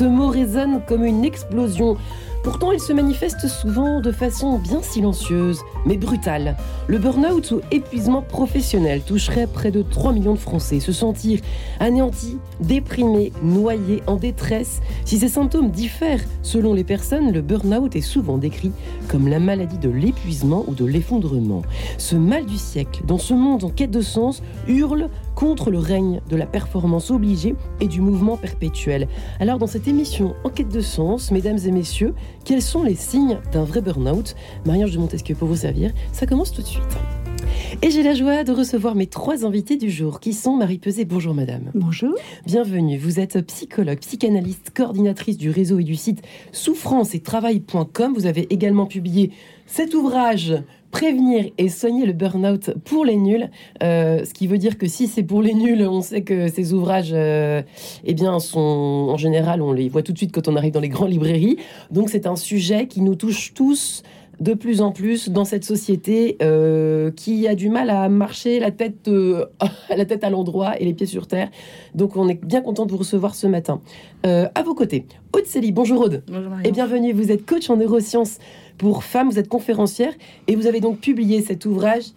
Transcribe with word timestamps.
ce 0.00 0.06
mot 0.06 0.28
résonne 0.28 0.80
comme 0.86 1.04
une 1.04 1.26
explosion. 1.26 1.98
Pourtant, 2.42 2.72
il 2.72 2.80
se 2.80 2.94
manifeste 2.94 3.46
souvent 3.48 4.00
de 4.00 4.10
façon 4.10 4.58
bien 4.58 4.80
silencieuse, 4.80 5.60
mais 5.84 5.98
brutale. 5.98 6.56
Le 6.86 6.96
burn-out 6.96 7.50
ou 7.50 7.60
épuisement 7.70 8.22
professionnel 8.22 9.02
toucherait 9.02 9.46
près 9.46 9.70
de 9.70 9.82
3 9.82 10.14
millions 10.14 10.32
de 10.32 10.38
Français. 10.38 10.80
Se 10.80 10.90
sentir 10.90 11.40
anéanti, 11.80 12.38
déprimé, 12.60 13.30
noyé, 13.42 14.02
en 14.06 14.16
détresse. 14.16 14.80
Si 15.04 15.18
ces 15.18 15.28
symptômes 15.28 15.70
diffèrent 15.70 16.24
selon 16.42 16.72
les 16.72 16.84
personnes, 16.84 17.30
le 17.30 17.42
burn-out 17.42 17.94
est 17.94 18.00
souvent 18.00 18.38
décrit 18.38 18.72
comme 19.08 19.28
la 19.28 19.38
maladie 19.38 19.76
de 19.76 19.90
l'épuisement 19.90 20.64
ou 20.66 20.74
de 20.74 20.86
l'effondrement. 20.86 21.60
Ce 21.98 22.16
mal 22.16 22.46
du 22.46 22.56
siècle, 22.56 23.02
dans 23.06 23.18
ce 23.18 23.34
monde 23.34 23.64
en 23.64 23.68
quête 23.68 23.90
de 23.90 24.00
sens, 24.00 24.42
hurle 24.66 25.10
contre 25.40 25.70
le 25.70 25.78
règne 25.78 26.20
de 26.28 26.36
la 26.36 26.44
performance 26.44 27.10
obligée 27.10 27.54
et 27.80 27.88
du 27.88 28.02
mouvement 28.02 28.36
perpétuel. 28.36 29.08
Alors 29.40 29.56
dans 29.56 29.66
cette 29.66 29.88
émission 29.88 30.34
Enquête 30.44 30.68
de 30.68 30.82
sens, 30.82 31.30
mesdames 31.30 31.56
et 31.64 31.70
messieurs, 31.70 32.14
quels 32.44 32.60
sont 32.60 32.82
les 32.82 32.94
signes 32.94 33.38
d'un 33.50 33.64
vrai 33.64 33.80
burn-out? 33.80 34.36
Marie-Ange 34.66 34.92
de 34.92 34.98
Montesquieu 34.98 35.34
pour 35.34 35.48
vous 35.48 35.56
servir, 35.56 35.92
ça 36.12 36.26
commence 36.26 36.52
tout 36.52 36.60
de 36.60 36.66
suite. 36.66 36.98
Et 37.80 37.90
j'ai 37.90 38.02
la 38.02 38.12
joie 38.12 38.44
de 38.44 38.52
recevoir 38.52 38.94
mes 38.94 39.06
trois 39.06 39.46
invités 39.46 39.78
du 39.78 39.90
jour, 39.90 40.20
qui 40.20 40.34
sont 40.34 40.56
Marie 40.56 40.78
Pesé. 40.78 41.06
Bonjour 41.06 41.32
madame. 41.32 41.70
Bonjour. 41.74 42.14
Bienvenue. 42.44 42.98
Vous 42.98 43.18
êtes 43.18 43.40
psychologue, 43.46 44.00
psychanalyste, 44.00 44.72
coordinatrice 44.76 45.38
du 45.38 45.48
réseau 45.48 45.78
et 45.78 45.84
du 45.84 45.96
site 45.96 46.20
souffrance 46.52 47.14
et 47.14 47.20
travail.com. 47.20 48.12
Vous 48.14 48.26
avez 48.26 48.46
également 48.52 48.84
publié 48.84 49.30
cet 49.64 49.94
ouvrage 49.94 50.54
prévenir 50.90 51.46
et 51.58 51.68
soigner 51.68 52.06
le 52.06 52.12
burn-out 52.12 52.70
pour 52.84 53.04
les 53.04 53.16
nuls. 53.16 53.50
Euh, 53.82 54.24
ce 54.24 54.34
qui 54.34 54.46
veut 54.46 54.58
dire 54.58 54.78
que 54.78 54.86
si 54.86 55.06
c'est 55.06 55.22
pour 55.22 55.42
les 55.42 55.54
nuls, 55.54 55.86
on 55.88 56.00
sait 56.00 56.22
que 56.22 56.48
ces 56.48 56.72
ouvrages, 56.72 57.12
euh, 57.12 57.62
eh 58.04 58.14
bien, 58.14 58.38
sont 58.40 58.58
en 59.10 59.16
général, 59.16 59.62
on 59.62 59.72
les 59.72 59.88
voit 59.88 60.02
tout 60.02 60.12
de 60.12 60.18
suite 60.18 60.32
quand 60.32 60.48
on 60.48 60.56
arrive 60.56 60.72
dans 60.72 60.80
les 60.80 60.88
grandes 60.88 61.10
librairies. 61.10 61.56
Donc 61.90 62.10
c'est 62.10 62.26
un 62.26 62.36
sujet 62.36 62.86
qui 62.86 63.00
nous 63.00 63.14
touche 63.14 63.54
tous 63.54 64.02
de 64.40 64.54
plus 64.54 64.80
en 64.80 64.90
plus 64.90 65.28
dans 65.28 65.44
cette 65.44 65.64
société 65.64 66.36
euh, 66.42 67.10
qui 67.10 67.46
a 67.46 67.54
du 67.54 67.68
mal 67.68 67.90
à 67.90 68.08
marcher 68.08 68.58
la 68.58 68.70
tête, 68.70 69.08
la 69.88 70.04
tête 70.04 70.24
à 70.24 70.30
l'endroit 70.30 70.80
et 70.80 70.84
les 70.84 70.94
pieds 70.94 71.06
sur 71.06 71.26
terre. 71.26 71.50
Donc 71.94 72.16
on 72.16 72.28
est 72.28 72.42
bien 72.44 72.62
content 72.62 72.86
de 72.86 72.90
vous 72.90 72.98
recevoir 72.98 73.34
ce 73.34 73.46
matin. 73.46 73.80
à 74.24 74.62
vos 74.64 74.74
côtés, 74.74 75.06
Aude 75.34 75.46
Célie. 75.46 75.72
Bonjour 75.72 76.00
Aude. 76.00 76.22
Bonjour 76.26 76.52
Et 76.64 76.72
bienvenue. 76.72 77.12
Vous 77.12 77.30
êtes 77.30 77.46
coach 77.46 77.70
en 77.70 77.76
neurosciences 77.76 78.38
pour 78.78 79.04
femmes. 79.04 79.30
Vous 79.30 79.38
êtes 79.38 79.48
conférencière 79.48 80.12
et 80.48 80.56
vous 80.56 80.66
avez 80.66 80.80
donc 80.80 81.00
publié 81.00 81.42
cet 81.42 81.66
ouvrage 81.66 82.12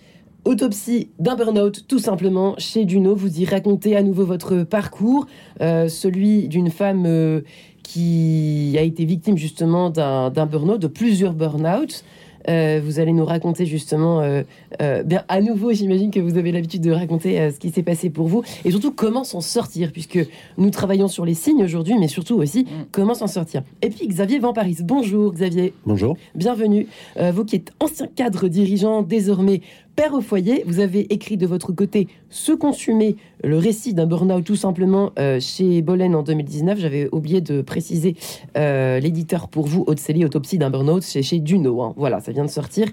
Autopsie 0.45 1.07
d'un 1.19 1.37
burn-out, 1.37 1.85
tout 1.87 1.99
simplement, 1.99 2.55
chez 2.57 2.83
Duno. 2.83 3.15
Vous 3.15 3.39
y 3.39 3.45
racontez 3.45 3.95
à 3.95 4.03
nouveau 4.03 4.25
votre 4.25 4.63
parcours, 4.63 5.25
euh, 5.61 5.87
celui 5.87 6.49
d'une 6.49 6.69
femme 6.69 7.05
euh, 7.05 7.41
qui 7.83 8.75
a 8.77 8.81
été 8.81 9.05
victime 9.05 9.37
justement 9.37 9.89
d'un 9.89 10.45
burn-out, 10.45 10.81
de 10.81 10.87
plusieurs 10.87 11.33
burn-out. 11.33 12.03
Euh, 12.49 12.81
vous 12.83 12.99
allez 12.99 13.13
nous 13.13 13.25
raconter 13.25 13.65
justement, 13.65 14.21
euh, 14.21 14.43
euh, 14.81 15.03
bien 15.03 15.23
à 15.27 15.41
nouveau, 15.41 15.71
j'imagine 15.71 16.11
que 16.11 16.19
vous 16.19 16.37
avez 16.37 16.51
l'habitude 16.51 16.81
de 16.81 16.91
raconter 16.91 17.51
ce 17.51 17.59
qui 17.59 17.69
s'est 17.69 17.83
passé 17.83 18.09
pour 18.09 18.27
vous 18.27 18.43
et 18.65 18.71
surtout 18.71 18.91
comment 18.91 19.23
s'en 19.23 19.41
sortir, 19.41 19.91
puisque 19.91 20.19
nous 20.57 20.69
travaillons 20.69 21.07
sur 21.07 21.25
les 21.25 21.33
signes 21.33 21.63
aujourd'hui, 21.63 21.95
mais 21.99 22.07
surtout 22.07 22.35
aussi 22.35 22.63
mm. 22.63 22.85
comment 22.91 23.13
s'en 23.13 23.27
sortir. 23.27 23.63
Et 23.81 23.89
puis 23.89 24.07
Xavier 24.07 24.39
Paris. 24.53 24.77
bonjour 24.81 25.33
Xavier. 25.33 25.73
Bonjour. 25.85 26.17
Bienvenue. 26.35 26.87
vous 27.31 27.45
qui 27.45 27.55
êtes 27.57 27.71
ancien 27.79 28.07
cadre 28.07 28.47
dirigeant, 28.47 29.01
désormais 29.01 29.61
Père 29.95 30.15
au 30.15 30.21
foyer, 30.21 30.63
vous 30.65 30.79
avez 30.79 31.13
écrit 31.13 31.37
de 31.37 31.45
votre 31.45 31.71
côté 31.71 32.07
Se 32.31 32.51
consumer, 32.51 33.15
le 33.43 33.59
récit 33.59 33.93
d'un 33.93 34.07
burn-out 34.07 34.43
tout 34.43 34.55
simplement 34.55 35.11
euh, 35.19 35.39
chez 35.39 35.83
Bolen 35.83 36.15
en 36.15 36.23
2019. 36.23 36.79
J'avais 36.79 37.09
oublié 37.11 37.41
de 37.41 37.61
préciser 37.61 38.15
euh, 38.57 38.99
l'éditeur 38.99 39.49
pour 39.49 39.67
vous, 39.67 39.83
Haute-Célie, 39.85 40.25
Autopsie 40.25 40.57
d'un 40.57 40.71
burn-out, 40.71 41.03
chez, 41.03 41.21
chez 41.21 41.37
Duno. 41.37 41.83
Hein. 41.83 41.93
Voilà, 41.95 42.21
ça 42.21 42.31
vient 42.31 42.43
de 42.43 42.49
sortir. 42.49 42.87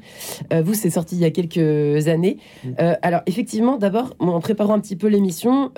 Euh, 0.53 0.61
vous, 0.61 0.75
c'est 0.75 0.91
sorti 0.91 1.17
il 1.17 1.23
y 1.23 1.25
a 1.25 1.31
quelques 1.31 2.07
années. 2.09 2.37
Mm. 2.65 2.69
alors, 3.01 3.23
effectivement, 3.25 3.79
d'abord, 3.79 4.15
en 4.19 4.39
préparant 4.41 4.75
un 4.75 4.81
petit 4.81 4.97
peu 4.97 5.07
l'émission, 5.07 5.71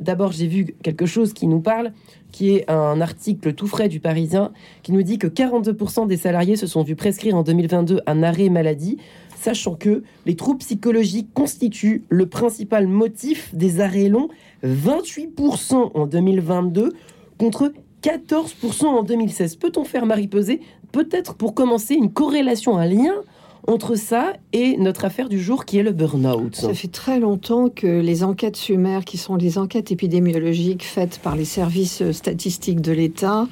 d'abord, 0.00 0.32
j'ai 0.32 0.48
vu 0.48 0.74
quelque 0.82 1.06
chose 1.06 1.32
qui 1.34 1.46
nous 1.46 1.60
parle 1.60 1.92
qui 2.34 2.50
est 2.50 2.68
un 2.68 3.00
article 3.00 3.52
tout 3.52 3.68
frais 3.68 3.88
du 3.88 4.00
Parisien 4.00 4.50
qui 4.82 4.90
nous 4.90 5.04
dit 5.04 5.18
que 5.18 5.28
42% 5.28 6.08
des 6.08 6.16
salariés 6.16 6.56
se 6.56 6.66
sont 6.66 6.82
vus 6.82 6.96
prescrire 6.96 7.36
en 7.36 7.44
2022 7.44 8.00
un 8.08 8.24
arrêt 8.24 8.48
maladie 8.48 8.98
sachant 9.44 9.74
que 9.74 10.02
les 10.24 10.36
troubles 10.36 10.60
psychologiques 10.60 11.28
constituent 11.34 12.04
le 12.08 12.26
principal 12.26 12.86
motif 12.86 13.54
des 13.54 13.80
arrêts 13.80 14.08
longs, 14.08 14.28
28% 14.64 15.90
en 15.94 16.06
2022 16.06 16.92
contre 17.36 17.72
14% 18.02 18.86
en 18.86 19.02
2016. 19.02 19.56
Peut-on 19.56 19.84
faire 19.84 20.06
Marie 20.06 20.28
Pesé 20.28 20.60
Peut-être 20.92 21.34
pour 21.34 21.54
commencer 21.54 21.94
une 21.94 22.12
corrélation, 22.12 22.78
un 22.78 22.86
lien 22.86 23.14
entre 23.66 23.94
ça 23.94 24.34
et 24.52 24.76
notre 24.76 25.04
affaire 25.04 25.28
du 25.28 25.40
jour 25.40 25.64
qui 25.64 25.78
est 25.78 25.82
le 25.82 25.92
burn-out. 25.92 26.54
Ça 26.54 26.74
fait 26.74 26.88
très 26.88 27.18
longtemps 27.18 27.68
que 27.70 27.86
les 27.86 28.22
enquêtes 28.22 28.56
sumaires, 28.56 29.04
qui 29.04 29.16
sont 29.16 29.36
les 29.36 29.56
enquêtes 29.58 29.90
épidémiologiques 29.90 30.84
faites 30.84 31.18
par 31.18 31.34
les 31.34 31.46
services 31.46 32.10
statistiques 32.12 32.82
de 32.82 32.92
l'État, 32.92 33.48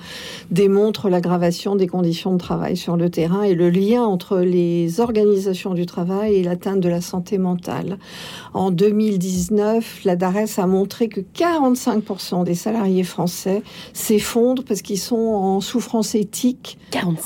démontrent 0.51 1.09
l'aggravation 1.09 1.77
des 1.77 1.87
conditions 1.87 2.33
de 2.33 2.39
travail 2.39 2.77
sur 2.77 2.97
le 2.97 3.09
terrain 3.09 3.43
et 3.43 3.55
le 3.55 3.71
lien 3.71 4.03
entre 4.03 4.39
les 4.39 5.01
organisations 5.01 5.73
du 5.73 5.87
travail 5.87 6.35
et 6.35 6.43
l'atteinte 6.43 6.81
de 6.81 6.89
la 6.89 7.01
santé 7.01 7.39
mentale. 7.39 7.99
En 8.53 8.71
2019, 8.71 10.05
la 10.05 10.17
DARES 10.17 10.59
a 10.59 10.67
montré 10.67 11.09
que 11.09 11.21
45% 11.21 12.45
des 12.45 12.55
salariés 12.55 13.05
français 13.05 13.63
s'effondrent 13.95 14.65
parce 14.65 14.83
qu'ils 14.83 14.99
sont 14.99 15.17
en 15.17 15.61
souffrance 15.61 16.15
éthique 16.15 16.79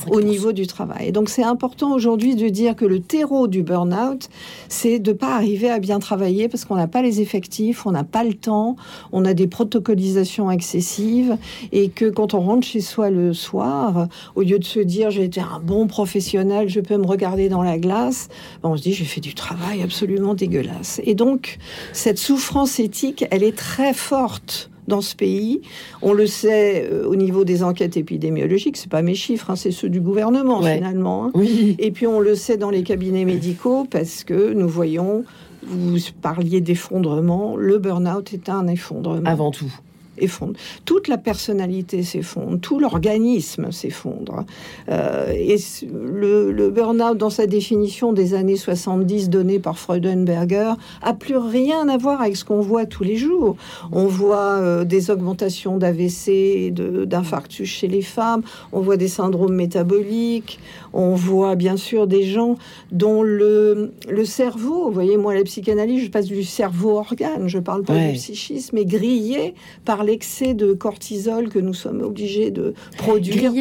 au 0.08 0.20
niveau 0.20 0.52
du 0.52 0.66
travail. 0.68 1.10
Donc 1.10 1.28
c'est 1.28 1.42
important 1.42 1.92
aujourd'hui 1.92 2.36
de 2.36 2.48
dire 2.48 2.75
que 2.76 2.84
le 2.84 3.00
terreau 3.00 3.48
du 3.48 3.62
burn-out, 3.62 4.28
c'est 4.68 4.98
de 4.98 5.12
pas 5.12 5.34
arriver 5.34 5.70
à 5.70 5.78
bien 5.78 5.98
travailler 5.98 6.48
parce 6.48 6.64
qu'on 6.64 6.76
n'a 6.76 6.86
pas 6.86 7.02
les 7.02 7.20
effectifs, 7.20 7.86
on 7.86 7.92
n'a 7.92 8.04
pas 8.04 8.22
le 8.22 8.34
temps, 8.34 8.76
on 9.12 9.24
a 9.24 9.34
des 9.34 9.46
protocolisations 9.46 10.50
excessives 10.50 11.36
et 11.72 11.88
que 11.88 12.08
quand 12.08 12.34
on 12.34 12.40
rentre 12.40 12.66
chez 12.66 12.80
soi 12.80 13.10
le 13.10 13.32
soir, 13.32 14.08
au 14.34 14.42
lieu 14.42 14.58
de 14.58 14.64
se 14.64 14.80
dire 14.80 15.10
j'ai 15.10 15.24
été 15.24 15.40
un 15.40 15.60
bon 15.60 15.86
professionnel, 15.86 16.68
je 16.68 16.80
peux 16.80 16.96
me 16.96 17.06
regarder 17.06 17.48
dans 17.48 17.62
la 17.62 17.78
glace, 17.78 18.28
ben, 18.62 18.70
on 18.70 18.76
se 18.76 18.82
dit 18.82 18.92
j'ai 18.92 19.04
fait 19.04 19.20
du 19.20 19.34
travail 19.34 19.82
absolument 19.82 20.34
dégueulasse. 20.34 21.00
Et 21.04 21.14
donc 21.14 21.58
cette 21.92 22.18
souffrance 22.18 22.78
éthique, 22.78 23.24
elle 23.30 23.42
est 23.42 23.56
très 23.56 23.94
forte 23.94 24.70
dans 24.88 25.00
ce 25.00 25.16
pays. 25.16 25.60
On 26.02 26.12
le 26.12 26.26
sait 26.26 26.88
euh, 26.90 27.06
au 27.06 27.16
niveau 27.16 27.44
des 27.44 27.62
enquêtes 27.62 27.96
épidémiologiques, 27.96 28.76
c'est 28.76 28.90
pas 28.90 29.02
mes 29.02 29.14
chiffres, 29.14 29.50
hein, 29.50 29.56
c'est 29.56 29.70
ceux 29.70 29.88
du 29.88 30.00
gouvernement 30.00 30.62
finalement. 30.62 31.26
Hein. 31.26 31.30
Oui. 31.34 31.76
Et 31.78 31.90
puis 31.90 32.06
on 32.06 32.20
le 32.20 32.34
sait 32.34 32.56
dans 32.56 32.70
les 32.70 32.82
cabinets 32.82 33.24
médicaux 33.24 33.86
parce 33.90 34.24
que 34.24 34.52
nous 34.52 34.68
voyons, 34.68 35.24
vous 35.66 35.98
parliez 36.22 36.60
d'effondrement, 36.60 37.56
le 37.56 37.78
burn-out 37.78 38.32
est 38.32 38.48
un 38.48 38.66
effondrement. 38.66 39.28
Avant 39.28 39.50
tout 39.50 39.72
effondre. 40.18 40.54
Toute 40.84 41.08
la 41.08 41.18
personnalité 41.18 42.02
s'effondre, 42.02 42.58
tout 42.60 42.78
l'organisme 42.78 43.70
s'effondre. 43.72 44.44
Euh, 44.88 45.32
et 45.32 45.56
le, 45.86 46.52
le 46.52 46.70
burn-out, 46.70 47.16
dans 47.16 47.30
sa 47.30 47.46
définition 47.46 48.12
des 48.12 48.34
années 48.34 48.56
70 48.56 49.30
donnée 49.30 49.58
par 49.58 49.78
Freudenberger, 49.78 50.72
a 51.02 51.14
plus 51.14 51.36
rien 51.36 51.88
à 51.88 51.96
voir 51.96 52.20
avec 52.20 52.36
ce 52.36 52.44
qu'on 52.44 52.60
voit 52.60 52.86
tous 52.86 53.04
les 53.04 53.16
jours. 53.16 53.56
On 53.92 54.06
voit 54.06 54.58
euh, 54.60 54.84
des 54.84 55.10
augmentations 55.10 55.78
d'AVC, 55.78 56.72
d'infarctus 56.72 57.68
chez 57.68 57.88
les 57.88 58.02
femmes, 58.02 58.42
on 58.72 58.80
voit 58.80 58.96
des 58.96 59.08
syndromes 59.08 59.54
métaboliques, 59.54 60.58
on 60.92 61.14
voit 61.14 61.56
bien 61.56 61.76
sûr 61.76 62.06
des 62.06 62.22
gens 62.22 62.56
dont 62.92 63.22
le, 63.22 63.92
le 64.08 64.24
cerveau, 64.24 64.86
vous 64.86 64.92
voyez, 64.92 65.16
moi 65.16 65.34
la 65.34 65.44
psychanalyse, 65.44 66.04
je 66.04 66.10
passe 66.10 66.26
du 66.26 66.44
cerveau 66.44 66.98
organe, 66.98 67.48
je 67.48 67.58
parle 67.58 67.82
pas 67.82 67.98
du 67.98 68.12
psychisme, 68.14 68.78
est 68.78 68.84
grillé 68.84 69.54
par 69.84 70.04
l'excès 70.06 70.54
de 70.54 70.72
cortisol 70.72 71.48
que 71.48 71.58
nous 71.58 71.74
sommes 71.74 72.00
obligés 72.00 72.50
de 72.50 72.74
produire. 72.96 73.52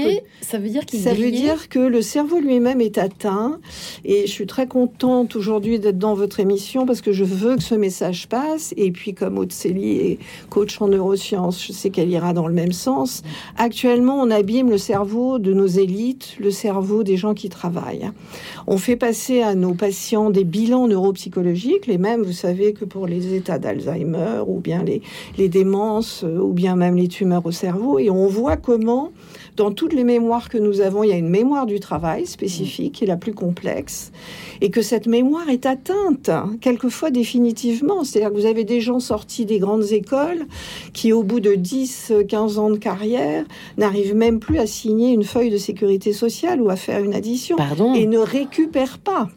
ça 0.41 0.57
veut 0.57 0.69
dire 0.69 0.85
qu'il 0.85 0.99
Ça 0.99 1.13
veut 1.13 1.31
dire 1.31 1.69
que 1.69 1.79
le 1.79 2.01
cerveau 2.01 2.39
lui-même 2.39 2.81
est 2.81 2.97
atteint. 2.97 3.59
Et 4.05 4.27
je 4.27 4.31
suis 4.31 4.47
très 4.47 4.67
contente 4.67 5.35
aujourd'hui 5.35 5.79
d'être 5.79 5.99
dans 5.99 6.13
votre 6.13 6.39
émission 6.39 6.85
parce 6.85 7.01
que 7.01 7.11
je 7.11 7.23
veux 7.23 7.55
que 7.57 7.63
ce 7.63 7.75
message 7.75 8.27
passe. 8.27 8.73
Et 8.77 8.91
puis, 8.91 9.13
comme 9.13 9.37
Aude 9.37 9.51
Célie 9.51 9.97
est 9.97 10.19
coach 10.49 10.81
en 10.81 10.87
neurosciences, 10.87 11.65
je 11.65 11.73
sais 11.73 11.89
qu'elle 11.89 12.09
ira 12.09 12.33
dans 12.33 12.47
le 12.47 12.53
même 12.53 12.71
sens. 12.71 13.23
Actuellement, 13.57 14.21
on 14.21 14.31
abîme 14.31 14.69
le 14.69 14.77
cerveau 14.77 15.39
de 15.39 15.53
nos 15.53 15.67
élites, 15.67 16.35
le 16.39 16.51
cerveau 16.51 17.03
des 17.03 17.17
gens 17.17 17.33
qui 17.33 17.49
travaillent. 17.49 18.11
On 18.67 18.77
fait 18.77 18.95
passer 18.95 19.41
à 19.41 19.55
nos 19.55 19.73
patients 19.73 20.29
des 20.29 20.43
bilans 20.43 20.87
neuropsychologiques, 20.87 21.87
les 21.87 21.97
mêmes, 21.97 22.23
vous 22.23 22.31
savez, 22.31 22.73
que 22.73 22.85
pour 22.85 23.07
les 23.07 23.33
états 23.33 23.59
d'Alzheimer 23.59 24.41
ou 24.47 24.59
bien 24.59 24.83
les, 24.83 25.01
les 25.37 25.49
démences 25.49 26.23
ou 26.39 26.53
bien 26.53 26.75
même 26.75 26.95
les 26.95 27.07
tumeurs 27.07 27.45
au 27.45 27.51
cerveau. 27.51 27.99
Et 27.99 28.09
on 28.09 28.27
voit 28.27 28.57
comment, 28.57 29.11
dans 29.55 29.71
toutes 29.71 29.93
les 29.93 30.03
mémoires 30.03 30.49
que 30.49 30.57
nous 30.57 30.81
avons, 30.81 31.03
il 31.03 31.09
y 31.09 31.13
a 31.13 31.17
une 31.17 31.29
mémoire 31.29 31.65
du 31.65 31.79
travail 31.79 32.25
spécifique, 32.25 32.93
qui 32.93 33.03
est 33.03 33.07
la 33.07 33.17
plus 33.17 33.33
complexe, 33.33 34.11
et 34.61 34.69
que 34.69 34.81
cette 34.81 35.07
mémoire 35.07 35.49
est 35.49 35.65
atteinte, 35.65 36.29
quelquefois 36.61 37.11
définitivement. 37.11 38.03
C'est-à-dire 38.03 38.31
que 38.31 38.39
vous 38.39 38.45
avez 38.45 38.63
des 38.63 38.81
gens 38.81 38.99
sortis 38.99 39.45
des 39.45 39.59
grandes 39.59 39.91
écoles 39.91 40.45
qui, 40.93 41.13
au 41.13 41.23
bout 41.23 41.39
de 41.39 41.55
10, 41.55 42.13
15 42.27 42.59
ans 42.59 42.69
de 42.69 42.77
carrière, 42.77 43.45
n'arrivent 43.77 44.15
même 44.15 44.39
plus 44.39 44.59
à 44.59 44.67
signer 44.67 45.13
une 45.13 45.23
feuille 45.23 45.51
de 45.51 45.57
sécurité 45.57 46.13
sociale 46.13 46.61
ou 46.61 46.69
à 46.69 46.75
faire 46.75 47.03
une 47.03 47.13
addition 47.13 47.57
et 47.95 48.07
ne 48.07 48.17
récupèrent 48.17 48.99
pas. 48.99 49.29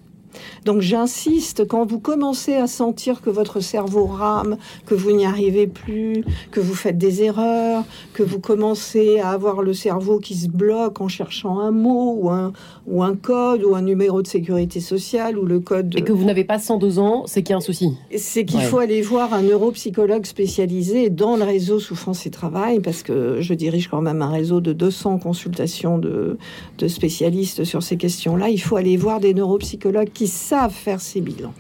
Donc 0.65 0.81
j'insiste, 0.81 1.67
quand 1.67 1.85
vous 1.85 2.01
commencez 2.01 2.55
à 2.55 2.67
sentir 2.67 3.21
que 3.21 3.31
votre 3.31 3.61
cerveau 3.61 4.07
rame, 4.07 4.57
que 4.87 4.95
vous 4.95 5.13
n'y 5.13 5.27
arrivez 5.27 5.67
plus, 5.67 6.25
que 6.51 6.61
vous 6.61 6.75
faites 6.75 6.99
des 6.99 7.23
erreurs, 7.23 7.85
que 8.13 8.23
vous 8.23 8.41
commencez 8.41 9.21
à 9.21 9.31
avoir 9.31 9.63
le 9.63 9.75
cerveau 9.75 10.19
qui 10.19 10.35
se 10.35 10.49
bloque 10.49 11.01
en 11.01 11.09
cherchant 11.09 11.61
un 11.61 11.71
mot 11.71 12.17
ou 12.19 12.31
un, 12.31 12.53
ou 12.87 13.03
un 13.03 13.15
code 13.15 13.65
ou 13.65 13.75
un 13.75 13.83
numéro 13.83 14.23
de 14.23 14.27
sécurité 14.27 14.81
sociale 14.81 15.39
ou 15.39 15.45
le 15.45 15.61
code... 15.61 15.95
Et 15.97 16.03
que 16.03 16.13
vous 16.13 16.25
n'avez 16.25 16.45
pas 16.45 16.59
102 16.59 16.99
ans, 16.99 17.25
c'est 17.27 17.43
qu'il 17.43 17.51
y 17.51 17.55
a 17.55 17.59
un 17.59 17.61
souci. 17.61 17.93
C'est 18.17 18.45
qu'il 18.45 18.61
faut 18.63 18.79
aller 18.79 19.03
voir 19.03 19.35
un 19.35 19.43
neuropsychologue 19.43 20.27
spécialisé 20.27 21.11
dans 21.11 21.37
le 21.37 21.45
réseau 21.45 21.81
Souffrance 21.81 22.27
et 22.27 22.31
Travail, 22.31 22.81
parce 22.81 23.03
que 23.03 23.41
je 23.41 23.55
dirige 23.55 23.89
quand 23.89 24.01
même 24.01 24.23
un 24.23 24.31
réseau 24.31 24.61
de 24.61 24.73
200 24.73 25.19
consultations 25.19 25.99
de, 25.99 26.39
de 26.79 26.89
spécialistes 26.89 27.65
sur 27.65 27.83
ces 27.83 27.97
questions-là. 27.97 28.49
Il 28.51 28.61
faut 28.61 28.77
aller 28.77 28.97
voir 28.97 29.21
des 29.21 29.35
neuropsychologues 29.35 30.11
qui 30.13 30.28
savent 30.29 30.73
faire 30.73 31.01
ces 31.01 31.21
bilans. 31.21 31.53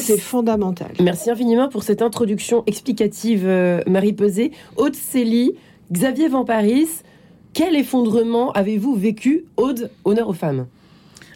C'est 0.00 0.18
fondamental. 0.18 0.92
Merci 1.00 1.30
infiniment 1.30 1.68
pour 1.68 1.82
cette 1.82 2.02
introduction 2.02 2.64
explicative, 2.66 3.42
euh, 3.44 3.80
Marie 3.86 4.12
Pesé. 4.12 4.52
Aude 4.76 4.94
Célie, 4.94 5.54
Xavier 5.92 6.28
Paris, 6.46 6.88
quel 7.52 7.76
effondrement 7.76 8.52
avez-vous 8.52 8.94
vécu, 8.94 9.44
Aude, 9.56 9.90
honneur 10.04 10.28
aux 10.28 10.34
femmes? 10.34 10.66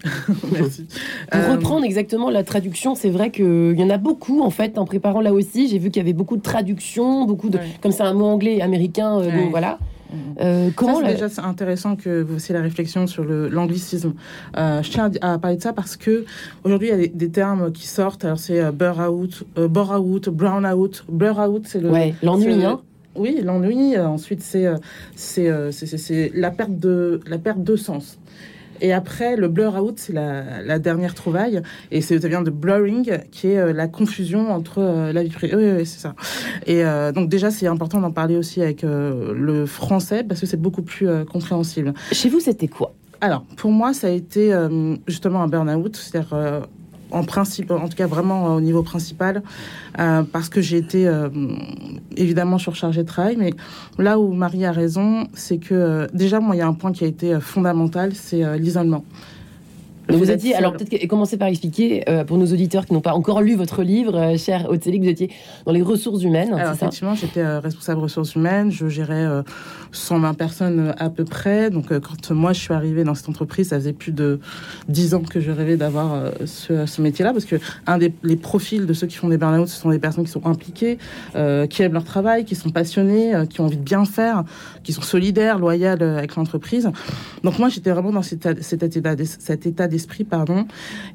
Merci. 0.53 0.87
Pour 1.31 1.41
euh, 1.41 1.53
reprendre 1.53 1.85
exactement 1.85 2.31
la 2.31 2.45
traduction, 2.45 2.95
c'est 2.95 3.11
vrai 3.11 3.31
qu'il 3.31 3.75
y 3.77 3.83
en 3.83 3.91
a 3.91 3.99
beaucoup 3.99 4.43
en 4.43 4.51
fait 4.51 4.79
en 4.79 4.85
préparant 4.85 5.21
là 5.21 5.33
aussi. 5.33 5.69
J'ai 5.69 5.79
vu 5.79 5.91
qu'il 5.91 6.01
y 6.01 6.05
avait 6.05 6.13
beaucoup 6.13 6.37
de 6.37 6.43
traductions, 6.43 7.25
beaucoup 7.25 7.49
de 7.49 7.59
comme 7.81 7.93
c'est 7.93 8.03
un 8.03 8.15
mot 8.15 8.27
anglais 8.27 8.61
américain, 8.61 9.19
euh, 9.19 9.31
voilà. 9.51 9.79
Euh, 10.41 10.71
comment 10.75 11.01
c'est 11.01 11.15
déjà 11.15 11.29
intéressant 11.43 11.97
que 11.97 12.23
vous 12.23 12.35
fassiez 12.35 12.55
la 12.55 12.63
réflexion 12.63 13.07
sur 13.07 13.25
l'anglicisme. 13.25 14.15
Euh, 14.57 14.83
je 14.83 14.91
tiens 14.91 15.11
à, 15.21 15.39
parler 15.39 15.57
de 15.57 15.63
ça 15.63 15.73
parce 15.73 15.97
que 15.97 16.25
aujourd'hui 16.65 16.89
il 16.89 17.01
y 17.01 17.05
a 17.05 17.09
des, 17.09 17.31
termes 17.31 17.73
qui 17.73 17.87
sortent. 17.87 18.25
Alors 18.25 18.39
c'est 18.39 18.61
euh, 18.61 18.73
burn 18.73 19.01
out, 19.01 19.45
euh, 19.59 19.69
bore 19.69 19.93
out, 19.93 20.29
brown 20.29 20.67
out. 20.67 21.05
Blur 21.09 21.39
out, 21.39 21.63
c'est 21.67 21.81
le 21.81 21.91
l'ennui. 22.23 22.65
Hein 22.65 22.81
oui, 23.17 23.41
l'ennui. 23.43 23.99
Ensuite 23.99 24.43
c'est 24.43 24.67
c'est 25.15 26.33
la 26.35 26.51
perte 26.51 26.79
de 26.79 27.21
la 27.27 27.39
perte 27.39 27.63
de 27.63 27.77
sens. 27.77 28.19
Et 28.81 28.93
après, 28.93 29.37
le 29.37 29.49
blur 29.49 29.75
out, 29.83 29.99
c'est 29.99 30.13
la, 30.13 30.79
dernière 30.79 31.15
trouvaille. 31.15 31.63
Et 31.91 32.01
ça 32.01 32.17
vient 32.17 32.43
de 32.43 32.51
blurring, 32.51 33.19
qui 33.31 33.49
est 33.49 33.59
euh, 33.59 33.73
la 33.73 33.89
confusion 33.89 34.53
entre 34.53 34.79
euh, 34.79 35.13
la 35.13 35.23
vie 35.23 35.31
privée. 35.31 35.57
Oui, 35.57 35.87
c'est 35.87 36.01
ça. 36.01 36.15
Et 36.67 36.85
euh, 36.85 37.13
donc, 37.13 37.29
déjà, 37.29 37.51
c'est 37.51 37.67
important 37.67 38.01
d'en 38.01 38.13
parler 38.13 38.37
aussi 38.37 38.63
avec 38.63 38.83
le 38.83 39.67
français, 39.67 40.25
parce 40.25 40.41
que 40.41 40.47
c'est 40.47 40.61
beaucoup 40.61 40.83
plus 40.83 41.09
compréhensible. 41.25 41.95
Chez 42.13 42.29
vous, 42.29 42.41
c'était 42.41 42.69
quoi? 42.69 42.95
Alors, 43.21 43.43
pour 43.57 43.73
moi, 43.73 43.93
ça 43.93 44.07
a 44.07 44.11
été 44.11 44.55
justement 45.07 45.43
un 45.43 45.49
burn-out, 45.49 45.97
c'est-à-dire 45.97 46.67
en 47.11 47.25
principe, 47.25 47.71
en 47.71 47.89
tout 47.89 47.97
cas 47.97 48.07
vraiment 48.07 48.55
au 48.55 48.61
niveau 48.61 48.83
principal, 48.83 49.43
euh, 49.99 50.23
parce 50.31 50.49
que 50.49 50.61
j'ai 50.61 50.79
été 50.79 51.07
euh, 51.07 51.29
évidemment 52.17 52.59
surchargée 52.59 53.03
de 53.03 53.09
travail. 53.09 53.37
Mais 53.37 53.53
là 53.99 54.19
où 54.19 54.33
Marie 54.33 54.65
a 54.65 54.73
raison, 54.73 55.27
c'est 55.35 55.59
que 55.59 55.75
euh, 55.75 56.07
déjà, 56.13 56.41
moi, 56.41 56.57
il 56.57 56.59
y 56.59 56.63
a 56.63 56.67
un 56.67 56.75
point 56.75 56.93
qui 56.93 57.05
a 57.05 57.07
été 57.07 57.41
fondamental, 57.41 58.15
c'est 58.15 58.59
l'isolement 58.59 59.05
vous 60.17 60.37
dit, 60.37 60.55
alors 60.55 60.73
peut-être 60.73 61.07
commencer 61.07 61.37
par 61.37 61.49
expliquer 61.49 62.09
euh, 62.09 62.25
pour 62.25 62.39
nos 62.39 62.47
auditeurs 62.47 62.87
qui 62.87 62.93
n'ont 62.93 63.01
pas 63.01 63.13
encore 63.13 63.43
lu 63.43 63.55
votre 63.55 63.83
livre, 63.83 64.17
euh, 64.17 64.37
cher 64.37 64.69
Oteli, 64.71 64.99
que 64.99 65.05
vous 65.05 65.11
étiez 65.11 65.31
dans 65.67 65.73
les 65.73 65.83
ressources 65.83 66.23
humaines. 66.23 66.55
Alors 66.55 66.73
effectivement, 66.73 67.15
j'étais 67.15 67.41
euh, 67.41 67.61
responsable 67.61 68.01
ressources 68.01 68.35
humaines, 68.35 68.71
je 68.71 68.89
gérais 68.89 69.27
120 69.93 70.35
personnes 70.35 70.95
à 70.99 71.11
peu 71.11 71.25
près. 71.25 71.71
Donc 71.71 71.89
quand 71.89 72.31
moi 72.31 72.53
je 72.53 72.61
suis 72.61 72.75
arrivée 72.75 73.05
dans 73.05 73.15
cette 73.15 73.29
entreprise, 73.29 73.69
ça 73.69 73.77
faisait 73.77 73.93
plus 73.93 74.13
de 74.13 74.41
10 74.89 75.15
ans 75.15 75.23
que 75.23 75.41
je 75.41 75.51
rêvais 75.51 75.77
d'avoir 75.77 76.33
ce, 76.45 77.01
métier-là, 77.01 77.33
parce 77.33 77.45
que 77.45 77.57
un 77.87 77.99
des 77.99 78.13
les 78.23 78.37
profils 78.37 78.87
de 78.87 78.93
ceux 78.93 79.07
qui 79.07 79.17
font 79.17 79.29
des 79.29 79.39
burn-out, 79.39 79.69
ce 79.69 79.81
sont 79.81 79.91
des 79.91 79.99
personnes 79.99 80.25
qui 80.25 80.31
sont 80.31 80.47
impliquées, 80.47 80.99
qui 81.33 81.83
aiment 81.83 81.93
leur 81.93 82.05
travail, 82.05 82.45
qui 82.45 82.55
sont 82.55 82.71
passionnées, 82.71 83.33
qui 83.49 83.61
ont 83.61 83.65
envie 83.65 83.77
de 83.77 83.83
bien 83.83 84.05
faire, 84.05 84.45
qui 84.83 84.93
sont 84.93 85.03
solidaires, 85.03 85.59
loyales 85.59 86.03
avec 86.03 86.37
l'entreprise. 86.37 86.91
Donc 87.45 87.59
moi 87.59 87.69
j'étais 87.69 87.91
vraiment 87.91 88.13
dans 88.13 88.23
cet, 88.23 88.63
cet 88.63 88.83
état, 88.83 89.15
cet 89.39 89.67
état 89.99 90.09
esprit, 90.09 90.25
pardon. 90.25 90.67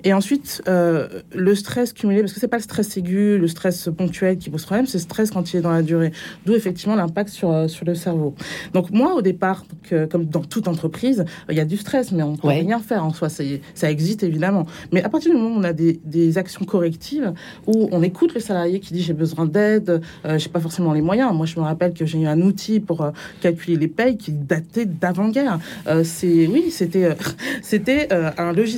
Et 0.04 0.14
ensuite, 0.14 0.62
euh, 0.68 1.08
le 1.34 1.56
stress 1.56 1.94
cumulé, 1.94 2.20
parce 2.22 2.34
que 2.34 2.40
c'est 2.40 2.48
pas 2.48 2.58
le 2.58 2.64
stress 2.64 2.98
aigu, 2.98 3.38
le 3.38 3.48
stress 3.48 3.90
ponctuel 3.98 4.38
qui 4.38 4.50
pose 4.50 4.66
problème, 4.66 4.86
c'est 4.86 4.98
le 4.98 5.04
stress 5.04 5.32
quand 5.32 5.54
il 5.54 5.58
est 5.58 5.62
dans 5.62 5.72
la 5.72 5.82
durée. 5.82 6.12
D'où 6.46 6.54
effectivement 6.54 6.96
l'impact 6.96 7.30
sur, 7.30 7.52
euh, 7.52 7.68
sur 7.68 7.86
le 7.86 7.96
cerveau. 7.96 8.36
Donc 8.74 8.92
moi, 8.92 9.16
au 9.16 9.22
départ, 9.22 9.66
comme 10.12 10.26
dans 10.26 10.42
toute 10.44 10.68
entreprise, 10.68 11.26
il 11.50 11.56
y 11.56 11.60
a 11.60 11.66
du 11.66 11.78
stress, 11.78 12.12
mais 12.12 12.24
on 12.24 12.36
peut 12.36 12.50
rien 12.50 12.80
faire 12.80 13.06
en 13.06 13.14
soi. 13.14 13.30
Ça 13.30 13.92
existe 13.92 14.24
évidemment. 14.24 14.66
Mais 14.92 15.04
à 15.04 15.10
partir 15.10 15.32
du 15.32 15.38
moment 15.38 15.56
où 15.56 15.60
on 15.60 15.64
a 15.64 15.74
des, 15.74 16.00
des 16.04 16.38
actions 16.38 16.66
correctives, 16.66 17.34
où 17.68 17.90
on 17.92 18.02
écoute 18.04 18.34
le 18.34 18.40
salarié 18.40 18.80
qui 18.80 18.94
dit 18.94 19.02
j'ai 19.02 19.14
besoin 19.14 19.46
d'aide, 19.46 20.02
euh, 20.26 20.38
j'ai 20.38 20.50
pas 20.50 20.60
forcément 20.60 20.94
les 20.94 21.02
moyens. 21.02 21.34
Moi, 21.34 21.46
je 21.46 21.60
me 21.60 21.64
rappelle 21.64 21.94
que 21.94 22.06
j'ai 22.06 22.20
eu 22.20 22.28
un 22.28 22.42
outil 22.42 22.80
pour 22.80 23.02
euh, 23.02 23.12
calculer 23.42 23.78
les 23.78 23.88
payes 23.88 24.18
qui 24.18 24.32
datait 24.32 24.86
d'avant-guerre. 24.86 25.60
c'est 26.04 26.48
oui, 26.48 26.66
c'était 26.70 27.16
c'était 27.62 28.10
un 28.12 28.52
logiciel 28.52 28.73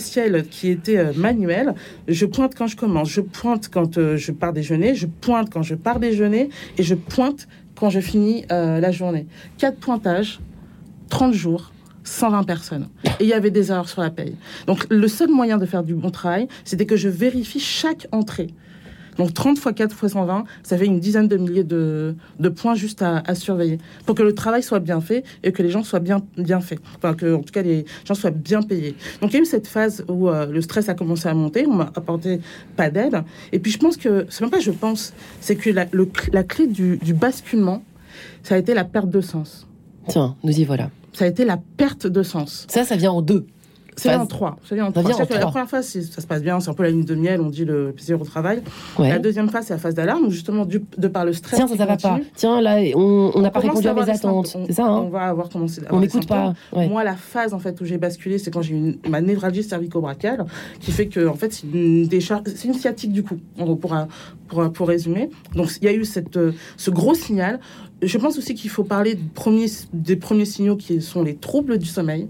qui 0.49 0.69
était 0.69 0.97
euh, 0.97 1.13
manuel. 1.15 1.73
Je 2.07 2.25
pointe 2.25 2.55
quand 2.55 2.67
je 2.67 2.75
commence, 2.75 3.09
je 3.09 3.21
pointe 3.21 3.69
quand 3.69 3.97
euh, 3.97 4.17
je 4.17 4.31
pars 4.31 4.53
déjeuner, 4.53 4.95
je 4.95 5.07
pointe 5.07 5.49
quand 5.51 5.63
je 5.63 5.75
pars 5.75 5.99
déjeuner 5.99 6.49
et 6.77 6.83
je 6.83 6.95
pointe 6.95 7.47
quand 7.75 7.89
je 7.89 7.99
finis 7.99 8.45
euh, 8.51 8.79
la 8.79 8.91
journée. 8.91 9.27
Quatre 9.57 9.77
pointages, 9.77 10.39
30 11.09 11.33
jours, 11.33 11.71
120 12.03 12.43
personnes. 12.43 12.87
Et 13.19 13.23
il 13.23 13.27
y 13.27 13.33
avait 13.33 13.51
des 13.51 13.71
erreurs 13.71 13.89
sur 13.89 14.01
la 14.01 14.09
paye. 14.09 14.35
Donc 14.67 14.85
le 14.89 15.07
seul 15.07 15.29
moyen 15.29 15.57
de 15.57 15.65
faire 15.65 15.83
du 15.83 15.93
bon 15.93 16.11
travail, 16.11 16.47
c'était 16.63 16.85
que 16.85 16.95
je 16.95 17.09
vérifie 17.09 17.59
chaque 17.59 18.07
entrée. 18.11 18.47
Donc 19.17 19.33
30 19.33 19.57
fois 19.57 19.73
4 19.73 19.95
fois 19.95 20.09
120, 20.09 20.45
ça 20.63 20.77
fait 20.77 20.85
une 20.85 20.99
dizaine 20.99 21.27
de 21.27 21.37
milliers 21.37 21.63
de, 21.63 22.15
points 22.55 22.75
juste 22.75 23.01
à, 23.01 23.35
surveiller 23.35 23.79
pour 24.05 24.15
que 24.15 24.23
le 24.23 24.33
travail 24.33 24.63
soit 24.63 24.79
bien 24.79 25.01
fait 25.01 25.23
et 25.43 25.51
que 25.51 25.63
les 25.63 25.69
gens 25.69 25.83
soient 25.83 25.99
bien, 25.99 26.21
bien 26.37 26.61
faits. 26.61 26.79
Enfin, 26.97 27.13
que 27.13 27.33
en 27.33 27.41
tout 27.41 27.51
cas 27.51 27.61
les 27.61 27.85
gens 28.05 28.15
soient 28.15 28.31
bien 28.31 28.61
payés. 28.61 28.95
Donc 29.21 29.31
il 29.31 29.37
y 29.37 29.39
a 29.39 29.41
eu 29.41 29.45
cette 29.45 29.67
phase 29.67 30.05
où 30.07 30.29
euh, 30.29 30.45
le 30.45 30.61
stress 30.61 30.89
a 30.89 30.93
commencé 30.93 31.27
à 31.27 31.33
monter, 31.33 31.65
on 31.67 31.73
m'a 31.73 31.91
apporté 31.95 32.39
pas 32.75 32.89
d'aide. 32.89 33.23
Et 33.51 33.59
puis 33.59 33.71
je 33.71 33.77
pense 33.77 33.97
que, 33.97 34.25
c'est 34.29 34.41
même 34.41 34.51
pas 34.51 34.59
je 34.59 34.71
pense, 34.71 35.13
c'est 35.41 35.55
que 35.55 35.69
la, 35.69 35.85
la 36.31 36.43
clé 36.43 36.67
du, 36.67 36.97
du 36.97 37.13
basculement, 37.13 37.83
ça 38.43 38.55
a 38.55 38.57
été 38.57 38.73
la 38.73 38.83
perte 38.83 39.09
de 39.09 39.21
sens. 39.21 39.67
Tiens, 40.07 40.35
nous 40.43 40.59
y 40.59 40.63
voilà. 40.63 40.89
Ça 41.13 41.25
a 41.25 41.27
été 41.27 41.45
la 41.45 41.57
perte 41.77 42.07
de 42.07 42.23
sens. 42.23 42.65
Ça, 42.69 42.83
ça 42.83 42.95
vient 42.95 43.11
en 43.11 43.21
deux. 43.21 43.47
C'est 43.95 44.13
en 44.15 44.25
trois. 44.25 44.57
C'est 44.67 44.79
en 44.81 44.91
trois. 44.91 45.03
La 45.29 45.45
première 45.47 45.69
phase, 45.69 45.87
ça 45.87 46.21
se 46.21 46.27
passe 46.27 46.41
bien, 46.41 46.59
c'est 46.59 46.69
un 46.69 46.73
peu 46.73 46.83
la 46.83 46.89
ligne 46.89 47.05
de 47.05 47.15
miel, 47.15 47.41
on 47.41 47.49
dit 47.49 47.65
le 47.65 47.91
plaisir 47.91 48.19
au 48.21 48.25
travail. 48.25 48.61
La 48.99 49.19
deuxième 49.19 49.49
phase, 49.49 49.67
c'est 49.67 49.73
la 49.73 49.79
phase 49.79 49.93
d'alarme, 49.93 50.29
justement, 50.29 50.65
de 50.65 51.07
par 51.07 51.25
le 51.25 51.33
stress. 51.33 51.57
Tiens, 51.57 51.67
ça, 51.67 51.77
ça 51.77 51.85
va 51.85 51.97
pas. 51.97 52.19
Tiens, 52.35 52.61
là, 52.61 52.77
on 52.95 53.39
n'a 53.41 53.51
pas 53.51 53.59
répondu 53.59 53.87
à 53.87 53.93
mes 53.93 54.09
attentes. 54.09 54.57
C'est 54.67 54.73
ça, 54.73 54.85
hein 54.85 55.03
On 55.05 55.09
va 55.09 55.23
avoir 55.23 55.49
commencé. 55.49 55.81
On 55.89 55.99
n'écoute 55.99 56.27
pas. 56.27 56.53
Moi, 56.73 57.03
la 57.03 57.15
phase, 57.15 57.53
en 57.53 57.59
fait, 57.59 57.79
où 57.81 57.85
j'ai 57.85 57.97
basculé, 57.97 58.37
c'est 58.37 58.51
quand 58.51 58.61
j'ai 58.61 58.75
eu 58.75 58.99
ma 59.07 59.21
névralgie 59.21 59.63
cervico-brachiale, 59.63 60.45
qui 60.79 60.91
fait 60.91 61.07
que, 61.07 61.27
en 61.27 61.35
fait, 61.35 61.53
c'est 61.53 61.67
une 61.73 62.07
décharge, 62.07 62.43
c'est 62.55 62.67
une 62.67 62.73
sciatique 62.73 63.11
du 63.11 63.23
coup, 63.23 63.37
pour, 63.57 63.77
pour, 64.47 64.71
pour 64.71 64.87
résumer. 64.87 65.29
Donc, 65.55 65.69
il 65.81 65.85
y 65.85 65.87
a 65.87 65.93
eu 65.93 66.05
cette, 66.05 66.37
ce 66.77 66.91
gros 66.91 67.13
signal 67.13 67.59
je 68.01 68.17
pense 68.17 68.37
aussi 68.37 68.53
qu'il 68.55 68.69
faut 68.69 68.83
parler 68.83 69.17
premiers, 69.33 69.67
des 69.93 70.15
premiers 70.15 70.45
signaux 70.45 70.75
qui 70.75 71.01
sont 71.01 71.23
les 71.23 71.35
troubles 71.35 71.77
du 71.77 71.85
sommeil. 71.85 72.27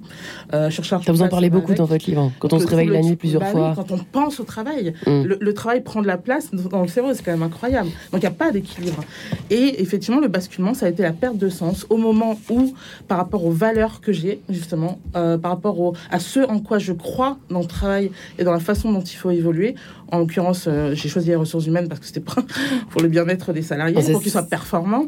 Euh, 0.53 0.69
vous 1.07 1.22
en 1.22 1.27
parlez 1.27 1.50
beaucoup 1.50 1.74
dans 1.74 1.86
votre 1.86 2.05
livre. 2.07 2.22
Hein. 2.22 2.31
Quand 2.39 2.53
on 2.53 2.60
se 2.60 2.67
réveille 2.67 2.89
la 2.89 3.01
nuit 3.01 3.15
plusieurs 3.15 3.41
bah 3.41 3.51
fois. 3.51 3.74
quand 3.75 3.91
on 3.91 3.98
pense 3.98 4.39
au 4.39 4.43
travail, 4.43 4.93
mm. 5.07 5.24
le, 5.39 5.53
travail 5.53 5.81
prend 5.81 6.01
de 6.01 6.07
la 6.07 6.17
place 6.17 6.51
dans 6.51 6.81
le 6.81 6.88
cerveau, 6.88 7.13
c'est 7.13 7.24
quand 7.24 7.31
même 7.31 7.43
incroyable. 7.43 7.89
Donc 8.12 8.22
il 8.22 8.25
n'y 8.25 8.25
a 8.27 8.31
pas 8.31 8.51
d'équilibre. 8.51 9.03
Et 9.50 9.81
effectivement, 9.81 10.19
le 10.19 10.27
basculement, 10.27 10.74
ça 10.74 10.86
a 10.86 10.89
été 10.89 11.03
la 11.03 11.13
perte 11.13 11.38
de 11.38 11.50
sens 11.50 11.86
au 11.89 11.98
moment 11.98 12.38
où, 12.50 12.74
par 13.07 13.17
rapport 13.17 13.45
aux 13.45 13.51
valeurs 13.51 14.01
que 14.01 14.12
j'ai, 14.12 14.41
justement, 14.50 15.00
euh, 15.15 15.38
par 15.38 15.51
rapport 15.51 15.79
au, 15.79 15.93
à 16.12 16.19
ce 16.19 16.39
en 16.39 16.60
quoi 16.60 16.77
je 16.77 16.93
crois 16.93 17.38
dans 17.50 17.60
le 17.60 17.65
travail 17.65 18.12
et 18.38 18.43
dans 18.43 18.53
la 18.53 18.60
façon 18.60 18.91
dont 18.91 19.01
il 19.01 19.15
faut 19.15 19.31
évoluer. 19.31 19.75
En 20.12 20.19
l'occurrence, 20.19 20.65
euh, 20.67 20.93
j'ai 20.93 21.10
choisi 21.10 21.29
les 21.29 21.36
ressources 21.36 21.65
humaines 21.65 21.88
parce 21.88 22.00
que 22.00 22.05
c'était 22.05 22.22
pour 22.22 23.01
le 23.01 23.07
bien-être 23.07 23.53
des 23.53 23.63
salariés, 23.63 23.98
ah, 23.98 24.12
pour 24.12 24.22
qu'ils 24.22 24.31
soient 24.31 24.43
performants. 24.43 25.07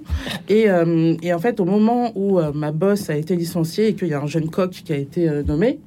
Et, 0.49 0.69
euh, 0.69 1.15
et, 1.21 1.33
en 1.33 1.39
fait, 1.39 1.59
au 1.59 1.65
moment 1.65 2.11
où 2.15 2.39
euh, 2.39 2.51
ma 2.53 2.71
boss 2.71 3.09
a 3.09 3.15
été 3.15 3.35
licenciée 3.35 3.89
et 3.89 3.95
qu'il 3.95 4.07
y 4.07 4.13
a 4.13 4.21
un 4.21 4.27
jeune 4.27 4.49
coq 4.49 4.71
qui 4.71 4.93
a 4.93 4.95
été 4.95 5.27
euh, 5.27 5.43
nommé, 5.43 5.79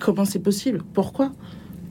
comment 0.00 0.24
c'est 0.24 0.38
possible? 0.38 0.82
Pourquoi? 0.94 1.32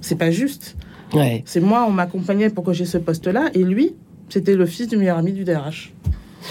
C'est 0.02 0.16
pas 0.16 0.32
juste. 0.32 0.76
Ouais. 1.14 1.44
C'est 1.46 1.60
moi, 1.60 1.86
on 1.88 1.92
m'accompagnait 1.92 2.50
pour 2.50 2.64
que 2.64 2.74
j'ai 2.74 2.86
ce 2.86 2.98
poste-là, 2.98 3.50
et 3.54 3.64
lui, 3.64 3.96
c'était 4.30 4.56
le 4.56 4.66
fils 4.66 4.88
du 4.88 4.98
meilleur 4.98 5.18
ami 5.18 5.32
du 5.32 5.44
DRH. 5.44 5.94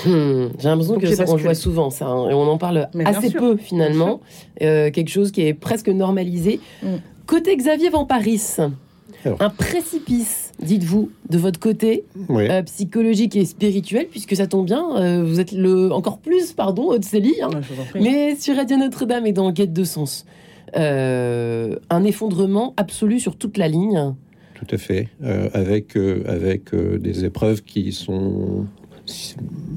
Hmm, 0.06 0.46
J'ai 0.60 0.68
l'impression 0.68 0.98
que 1.00 1.12
ça, 1.12 1.24
on 1.26 1.34
le 1.34 1.42
voit 1.42 1.54
souvent, 1.54 1.90
ça, 1.90 2.06
hein, 2.06 2.30
et 2.30 2.34
on 2.34 2.42
en 2.42 2.58
parle 2.58 2.88
Mais 2.94 3.04
assez 3.04 3.30
sûr, 3.30 3.40
peu 3.40 3.56
finalement. 3.56 4.20
Quelque 4.60 5.08
chose 5.08 5.32
qui 5.32 5.42
est 5.42 5.54
presque 5.54 5.88
normalisé. 5.88 6.60
Mm. 6.84 6.96
Côté 7.26 7.56
Xavier 7.56 7.90
Van 7.90 8.04
Paris, 8.04 8.56
Alors. 9.24 9.42
un 9.42 9.50
précipice, 9.50 10.52
dites-vous, 10.62 11.10
de 11.28 11.38
votre 11.38 11.60
côté, 11.60 12.04
euh, 12.30 12.62
psychologique 12.62 13.36
et 13.36 13.44
spirituel, 13.44 14.06
puisque 14.10 14.34
ça 14.34 14.46
tombe 14.46 14.66
bien, 14.66 14.84
euh, 14.96 15.22
vous 15.24 15.40
êtes 15.40 15.52
le 15.52 15.92
encore 15.92 16.18
plus, 16.18 16.52
pardon, 16.52 16.90
Célie, 17.02 17.42
hein, 17.42 17.50
mais 17.94 18.36
sur 18.36 18.56
Radio 18.56 18.76
Notre-Dame 18.78 19.26
et 19.26 19.32
dans 19.32 19.52
Quête 19.52 19.72
de 19.72 19.84
Sens. 19.84 20.24
Euh, 20.76 21.76
un 21.90 22.04
effondrement 22.04 22.74
absolu 22.76 23.20
sur 23.20 23.36
toute 23.36 23.58
la 23.58 23.68
ligne. 23.68 24.14
Tout 24.54 24.74
à 24.74 24.78
fait, 24.78 25.08
Euh, 25.24 25.48
avec, 25.52 25.96
euh, 25.96 26.22
avec 26.26 26.72
euh, 26.74 26.98
des 26.98 27.24
épreuves 27.24 27.62
qui 27.62 27.92
sont 27.92 28.66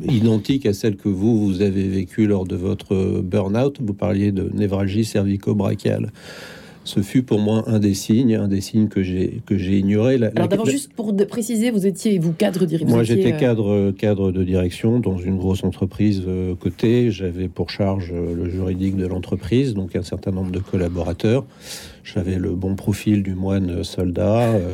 identiques 0.08 0.66
à 0.66 0.74
celles 0.74 0.98
que 0.98 1.10
vous, 1.10 1.48
vous 1.48 1.62
avez 1.62 1.88
vécues 1.88 2.28
lors 2.28 2.46
de 2.46 2.56
votre 2.56 3.22
burn-out. 3.22 3.78
Vous 3.82 3.94
parliez 3.94 4.32
de 4.32 4.50
névralgie 4.54 5.06
cervico-brachiale. 5.06 6.12
Ce 6.86 7.00
fut 7.02 7.24
pour 7.24 7.40
moi 7.40 7.63
un 7.68 7.80
des 7.80 7.94
signes, 7.94 8.36
un 8.36 8.48
des 8.50 8.60
signes 8.60 8.90
que 8.90 9.04
j'ai 9.04 9.42
que 9.46 9.58
j'ai 9.58 9.80
ignoré. 9.80 10.18
La- 10.18 10.32
Alors 10.36 10.50
d'abord, 10.50 10.66
la- 10.66 10.72
juste 10.74 10.92
pour 10.94 11.13
de- 11.13 11.24
préciser, 11.24 11.72
vous 11.72 11.86
étiez, 11.86 12.20
vous, 12.20 12.34
cadre 12.34 12.66
dirigeant. 12.66 12.90
Moi, 12.92 13.04
j'étais 13.04 13.32
cadre, 13.38 13.92
cadre 13.92 14.32
de 14.32 14.44
direction 14.44 15.00
dans 15.00 15.18
une 15.18 15.38
grosse 15.38 15.63
entreprise 15.63 16.24
euh, 16.28 16.56
cotée. 16.56 17.10
J'avais 17.10 17.48
pour 17.48 17.70
charge 17.70 18.12
euh, 18.13 18.36
le 18.36 18.50
juridique 18.50 18.98
de 18.98 19.08
l'entreprise, 19.08 19.74
donc 19.74 19.96
un 19.96 20.04
certain 20.04 20.32
nombre 20.32 20.52
de 20.52 20.60
collaborateurs. 20.60 21.46
J'avais 22.04 22.38
le 22.38 22.50
bon 22.52 22.75
profil 22.75 23.24
du 23.24 23.34
moine 23.34 23.82
soldat, 23.86 24.50
euh, 24.52 24.68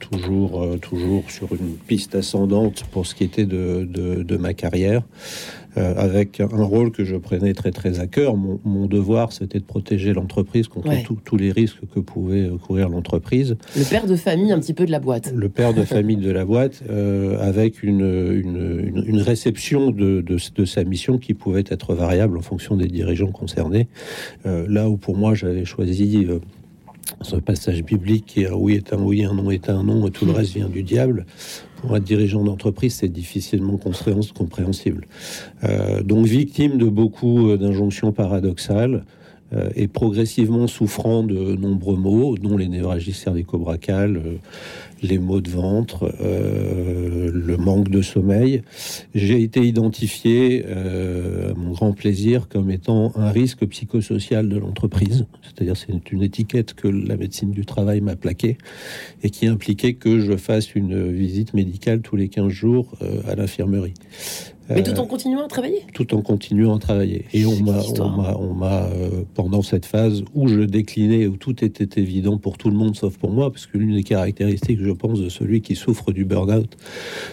toujours, 0.00 0.62
euh, 0.62 0.76
toujours 0.76 1.30
sur 1.30 1.48
une 1.54 1.76
piste 1.86 2.14
ascendante 2.14 2.84
pour 2.92 3.06
ce 3.06 3.14
qui 3.14 3.24
était 3.24 3.46
de, 3.46 3.88
de, 3.90 4.22
de 4.22 4.36
ma 4.36 4.52
carrière, 4.52 5.00
euh, 5.76 5.94
avec 5.96 6.40
un 6.40 6.46
rôle 6.62 6.90
que 6.92 7.04
je 7.04 7.16
prenais 7.16 7.52
très 7.54 7.70
très 7.70 7.98
à 8.00 8.06
cœur. 8.06 8.36
Mon, 8.36 8.60
mon 8.64 8.86
devoir, 8.86 9.32
c'était 9.32 9.58
de 9.58 9.64
protéger 9.64 10.12
l'entreprise 10.12 10.68
contre 10.68 10.88
Ouais. 10.88 11.02
tous- 11.04 11.36
les 11.36 11.50
risques 11.50 11.80
que 11.92 11.98
pouvait 12.00 12.42
euh, 12.48 12.56
courir 12.58 12.88
l'entreprise 12.88 13.56
Le 13.76 13.84
père 13.88 14.06
de 14.06 14.14
famille 14.16 14.52
un 14.52 14.60
petit 14.60 14.72
peu 14.74 14.86
de 14.86 14.90
la 14.92 15.00
boîte. 15.00 15.32
le 15.34 15.48
père 15.48 15.74
de 15.74 15.82
famille 15.82 16.16
de 16.16 16.30
la 16.30 16.44
boîte, 16.44 16.82
euh, 16.90 17.36
avec 17.40 17.82
une, 17.82 18.00
une, 18.02 18.92
une- 18.94 19.04
une 19.06 19.20
réception 19.20 19.90
de, 19.90 20.20
de, 20.20 20.36
de 20.54 20.64
sa 20.64 20.84
mission 20.84 21.18
qui 21.18 21.34
pouvait 21.34 21.64
être 21.68 21.94
variable 21.94 22.38
en 22.38 22.42
fonction 22.42 22.76
des 22.76 22.86
dirigeants 22.86 23.32
concernés. 23.32 23.88
Euh, 24.46 24.66
là 24.68 24.88
où 24.88 24.96
pour 24.96 25.16
moi 25.16 25.34
j'avais 25.34 25.64
choisi 25.64 26.26
ce 27.20 27.36
passage 27.36 27.82
biblique 27.82 28.24
qui 28.26 28.42
est 28.42 28.46
un 28.48 28.54
oui 28.54 28.74
est 28.74 28.92
un 28.92 29.02
oui, 29.02 29.24
un 29.24 29.34
non 29.34 29.50
est 29.50 29.68
un 29.68 29.82
non, 29.82 30.06
et 30.06 30.10
tout 30.10 30.24
le 30.24 30.32
Mm. 30.32 30.36
reste 30.36 30.54
vient 30.54 30.68
du 30.68 30.82
diable. 30.82 31.26
Pour 31.86 32.00
dirigeant 32.00 32.42
d'entreprise, 32.42 32.94
c'est 32.94 33.08
difficilement 33.08 33.76
compréhens- 33.76 34.32
compréhensible. 34.32 35.06
Euh, 35.64 36.02
donc 36.02 36.24
victime 36.26 36.78
de 36.78 36.86
beaucoup 36.88 37.50
euh, 37.50 37.58
d'injonctions 37.58 38.10
paradoxales 38.10 39.04
euh, 39.52 39.68
et 39.76 39.86
progressivement 39.86 40.66
souffrant 40.66 41.22
de 41.22 41.56
nombreux 41.56 41.96
maux, 41.96 42.38
dont 42.38 42.56
les 42.56 42.68
névralgies 42.68 43.12
cervico-bracales, 43.12 44.20
les 45.04 45.18
maux 45.18 45.40
de 45.40 45.50
ventre, 45.50 46.14
euh, 46.20 47.30
le 47.32 47.56
manque 47.56 47.90
de 47.90 48.00
sommeil. 48.00 48.62
J'ai 49.14 49.42
été 49.42 49.60
identifié, 49.60 50.64
euh, 50.66 51.52
à 51.52 51.54
mon 51.54 51.72
grand 51.72 51.92
plaisir, 51.92 52.48
comme 52.48 52.70
étant 52.70 53.12
un 53.16 53.30
risque 53.30 53.66
psychosocial 53.66 54.48
de 54.48 54.56
l'entreprise. 54.56 55.26
C'est-à-dire, 55.42 55.76
c'est 55.76 56.10
une 56.10 56.22
étiquette 56.22 56.74
que 56.74 56.88
la 56.88 57.16
médecine 57.16 57.50
du 57.50 57.66
travail 57.66 58.00
m'a 58.00 58.16
plaquée 58.16 58.56
et 59.22 59.30
qui 59.30 59.46
impliquait 59.46 59.94
que 59.94 60.20
je 60.20 60.36
fasse 60.36 60.74
une 60.74 61.12
visite 61.12 61.52
médicale 61.52 62.00
tous 62.00 62.16
les 62.16 62.28
15 62.28 62.48
jours 62.48 62.94
euh, 63.02 63.20
à 63.28 63.34
l'infirmerie. 63.34 63.94
Mais 64.70 64.80
Euh, 64.80 64.82
tout 64.82 64.98
en 64.98 65.06
continuant 65.06 65.44
à 65.44 65.48
travailler. 65.48 65.82
tout 65.92 66.14
en 66.14 66.22
continuant 66.22 66.76
à 66.76 66.78
travailler. 66.78 67.26
Et 67.34 67.44
on 67.44 67.56
m'a, 67.62 67.80
on 68.00 68.08
m'a, 68.08 68.36
on 68.38 68.54
m'a, 68.54 68.84
euh, 68.84 69.22
pendant 69.34 69.60
cette 69.62 69.84
phase 69.84 70.22
où 70.34 70.48
je 70.48 70.60
déclinais, 70.60 71.26
où 71.26 71.36
tout 71.36 71.62
était 71.64 72.00
évident 72.00 72.38
pour 72.38 72.56
tout 72.56 72.70
le 72.70 72.76
monde 72.76 72.96
sauf 72.96 73.18
pour 73.18 73.30
moi, 73.30 73.50
parce 73.52 73.66
que 73.66 73.76
l'une 73.76 73.94
des 73.94 74.02
caractéristiques, 74.02 74.78
je 74.80 74.90
pense, 74.90 75.20
de 75.20 75.28
celui 75.28 75.60
qui 75.60 75.76
souffre 75.76 76.12
du 76.12 76.24
burn-out, 76.24 76.70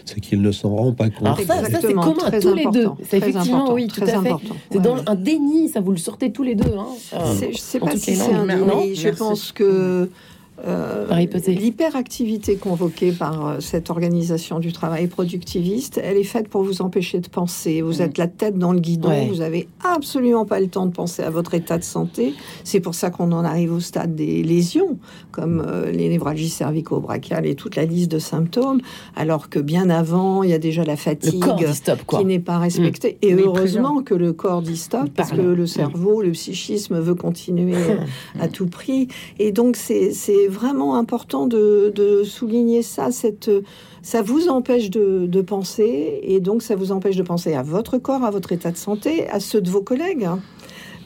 c'est 0.06 0.20
qu'il 0.20 0.42
ne 0.42 0.52
s'en 0.52 0.76
rend 0.76 0.92
pas 0.92 1.10
compte. 1.10 1.28
Alors 1.28 1.40
ça, 1.40 1.64
ça 1.70 1.80
c'est 1.82 1.94
commun 1.94 2.16
à 2.26 2.40
tous 2.40 2.54
les 2.54 2.66
deux. 2.72 2.90
C'est 3.08 3.18
effectivement, 3.20 3.74
oui, 3.74 3.88
tout 3.88 4.02
très 4.02 4.14
à 4.14 4.22
fait. 4.22 4.32
C'est 4.70 4.78
Ouais, 4.78 4.84
dans 4.84 4.98
un 5.08 5.16
déni, 5.16 5.70
ça 5.70 5.80
vous 5.80 5.92
le 5.92 5.98
sortez 5.98 6.32
tous 6.32 6.44
les 6.44 6.56
deux. 6.56 6.74
Hein. 6.78 6.88
Euh, 7.14 7.34
C'est- 7.38 7.54
Je 7.54 7.58
sais 7.58 7.82
en 7.82 7.86
pas 7.86 7.96
si 7.96 8.16
c'est 8.16 8.34
un 8.34 8.46
déni. 8.46 8.96
Je 8.96 9.04
merci. 9.06 9.18
pense 9.20 9.52
que 9.54 10.10
euh, 10.68 11.08
l'hyperactivité 11.48 12.56
convoquée 12.56 13.12
par 13.12 13.48
euh, 13.48 13.60
cette 13.60 13.90
organisation 13.90 14.60
du 14.60 14.72
travail 14.74 15.08
productiviste, 15.08 16.00
elle 16.04 16.18
est 16.18 16.24
faite 16.24 16.48
pour 16.50 16.64
vous 16.64 16.82
empêcher 16.82 17.20
de 17.20 17.28
penser. 17.28 17.82
Vous 17.82 18.00
Mm. 18.00 18.02
êtes 18.02 18.18
la 18.18 18.28
tête 18.28 18.58
dans 18.58 18.74
le 18.74 18.80
guidon, 18.80 19.10
Ouais. 19.10 19.28
vous 19.28 19.42
avez 19.42 19.68
absolument 19.84 20.46
pas 20.46 20.60
le 20.60 20.68
temps 20.68 20.86
de 20.86 20.92
penser 20.92 21.24
à 21.24 21.30
votre 21.30 21.54
état 21.54 21.78
de 21.78 21.84
santé. 21.84 22.34
C'est 22.64 22.80
pour 22.80 22.96
ça 22.96 23.10
qu'on 23.10 23.32
en 23.32 23.44
arrive 23.44 23.74
au 23.74 23.80
stade 23.80 24.16
des 24.16 24.44
lésions, 24.44 24.98
comme 25.32 25.64
euh, 25.66 25.92
les 25.92 26.10
névralgies 26.10 26.50
cervico-brachiales 26.50 27.46
et 27.46 27.56
toute 27.56 27.76
la 27.76 27.86
liste 27.86 28.12
de 28.12 28.20
symptômes, 28.20 28.82
alors 29.16 29.50
que 29.50 29.60
bien 29.60 29.90
avant, 29.90 30.44
il 30.44 30.50
y 30.50 30.54
a 30.54 30.60
déjà 30.60 30.84
la 30.84 30.96
fatigue 30.98 31.44
stop, 31.74 32.00
qui 32.08 32.26
n'est 32.26 32.40
pas 32.40 32.58
respecté. 32.60 33.18
Et 33.22 33.34
Mais 33.34 33.42
il 33.42 33.48
heureusement 33.48 34.02
que 34.04 34.14
le 34.14 34.34
corps 34.34 34.62
dit 34.62 34.78
stop, 34.78 35.10
parce 35.16 35.32
que 35.32 35.42
le 35.42 35.66
cerveau, 35.68 36.22
le 36.22 36.32
psychisme 36.32 37.00
veut 37.00 37.16
continuer 37.16 37.74
à 38.40 38.48
tout 38.48 38.68
prix. 38.68 39.08
Et 39.40 39.52
donc, 39.52 39.76
c'est 39.76 40.12
vraiment 40.52 40.96
important 40.96 41.48
de, 41.48 42.24
souligner 42.24 42.84
ça. 42.84 43.12
Cette, 43.12 43.50
ça 44.04 44.22
vous 44.22 44.48
empêche 44.50 44.90
de, 44.90 45.26
de 45.28 45.42
penser, 45.42 46.20
et 46.24 46.40
donc 46.40 46.62
ça 46.62 46.76
vous 46.76 46.92
empêche 46.92 47.16
de 47.16 47.24
penser 47.24 47.54
à 47.54 47.64
votre 47.64 47.98
corps, 47.98 48.24
à 48.24 48.32
votre 48.32 48.52
état 48.52 48.72
de 48.72 48.78
santé, 48.78 49.28
à 49.30 49.40
ceux 49.40 49.62
de 49.62 49.70
vos 49.70 49.82
collègues. 49.82 50.28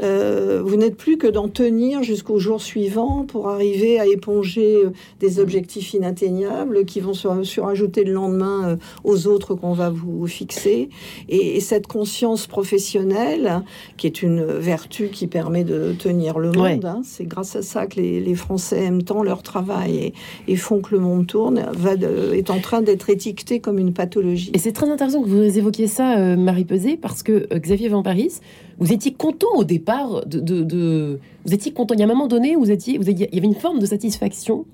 Euh, 0.03 0.61
vous 0.63 0.75
n'êtes 0.75 0.97
plus 0.97 1.17
que 1.17 1.27
d'en 1.27 1.47
tenir 1.47 2.03
jusqu'au 2.03 2.37
jour 2.39 2.61
suivant 2.61 3.25
pour 3.25 3.49
arriver 3.49 3.99
à 3.99 4.05
éponger 4.05 4.75
euh, 4.85 4.89
des 5.19 5.39
objectifs 5.39 5.93
inatteignables 5.93 6.85
qui 6.85 6.99
vont 6.99 7.13
se 7.13 7.43
surajouter 7.43 8.03
le 8.03 8.13
lendemain 8.13 8.69
euh, 8.71 8.75
aux 9.03 9.27
autres 9.27 9.55
qu'on 9.55 9.73
va 9.73 9.89
vous 9.89 10.27
fixer. 10.27 10.89
Et, 11.29 11.57
et 11.57 11.59
cette 11.59 11.87
conscience 11.87 12.47
professionnelle, 12.47 13.61
qui 13.97 14.07
est 14.07 14.21
une 14.21 14.43
vertu 14.43 15.07
qui 15.09 15.27
permet 15.27 15.63
de 15.63 15.93
tenir 15.97 16.39
le 16.39 16.47
monde, 16.51 16.55
Ouais. 16.65 16.79
hein, 16.85 17.01
c'est 17.03 17.25
grâce 17.25 17.55
à 17.55 17.61
ça 17.61 17.87
que 17.87 17.99
les, 18.01 18.19
les 18.19 18.35
Français 18.35 18.83
aiment 18.83 19.03
tant 19.03 19.23
leur 19.23 19.43
travail 19.43 19.95
et, 19.97 20.13
et 20.47 20.55
font 20.55 20.81
que 20.81 20.93
le 20.93 20.99
monde 20.99 21.27
tourne, 21.27 21.65
va 21.77 21.95
de- 21.95 22.33
est 22.33 22.49
en 22.49 22.59
train 22.59 22.81
d'être 22.81 23.09
étiqueté 23.09 23.59
comme 23.59 23.79
une 23.79 23.93
pathologie. 23.93 24.51
Et 24.53 24.57
c'est 24.57 24.71
très 24.71 24.89
intéressant 24.89 25.21
que 25.23 25.29
vous 25.29 25.57
évoquiez 25.57 25.87
ça, 25.87 26.17
euh, 26.17 26.35
Marie 26.35 26.65
Pesé, 26.65 26.97
parce 26.97 27.23
que 27.23 27.47
euh, 27.53 27.59
Xavier 27.59 27.87
Van 27.89 28.03
Paris, 28.03 28.31
vous 28.77 28.91
étiez 28.91 29.13
content 29.13 29.47
au 29.55 29.63
départ 29.63 29.84
de, 30.25 30.39
de, 30.39 30.63
de- 30.63 31.19
Vous 31.45 31.53
étiez 31.53 31.71
content. 31.71 31.93
Il 31.93 31.99
y 31.99 32.03
a 32.03 32.05
un 32.05 32.09
moment 32.09 32.27
donné 32.27 32.55
où 32.55 32.61
vous 32.61 32.71
étiez, 32.71 32.97
vous 32.97 33.09
aviez- 33.09 33.29
il 33.31 33.35
y 33.35 33.37
avait 33.37 33.47
une 33.47 33.55
forme 33.55 33.79
de 33.79 33.85
satisfaction 33.85 34.65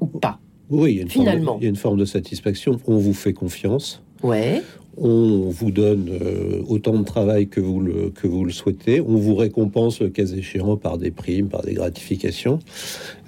ou 0.00 0.06
pas? 0.06 0.38
Oui, 0.70 0.92
il 0.92 0.96
y, 0.96 0.98
a 1.00 1.02
une 1.02 1.08
Finalement. 1.10 1.44
forme, 1.52 1.58
il 1.60 1.64
y 1.64 1.66
a 1.66 1.70
une 1.70 1.76
forme 1.76 1.98
de 1.98 2.04
satisfaction. 2.04 2.78
On 2.86 2.96
vous 2.98 3.12
fait 3.14 3.32
confiance. 3.32 4.02
Ouais. 4.22 4.62
On 5.02 5.48
vous 5.48 5.70
donne 5.70 6.10
euh, 6.10 6.60
autant 6.68 6.98
de 6.98 7.04
travail 7.04 7.48
que 7.48 7.60
vous, 7.60 7.80
le, 7.80 8.10
que 8.14 8.26
vous 8.26 8.44
le 8.44 8.52
souhaitez. 8.52 9.00
On 9.00 9.16
vous 9.16 9.34
récompense, 9.34 10.00
le 10.00 10.10
cas 10.10 10.26
échéant, 10.26 10.76
par 10.76 10.98
des 10.98 11.10
primes, 11.10 11.48
par 11.48 11.62
des 11.62 11.72
gratifications. 11.72 12.58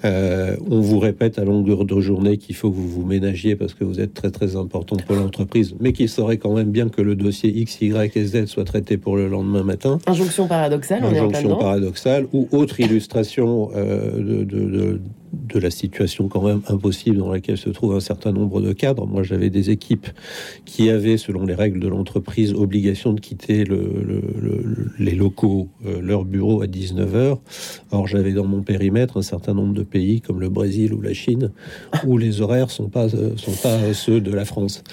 Euh, 0.05 0.55
on 0.69 0.81
vous 0.81 0.99
répète 0.99 1.39
à 1.39 1.45
longueur 1.45 1.85
de 1.85 1.99
journée 1.99 2.37
qu'il 2.37 2.55
faut 2.55 2.69
que 2.69 2.75
vous 2.75 2.87
vous 2.89 3.05
ménagiez 3.05 3.55
parce 3.55 3.73
que 3.73 3.83
vous 3.83 3.99
êtes 3.99 4.13
très 4.13 4.29
très 4.31 4.55
important 4.55 4.97
pour 5.07 5.15
l'entreprise, 5.15 5.73
mais 5.79 5.93
qu'il 5.93 6.09
serait 6.09 6.37
quand 6.37 6.53
même 6.53 6.69
bien 6.71 6.89
que 6.89 7.01
le 7.01 7.15
dossier 7.15 7.49
X, 7.49 7.81
Y 7.81 8.15
et 8.17 8.25
Z 8.25 8.45
soit 8.45 8.65
traité 8.65 8.97
pour 8.97 9.15
le 9.15 9.27
lendemain 9.27 9.63
matin. 9.63 9.97
Injonction 10.05 10.47
paradoxale, 10.47 11.01
on 11.03 11.13
est 11.13 11.19
en 11.19 11.27
plein 11.29 11.39
Injonction 11.39 11.57
paradoxale 11.57 12.27
ou 12.33 12.47
autre 12.51 12.79
illustration 12.81 13.71
euh, 13.75 14.17
de, 14.17 14.43
de- 14.43 14.69
de- 14.69 15.01
de 15.51 15.57
la 15.59 15.71
situation 15.71 16.27
quand 16.27 16.43
même 16.43 16.61
impossible 16.67 17.17
dans 17.17 17.31
laquelle 17.31 17.57
se 17.57 17.71
trouve 17.71 17.95
un 17.95 17.99
certain 17.99 18.31
nombre 18.31 18.61
de 18.61 18.71
cadres. 18.71 19.07
Moi, 19.07 19.23
j'avais 19.23 19.49
des 19.49 19.71
équipes 19.71 20.05
qui 20.63 20.91
avaient, 20.91 21.17
selon 21.17 21.43
les 21.43 21.55
règles 21.63 21.79
de 21.79 21.87
l'entreprise, 21.87 22.53
obligation 22.53 23.13
de 23.13 23.21
quitter 23.21 23.63
le- 23.63 23.77
le- 24.05 24.21
le- 24.41 24.87
les 24.99 25.15
locaux, 25.15 25.69
euh, 25.85 26.01
leur 26.01 26.25
bureau 26.25 26.61
à 26.61 26.67
19h. 26.67 27.37
Or, 27.91 28.07
j'avais 28.07 28.33
dans 28.33 28.45
mon 28.45 28.61
périmètre 28.63 29.17
un 29.17 29.21
certain 29.21 29.53
nombre 29.53 29.73
de 29.73 29.83
pays 29.83 30.19
comme 30.19 30.39
le 30.41 30.49
Brésil 30.49 30.93
ou 30.93 31.01
la 31.01 31.13
Chine 31.13 31.51
où 32.05 32.17
les 32.17 32.41
horaires 32.41 32.69
sont 32.69 32.89
pas 32.89 33.07
euh, 33.15 33.37
sont 33.37 33.57
pas 33.63 33.93
ceux 33.93 34.19
de 34.19 34.31
la 34.33 34.43
France. 34.45 34.83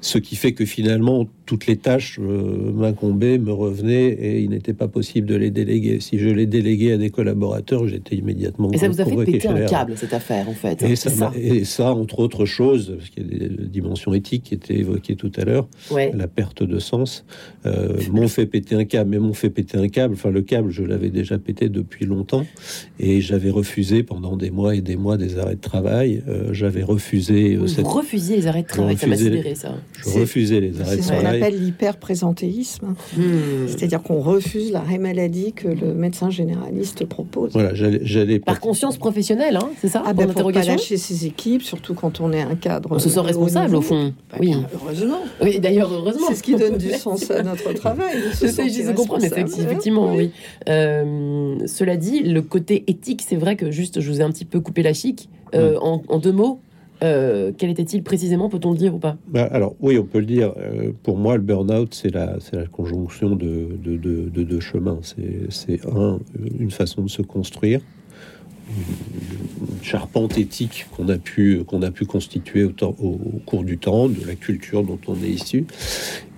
Ce 0.00 0.18
qui 0.18 0.36
fait 0.36 0.52
que 0.52 0.64
finalement 0.64 1.26
toutes 1.46 1.66
les 1.66 1.76
tâches 1.76 2.20
euh, 2.22 2.70
m'incombaient, 2.72 3.38
me 3.38 3.52
revenaient 3.52 4.08
et 4.10 4.40
il 4.40 4.50
n'était 4.50 4.72
pas 4.72 4.86
possible 4.86 5.26
de 5.26 5.34
les 5.34 5.50
déléguer. 5.50 5.98
Si 5.98 6.18
je 6.20 6.28
les 6.28 6.46
déléguais 6.46 6.92
à 6.92 6.96
des 6.96 7.10
collaborateurs, 7.10 7.88
j'étais 7.88 8.14
immédiatement 8.16 8.70
Et 8.72 8.78
ça 8.78 8.88
vous 8.88 9.00
a 9.00 9.04
fait 9.04 9.16
péter 9.24 9.48
un 9.48 9.66
câble, 9.66 9.94
cette 9.96 10.14
affaire, 10.14 10.48
en 10.48 10.54
fait. 10.54 10.80
Et 10.82 10.94
ça, 10.94 11.32
et 11.36 11.64
ça, 11.64 11.92
entre 11.92 12.20
autres 12.20 12.44
choses, 12.46 12.94
parce 12.96 13.10
qu'il 13.10 13.24
y 13.32 13.44
a 13.44 13.48
des 13.48 13.66
dimensions 13.66 14.14
éthiques 14.14 14.44
qui 14.44 14.54
étaient 14.54 14.78
évoquées 14.78 15.16
tout 15.16 15.32
à 15.36 15.44
l'heure, 15.44 15.66
Ouais. 15.90 16.12
La 16.20 16.28
perte 16.28 16.62
de 16.62 16.78
sens, 16.78 17.24
euh, 17.66 17.96
m'ont 18.12 18.28
fait 18.28 18.46
péter 18.46 18.74
un 18.76 18.84
câble, 18.84 19.10
mais 19.10 19.18
m'ont 19.18 19.32
fait 19.32 19.50
péter 19.50 19.76
un 19.78 19.88
câble. 19.88 20.14
Enfin, 20.14 20.30
le 20.30 20.42
câble, 20.42 20.70
je 20.70 20.82
l'avais 20.82 21.10
déjà 21.10 21.38
pété 21.38 21.68
depuis 21.68 22.06
longtemps, 22.06 22.46
et 22.98 23.20
j'avais 23.20 23.50
refusé 23.50 24.02
pendant 24.02 24.36
des 24.36 24.50
mois 24.50 24.74
et 24.74 24.80
des 24.80 24.96
mois 24.96 25.16
des 25.16 25.38
arrêts 25.38 25.56
de 25.56 25.60
travail. 25.60 26.22
Euh, 26.28 26.50
j'avais 26.52 26.82
refusé 26.82 27.54
euh, 27.56 27.60
Vous 27.60 27.68
cette- 27.68 27.86
refusiez 27.86 28.36
les 28.36 28.46
arrêts 28.46 28.62
de 28.62 28.68
travail, 28.68 28.96
ça 28.96 29.06
m'a 29.06 29.16
sidéré, 29.16 29.54
ça. 29.54 29.74
je 29.98 30.04
C'est- 30.04 30.20
refusais 30.20 30.60
les 30.60 30.80
arrêts 30.80 30.90
C'est 30.92 30.96
de 30.98 31.02
ce 31.02 31.08
qu'on 31.08 31.20
travail. 31.20 31.42
appelle 31.42 31.58
l'hyperprésentéisme. 31.60 32.94
Hmm. 33.16 33.22
C'est-à-dire 33.66 34.02
qu'on 34.02 34.20
refuse 34.20 34.72
l'arrêt 34.72 34.98
maladie 34.98 35.52
que 35.52 35.68
le 35.68 35.94
médecin 35.94 36.30
généraliste 36.30 37.04
propose. 37.06 37.52
Voilà, 37.52 37.72
j'allais, 37.74 38.38
Par 38.40 38.60
conscience 38.60 38.96
professionnelle, 38.96 39.56
hein, 39.56 39.68
c'est 39.80 39.88
ça 39.88 40.02
Ah 40.04 40.12
ben 40.12 40.24
pour 40.24 40.34
pas 40.34 40.40
l'interrogation 40.40 40.72
lâcher 40.74 40.96
ses 40.96 41.26
équipes, 41.26 41.62
surtout 41.62 41.94
quand 41.94 42.20
on 42.20 42.32
est 42.32 42.40
un 42.42 42.54
cadre. 42.56 42.88
On 42.92 42.98
se 42.98 43.08
sent 43.08 43.20
responsable, 43.20 43.76
au 43.76 43.80
fond. 43.80 44.12
Bah, 44.30 44.38
Oui. 44.40 44.54
heureusement. 44.74 45.20
Oui, 45.42 45.58
d'ailleurs, 45.60 45.99
heureusement. 46.00 46.26
C'est 46.28 46.34
ce 46.34 46.42
qui 46.42 46.54
donne 46.56 46.76
du 46.78 46.90
sens 46.94 47.30
à 47.30 47.42
notre 47.42 47.72
travail. 47.72 48.16
de 48.16 48.34
se 48.34 48.46
Je 48.46 48.50
sais, 48.52 48.64
je 48.68 48.68
sentir 48.70 48.86
sais 48.86 48.94
comprendre, 48.94 49.22
mais 49.22 49.28
effectivement, 49.62 50.14
oui. 50.14 50.30
Euh, 50.68 51.56
cela 51.66 51.96
dit, 51.96 52.20
le 52.22 52.42
côté 52.42 52.84
éthique, 52.86 53.22
c'est 53.26 53.36
vrai 53.36 53.56
que 53.56 53.70
juste, 53.70 54.00
je 54.00 54.10
vous 54.10 54.20
ai 54.20 54.24
un 54.24 54.30
petit 54.30 54.44
peu 54.44 54.60
coupé 54.60 54.82
la 54.82 54.92
chic. 54.92 55.28
Euh, 55.54 55.76
en, 55.80 56.02
en 56.08 56.18
deux 56.18 56.30
mots, 56.32 56.60
euh, 57.02 57.50
quel 57.56 57.70
était-il 57.70 58.02
précisément 58.02 58.48
Peut-on 58.48 58.70
le 58.72 58.76
dire 58.76 58.94
ou 58.94 58.98
pas? 58.98 59.16
Bah, 59.28 59.48
alors 59.50 59.74
oui, 59.80 59.98
on 59.98 60.04
peut 60.04 60.20
le 60.20 60.26
dire. 60.26 60.52
Euh, 60.58 60.92
pour 61.02 61.16
moi, 61.16 61.36
le 61.36 61.42
burn-out, 61.42 61.92
c'est 61.94 62.12
la, 62.14 62.36
conjonction 62.70 63.30
de, 63.30 63.68
de, 63.82 63.96
de- 63.96 64.28
de 64.28 64.42
deux 64.42 64.60
chemins. 64.60 64.98
C'est, 65.02 65.50
c'est 65.50 65.80
un, 65.88 66.18
une 66.58 66.70
façon 66.70 67.02
de 67.02 67.08
se 67.10 67.22
construire, 67.22 67.80
une 68.70 69.82
charpente 69.84 70.38
éthique 70.38 70.86
qu'on 70.96 71.08
a 71.08 71.18
pu, 71.18 71.62
qu'on 71.66 71.82
a 71.82 71.90
pu 71.90 72.04
constituer 72.04 72.64
au, 72.64 72.70
temps- 72.70 72.94
au- 73.00 73.08
au 73.34 73.40
cours 73.44 73.64
du 73.64 73.78
temps, 73.78 74.08
de 74.08 74.24
la 74.26 74.34
culture 74.34 74.82
dont 74.84 74.98
on 75.06 75.14
est 75.22 75.28
issu, 75.30 75.64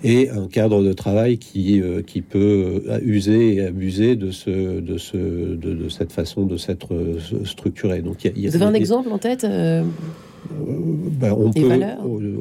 et 0.03 0.29
un 0.29 0.47
cadre 0.47 0.83
de 0.83 0.93
travail 0.93 1.37
qui, 1.37 1.79
euh, 1.81 2.01
qui 2.01 2.21
peut 2.21 2.83
euh, 2.87 2.99
user 3.03 3.55
et 3.55 3.65
abuser 3.65 4.15
de, 4.15 4.31
ce, 4.31 4.79
de, 4.79 4.97
ce, 4.97 5.17
de, 5.17 5.73
de 5.73 5.89
cette 5.89 6.11
façon 6.11 6.45
de 6.45 6.57
s'être 6.57 6.93
euh, 6.93 7.19
structuré. 7.45 8.01
Donc, 8.01 8.23
il 8.23 8.27
y 8.27 8.29
a- 8.29 8.33
il 8.35 8.41
y 8.43 8.47
a- 8.47 8.49
Vous 8.49 8.55
avez 8.57 8.65
un 8.65 8.73
exemple 8.73 9.09
en 9.11 9.17
tête 9.17 9.43
euh, 9.43 9.83
ben, 11.19 11.33
on 11.37 11.51
Les 11.55 11.61
peut, 11.61 11.67
valeurs 11.67 11.99
euh, 12.05 12.37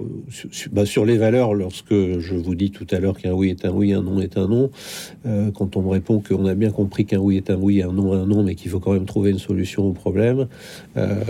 ben, 0.73 0.85
sur 0.85 1.05
les 1.05 1.17
valeurs, 1.19 1.55
lorsque 1.55 1.93
je 1.93 2.35
vous 2.35 2.55
dis 2.55 2.71
tout 2.71 2.87
à 2.91 2.99
l'heure 2.99 3.17
qu'un 3.19 3.33
oui 3.33 3.51
est 3.51 3.65
un 3.65 3.71
oui, 3.73 3.93
un 3.93 4.03
non 4.03 4.21
est 4.21 4.37
un 4.37 4.49
non, 4.49 4.71
euh, 5.27 5.51
quand 5.51 5.77
on 5.77 5.83
me 5.83 5.89
répond 5.89 6.21
qu'on 6.21 6.47
a 6.47 6.55
bien 6.55 6.71
compris 6.71 7.05
qu'un 7.05 7.19
oui 7.19 7.37
est 7.37 7.51
un 7.51 7.57
oui, 7.57 7.83
un 7.83 7.93
non 7.93 8.13
un 8.13 8.27
non, 8.27 8.43
mais 8.43 8.55
qu'il 8.55 8.71
faut 8.71 8.81
quand 8.81 8.93
même 8.93 9.05
trouver 9.07 9.31
une 9.31 9.39
solution 9.39 9.87
au 9.87 9.93
problème. 9.93 10.47
euh, 10.97 11.21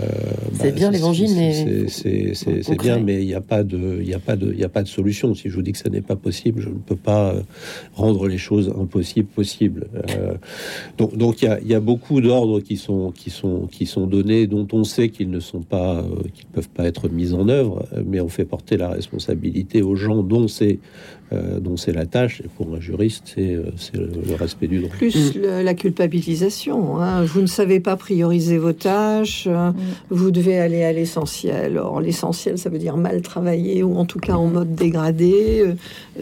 C'est 0.53 0.73
bien 0.73 0.91
l'évangile, 0.91 1.31
mais 1.35 1.87
c'est- 1.87 2.33
bien, 2.79 2.99
mais 2.99 3.21
il 3.21 3.27
n'y 3.27 3.33
a 3.35 3.41
pas 3.41 3.63
de, 3.63 4.01
il 4.03 4.13
a 4.13 4.19
pas 4.19 4.35
de, 4.35 4.53
il 4.53 4.63
a 4.63 4.69
pas 4.69 4.83
de 4.83 4.87
solution. 4.87 5.33
Si 5.35 5.49
je 5.49 5.55
vous 5.55 5.61
dis 5.61 5.71
que 5.71 5.77
ça 5.77 5.89
n'est 5.89 6.01
pas 6.01 6.15
possible, 6.15 6.61
je 6.61 6.69
ne 6.69 6.73
peux 6.75 6.95
pas 6.95 7.33
euh, 7.33 7.41
rendre 7.93 8.27
les 8.27 8.37
choses 8.37 8.73
impossibles 8.77 9.27
possibles. 9.29 9.87
Euh, 10.09 10.33
donc, 10.97 11.15
donc 11.17 11.41
il 11.41 11.45
y 11.45 11.47
a, 11.47 11.61
y 11.61 11.73
a 11.73 11.79
beaucoup 11.79 12.19
d'ordres 12.21 12.59
qui 12.59 12.77
sont, 12.77 13.11
qui 13.11 13.29
sont, 13.29 13.67
qui 13.71 13.85
sont 13.85 14.07
donnés, 14.07 14.47
dont 14.47 14.67
on 14.73 14.83
sait 14.83 15.09
qu'ils 15.09 15.29
ne 15.29 15.39
sont 15.39 15.61
pas, 15.61 15.99
euh, 15.99 16.03
qu'ils 16.33 16.47
peuvent 16.47 16.69
pas 16.73 16.85
être 16.85 17.09
mis 17.09 17.33
en 17.33 17.47
œuvre, 17.49 17.87
mais 18.05 18.19
on 18.19 18.29
fait 18.29 18.45
porter 18.45 18.77
la 18.77 18.89
responsabilité 18.89 19.81
aux 19.81 19.95
gens 19.95 20.23
dont 20.23 20.47
c'est, 20.47 20.79
euh, 21.33 21.59
dont 21.59 21.77
c'est 21.77 21.91
la 21.93 22.05
tâche. 22.05 22.41
Et 22.41 22.47
pour 22.57 22.73
un 22.75 22.79
juriste, 22.79 23.23
c'est, 23.35 23.53
euh, 23.55 23.63
c'est 23.77 23.95
le, 23.95 24.09
le 24.27 24.35
respect 24.35 24.67
du 24.67 24.79
droit. 24.79 24.91
Plus 24.95 25.35
le- 25.35 25.61
la 25.63 25.73
culpabilisation. 25.73 27.01
hein. 27.01 27.23
Vous 27.23 27.41
ne 27.41 27.47
savez 27.47 27.79
pas 27.79 27.95
prioriser 27.95 28.57
vos 28.57 28.73
tâches, 28.73 29.45
euh, 29.47 29.71
vous 30.09 30.31
devez 30.31 30.59
aller 30.59 30.83
à 30.83 30.93
l'essentiel. 30.93 31.77
Or, 31.77 32.01
l'essentiel, 32.01 32.57
ça 32.57 32.69
veut 32.69 32.77
dire 32.79 32.97
mal 32.97 33.21
travailler 33.21 33.83
ou 33.83 33.95
en 33.97 34.05
tout 34.05 34.19
cas 34.19 34.33
en 34.33 34.47
mode 34.47 34.75
dégradé. 34.75 35.61
Euh, 35.65 35.73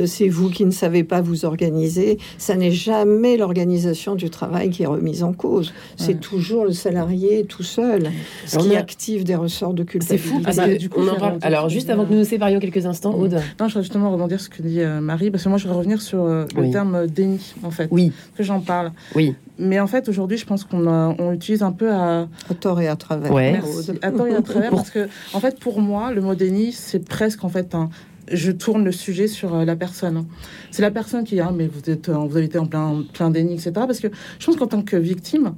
C'est 0.05 0.29
vous 0.29 0.49
qui 0.49 0.63
ne 0.65 0.71
savez 0.71 1.03
pas 1.03 1.19
vous 1.21 1.43
organiser. 1.45 2.17
Ça 2.37 2.55
n'est 2.55 2.71
jamais 2.71 3.35
l'organisation 3.35 4.15
du 4.15 4.29
travail 4.29 4.69
qui 4.69 4.83
est 4.83 4.87
remise 4.87 5.21
en 5.23 5.33
cause. 5.33 5.73
C'est 5.97 6.13
Ouais. 6.13 6.13
toujours 6.15 6.63
le 6.65 6.71
salarié 6.71 7.43
tout 7.45 7.63
seul 7.63 8.09
ce 8.45 8.57
qui 8.57 8.75
a- 8.75 8.79
active 8.79 9.23
des 9.25 9.35
ressorts 9.35 9.73
de 9.73 9.83
c'est 9.83 9.87
culpabilité. 9.89 10.17
fou 10.29 10.39
parce 10.41 10.57
que 10.57 10.77
du 10.77 10.89
coup, 10.89 11.01
on 11.01 11.07
en 11.09 11.15
parle. 11.19 11.37
Alors, 11.41 11.67
juste 11.69 11.89
avant 11.89 12.03
que- 12.03 12.09
que 12.09 12.13
nous 12.13 12.19
nous 12.19 12.25
séparions 12.25 12.59
quelques 12.59 12.85
instants, 12.85 13.13
Aude. 13.15 13.33
Non, 13.33 13.67
je 13.67 13.73
voudrais 13.73 13.81
justement 13.83 14.11
rebondir 14.11 14.39
sur 14.39 14.51
ce 14.53 14.57
que 14.61 14.65
dit 14.67 14.79
euh, 14.79 15.00
Marie, 15.01 15.31
parce 15.31 15.43
que 15.43 15.49
moi, 15.49 15.57
je 15.57 15.63
voudrais 15.63 15.77
revenir 15.79 16.01
sur 16.01 16.21
euh, 16.23 16.45
le 16.55 16.61
Oui. 16.61 16.71
terme 16.71 16.95
euh, 16.95 17.07
déni, 17.07 17.53
en 17.63 17.71
fait, 17.71 17.87
Oui, 17.91 18.11
que 18.37 18.43
j'en 18.43 18.59
parle. 18.61 18.91
oui. 19.15 19.35
Mais 19.63 19.79
en 19.79 19.85
fait, 19.87 20.09
aujourd'hui, 20.09 20.37
je 20.37 20.45
pense 20.45 20.63
qu'on 20.63 20.87
a- 20.87 21.13
on 21.19 21.31
l'utilise 21.31 21.61
un 21.61 21.71
peu 21.71 21.91
à, 21.91 22.27
À 22.49 22.53
tort 22.59 22.81
et 22.81 22.87
à 22.87 22.95
travers. 22.95 23.31
Ouais. 23.31 23.51
Merci. 23.51 23.91
À 24.01 24.11
tort 24.11 24.25
et 24.27 24.33
à 24.35 24.41
travers, 24.41 24.71
parce 24.71 24.89
que, 24.89 25.07
en 25.33 25.39
fait, 25.39 25.59
pour 25.59 25.81
moi, 25.81 26.11
le 26.11 26.21
mot 26.21 26.33
déni, 26.33 26.71
c'est 26.71 27.05
presque, 27.05 27.43
en 27.43 27.49
fait, 27.49 27.75
un. 27.75 27.89
Je 28.31 28.51
tourne 28.51 28.83
le 28.85 28.91
sujet 28.93 29.27
sur 29.27 29.53
euh, 29.55 29.65
la 29.65 29.75
personne. 29.75 30.25
C'est 30.71 30.81
la 30.81 30.89
personne 30.91 31.25
qui, 31.25 31.39
ah, 31.41 31.51
mais 31.53 31.67
vous 31.67 31.89
êtes, 31.91 32.09
vous 32.09 32.37
avez 32.37 32.45
été 32.45 32.57
en 32.57 32.65
plein, 32.65 33.03
plein 33.13 33.29
déni, 33.29 33.53
etc. 33.53 33.71
Parce 33.75 33.99
que 33.99 34.07
je 34.39 34.45
pense 34.45 34.55
qu'en 34.55 34.67
tant 34.67 34.81
que 34.81 34.95
victime, 34.95 35.53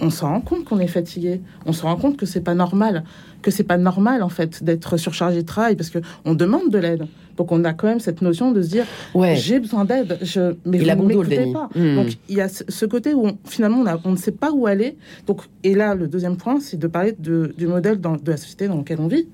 on 0.00 0.10
s'en 0.10 0.28
rend 0.28 0.40
compte 0.40 0.64
qu'on 0.64 0.78
est 0.78 0.86
fatigué. 0.86 1.40
On 1.64 1.72
se 1.72 1.82
rend 1.82 1.96
compte 1.96 2.16
que 2.16 2.26
c'est 2.26 2.40
pas 2.40 2.54
normal, 2.54 3.04
que 3.42 3.50
c'est 3.50 3.64
pas 3.64 3.76
normal 3.78 4.22
en 4.22 4.28
fait 4.28 4.62
d'être 4.64 4.96
surchargé 4.96 5.42
de 5.42 5.46
travail 5.46 5.76
parce 5.76 5.90
que 5.90 5.98
on 6.24 6.34
demande 6.34 6.70
de 6.70 6.78
l'aide. 6.78 7.06
Donc 7.36 7.52
on 7.52 7.64
a 7.64 7.72
quand 7.74 7.86
même 7.86 8.00
cette 8.00 8.22
notion 8.22 8.50
de 8.52 8.62
se 8.62 8.68
dire 8.68 8.84
Ouais. 9.14 9.36
j'ai 9.36 9.58
besoin 9.60 9.84
d'aide, 9.84 10.18
je 10.22 10.54
mais 10.64 10.78
Il 10.78 10.84
vous 10.96 11.02
ne 11.02 11.08
m'écoutez 11.08 11.52
pas. 11.52 11.68
Hmm. 11.74 11.96
Donc 11.96 12.08
il 12.28 12.36
y 12.36 12.40
a 12.40 12.48
ce 12.48 12.64
ce 12.68 12.86
côté 12.86 13.12
où 13.14 13.26
on- 13.26 13.38
finalement 13.44 13.78
on, 13.80 13.86
a- 13.86 14.00
on 14.04 14.12
ne 14.12 14.16
sait 14.16 14.32
pas 14.32 14.52
où 14.52 14.66
aller. 14.66 14.96
Donc 15.26 15.42
et 15.62 15.74
là 15.74 15.94
le 15.94 16.08
deuxième 16.08 16.36
point 16.36 16.60
c'est 16.60 16.78
de 16.78 16.86
parler 16.86 17.14
de- 17.18 17.54
du 17.58 17.66
modèle 17.66 18.00
dans- 18.00 18.16
de 18.16 18.30
la 18.30 18.36
société 18.38 18.68
dans 18.68 18.78
laquelle 18.78 19.00
on 19.00 19.08
vit. 19.08 19.26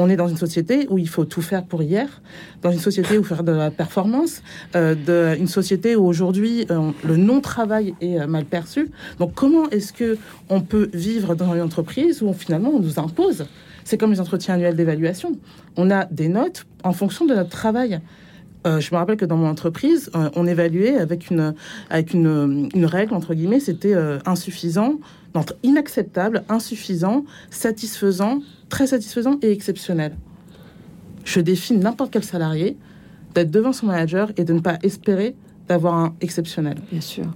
On 0.00 0.08
est 0.08 0.16
dans 0.16 0.28
une 0.28 0.36
société 0.36 0.86
où 0.90 0.96
il 0.96 1.08
faut 1.08 1.24
tout 1.24 1.42
faire 1.42 1.64
pour 1.64 1.82
hier, 1.82 2.22
dans 2.62 2.70
une 2.70 2.78
société 2.78 3.18
où 3.18 3.24
faire 3.24 3.42
de 3.42 3.50
la 3.50 3.72
performance, 3.72 4.42
euh, 4.76 4.94
de, 4.94 5.36
une 5.36 5.48
société 5.48 5.96
où 5.96 6.06
aujourd'hui 6.06 6.66
euh, 6.70 6.92
le 7.04 7.16
non-travail 7.16 7.94
est 8.00 8.20
euh, 8.20 8.28
mal 8.28 8.44
perçu. 8.44 8.90
Donc 9.18 9.34
comment 9.34 9.68
est-ce 9.70 9.92
que 9.92 10.16
on 10.48 10.60
peut 10.60 10.88
vivre 10.94 11.34
dans 11.34 11.52
une 11.52 11.62
entreprise 11.62 12.22
où 12.22 12.32
finalement 12.32 12.70
on 12.70 12.78
nous 12.78 13.00
impose? 13.00 13.46
C'est 13.82 13.98
comme 13.98 14.12
les 14.12 14.20
entretiens 14.20 14.54
annuels 14.54 14.76
d'évaluation. 14.76 15.32
On 15.76 15.90
a 15.90 16.04
des 16.04 16.28
notes 16.28 16.64
en 16.84 16.92
fonction 16.92 17.26
de 17.26 17.34
notre 17.34 17.50
travail. 17.50 18.00
Euh, 18.68 18.78
je 18.78 18.94
me 18.94 18.98
rappelle 18.98 19.16
que 19.16 19.24
dans 19.24 19.36
mon 19.36 19.48
entreprise, 19.48 20.10
on 20.14 20.46
évaluait 20.46 20.96
avec 20.96 21.30
une, 21.30 21.54
avec 21.90 22.12
une, 22.12 22.68
une 22.72 22.86
règle, 22.86 23.14
entre 23.14 23.34
guillemets, 23.34 23.60
c'était 23.60 23.94
insuffisant, 24.26 24.96
non, 25.38 25.44
inacceptable, 25.62 26.44
insuffisant, 26.48 27.24
satisfaisant, 27.50 28.40
très 28.68 28.86
satisfaisant 28.86 29.38
et 29.42 29.50
exceptionnel. 29.50 30.16
Je 31.24 31.40
défie 31.40 31.76
n'importe 31.76 32.10
quel 32.12 32.24
salarié 32.24 32.76
d'être 33.34 33.50
devant 33.50 33.72
son 33.72 33.86
manager 33.86 34.32
et 34.36 34.44
de 34.44 34.52
ne 34.52 34.60
pas 34.60 34.78
espérer 34.82 35.34
d'avoir 35.68 35.94
un 35.94 36.14
exceptionnel. 36.20 36.78
Bien 36.90 37.00
sûr. 37.00 37.26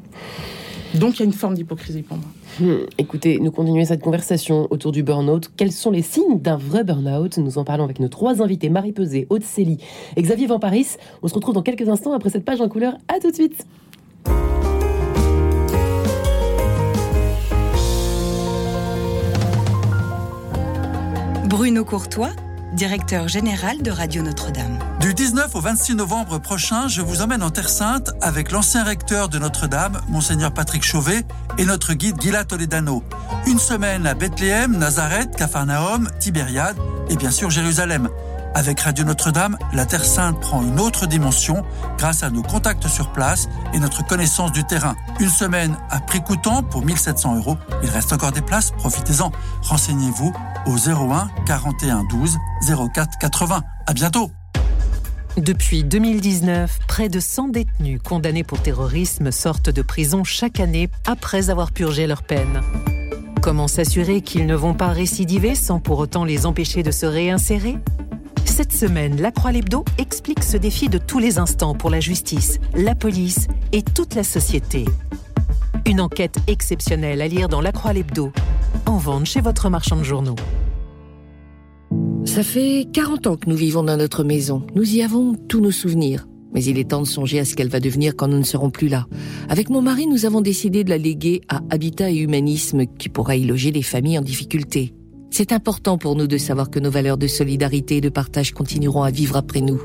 Donc 0.95 1.17
il 1.17 1.21
y 1.21 1.23
a 1.23 1.25
une 1.27 1.33
forme 1.33 1.55
d'hypocrisie 1.55 2.03
pour 2.03 2.19
moi. 2.19 2.27
Hmm, 2.61 2.85
Écoutez, 2.99 3.38
nous 3.38 3.51
continuons 3.51 3.85
cette 3.85 4.03
conversation 4.03 4.67
autour 4.71 4.93
du 4.93 5.03
burn-out. 5.03 5.51
Quels 5.57 5.73
sont 5.73 5.91
les 5.91 6.03
signes 6.03 6.38
d'un 6.38 6.57
vrai 6.57 6.85
burn-out? 6.85 7.38
Nous 7.38 7.57
en 7.57 7.65
parlons 7.65 7.85
avec 7.85 7.99
nos 7.99 8.09
trois 8.09 8.43
invités, 8.43 8.69
Marie 8.69 8.93
Pesé, 8.93 9.27
Aude 9.31 9.43
Célie 9.43 9.79
et 10.17 10.23
Xavier 10.23 10.47
Van 10.47 10.59
Paris. 10.59 10.87
On 11.23 11.29
se 11.29 11.35
retrouve 11.35 11.55
dans 11.55 11.62
quelques 11.62 11.88
instants 11.88 12.12
après 12.12 12.29
cette 12.29 12.45
page 12.45 12.61
en 12.61 12.69
couleur. 12.69 12.95
À 13.09 13.21
tout 13.21 13.31
de 13.31 13.35
suite 13.35 13.67
Bruno 21.53 21.85
Courtois, 21.85 22.31
directeur 22.73 23.29
général 23.29 23.83
de 23.83 23.91
Radio 23.91 24.23
Notre-Dame. 24.23 24.79
Du 25.01 25.12
19 25.12 25.55
au 25.55 25.61
26 25.61 25.97
novembre 25.97 26.38
prochain, 26.38 26.88
je 26.88 27.03
vous 27.03 27.21
emmène 27.21 27.43
en 27.43 27.51
Terre 27.51 27.69
Sainte 27.69 28.11
avec 28.23 28.53
l'ancien 28.53 28.83
recteur 28.85 29.29
de 29.29 29.38
Notre-Dame, 29.38 30.01
Monseigneur 30.09 30.55
Patrick 30.55 30.83
Chauvet, 30.83 31.27
et 31.59 31.67
notre 31.67 31.93
guide 31.93 32.19
Gila 32.19 32.47
Toledano. 32.47 33.03
Une 33.47 33.59
semaine 33.59 34.07
à 34.07 34.15
Bethléem, 34.15 34.79
Nazareth, 34.79 35.37
Capharnaüm, 35.37 36.09
Tibériade 36.19 36.79
et 37.11 37.17
bien 37.17 37.31
sûr 37.31 37.51
Jérusalem. 37.51 38.09
Avec 38.55 38.81
Radio 38.81 39.05
Notre-Dame, 39.05 39.57
la 39.73 39.87
Terre 39.87 40.05
Sainte 40.05 40.38
prend 40.41 40.62
une 40.62 40.79
autre 40.79 41.07
dimension 41.07 41.65
grâce 41.97 42.23
à 42.23 42.29
nos 42.29 42.43
contacts 42.43 42.87
sur 42.87 43.11
place 43.11 43.49
et 43.73 43.79
notre 43.79 44.07
connaissance 44.07 44.53
du 44.53 44.62
terrain. 44.65 44.95
Une 45.21 45.31
semaine 45.31 45.75
à 45.88 46.01
prix 46.01 46.21
coûtant 46.21 46.62
pour 46.62 46.85
1700 46.85 47.37
euros. 47.37 47.57
Il 47.83 47.88
reste 47.88 48.12
encore 48.12 48.33
des 48.33 48.43
places, 48.43 48.71
profitez-en. 48.73 49.33
Renseignez-vous 49.62 50.33
au 50.67 50.77
01 50.77 51.31
41 51.47 52.05
12 52.05 52.38
04 52.95 53.19
80. 53.19 53.62
À 53.87 53.93
bientôt! 53.95 54.31
Depuis 55.38 55.83
2019, 55.83 56.79
près 56.87 57.09
de 57.09 57.21
100 57.21 57.49
détenus 57.49 58.01
condamnés 58.05 58.45
pour 58.45 58.61
terrorisme 58.61 59.31
sortent 59.31 59.71
de 59.71 59.81
prison 59.81 60.25
chaque 60.25 60.61
année 60.61 60.91
après 61.07 61.49
avoir 61.49 61.73
purgé 61.73 62.07
leur 62.07 62.23
peine. 62.23 62.61
Comment 63.41 63.67
s'assurer 63.67 64.21
qu'ils 64.21 64.47
ne 64.47 64.55
vont 64.55 64.75
pas 64.75 64.88
récidiver 64.88 65.55
sans 65.55 65.81
pour 65.81 65.99
autant 65.99 66.25
les 66.25 66.45
empêcher 66.45 66.83
de 66.83 66.91
se 66.91 67.07
réinsérer? 67.07 67.79
Cette 68.44 68.72
semaine, 68.72 69.20
La 69.20 69.31
Croix 69.31 69.52
Lebdo 69.52 69.85
explique 69.98 70.42
ce 70.42 70.57
défi 70.57 70.88
de 70.88 70.98
tous 70.98 71.18
les 71.18 71.38
instants 71.38 71.74
pour 71.74 71.90
la 71.90 72.00
justice, 72.00 72.59
la 72.74 72.94
police 72.94 73.48
et 73.72 73.83
toute 73.83 74.14
la 74.14 74.22
société. 74.22 74.85
Une 75.87 76.00
enquête 76.00 76.37
exceptionnelle 76.46 77.22
à 77.22 77.28
lire 77.28 77.48
dans 77.48 77.61
La 77.61 77.72
Croix 77.72 77.92
Lebdo. 77.92 78.33
en 78.87 78.96
vente 78.98 79.26
chez 79.26 79.40
votre 79.40 79.70
marchand 79.70 79.96
de 79.96 80.02
journaux. 80.02 80.37
Ça 82.24 82.42
fait 82.42 82.87
40 82.92 83.26
ans 83.26 83.37
que 83.37 83.48
nous 83.48 83.57
vivons 83.57 83.83
dans 83.83 83.96
notre 83.96 84.24
maison. 84.24 84.66
Nous 84.74 84.94
y 84.94 85.02
avons 85.02 85.35
tous 85.35 85.61
nos 85.61 85.70
souvenirs. 85.70 86.26
Mais 86.55 86.62
il 86.64 86.78
est 86.78 86.90
temps 86.90 87.00
de 87.00 87.07
songer 87.07 87.38
à 87.38 87.44
ce 87.44 87.55
qu'elle 87.55 87.68
va 87.68 87.81
devenir 87.81 88.14
quand 88.14 88.28
nous 88.28 88.38
ne 88.38 88.44
serons 88.44 88.70
plus 88.70 88.88
là. 88.88 89.07
Avec 89.48 89.70
mon 89.70 89.81
mari, 89.81 90.07
nous 90.07 90.26
avons 90.26 90.42
décidé 90.42 90.85
de 90.85 90.90
la 90.90 90.98
léguer 90.98 91.40
à 91.48 91.61
Habitat 91.70 92.11
et 92.11 92.16
Humanisme 92.16 92.85
qui 92.98 93.09
pourra 93.09 93.37
y 93.37 93.44
loger 93.44 93.72
les 93.72 93.83
familles 93.83 94.18
en 94.18 94.22
difficulté. 94.22 94.94
C'est 95.35 95.53
important 95.53 95.97
pour 95.97 96.14
nous 96.14 96.27
de 96.27 96.37
savoir 96.37 96.68
que 96.68 96.79
nos 96.79 96.90
valeurs 96.90 97.16
de 97.16 97.27
solidarité 97.27 97.97
et 97.97 98.01
de 98.03 98.11
partage 98.11 98.53
continueront 98.53 99.03
à 99.03 99.11
vivre 99.11 99.37
après 99.37 99.62
nous. 99.62 99.81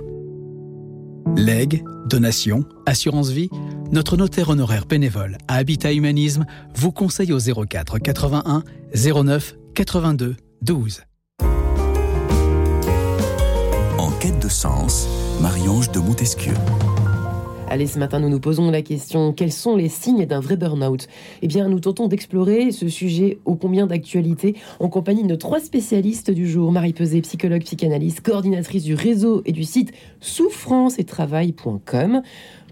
Legs, 1.37 1.85
donation, 2.09 2.65
assurance 2.85 3.29
vie, 3.29 3.49
notre 3.93 4.17
notaire 4.17 4.49
honoraire 4.49 4.85
bénévole 4.85 5.37
à 5.47 5.55
Habitat 5.55 5.93
Humanisme 5.93 6.45
vous 6.75 6.91
conseille 6.91 7.31
au 7.31 7.39
04 7.39 7.97
81 7.97 8.63
09 8.93 9.55
82 9.73 10.35
12. 10.63 11.03
En 13.97 14.11
quête 14.19 14.39
de 14.39 14.49
sens, 14.49 15.07
Marie-Ange 15.41 15.91
de 15.91 15.99
Montesquieu. 15.99 16.55
Allez, 17.69 17.85
ce 17.85 17.99
matin, 17.99 18.21
nous 18.21 18.29
nous 18.29 18.39
posons 18.39 18.71
la 18.71 18.81
question 18.81 19.33
quels 19.33 19.51
sont 19.51 19.75
les 19.75 19.89
signes 19.89 20.25
d'un 20.25 20.39
vrai 20.39 20.55
burn-out? 20.55 21.09
Eh 21.41 21.47
bien, 21.47 21.67
nous 21.67 21.81
tentons 21.81 22.07
d'explorer 22.07 22.71
ce 22.71 22.87
sujet 22.87 23.39
ô 23.43 23.55
combien 23.55 23.87
d'actualité 23.87 24.55
en 24.79 24.87
compagnie 24.87 25.27
de 25.27 25.35
trois 25.35 25.59
spécialistes 25.59 26.31
du 26.31 26.49
jour 26.49 26.71
Marie 26.71 26.93
Pesé, 26.93 27.21
psychologue, 27.21 27.63
psychanalyste, 27.63 28.21
coordinatrice 28.21 28.83
du 28.83 28.95
réseau 28.95 29.41
et 29.45 29.51
du 29.51 29.65
site 29.65 29.91
souffrance 30.21 30.97
et 30.97 31.03
travail.com. 31.03 32.21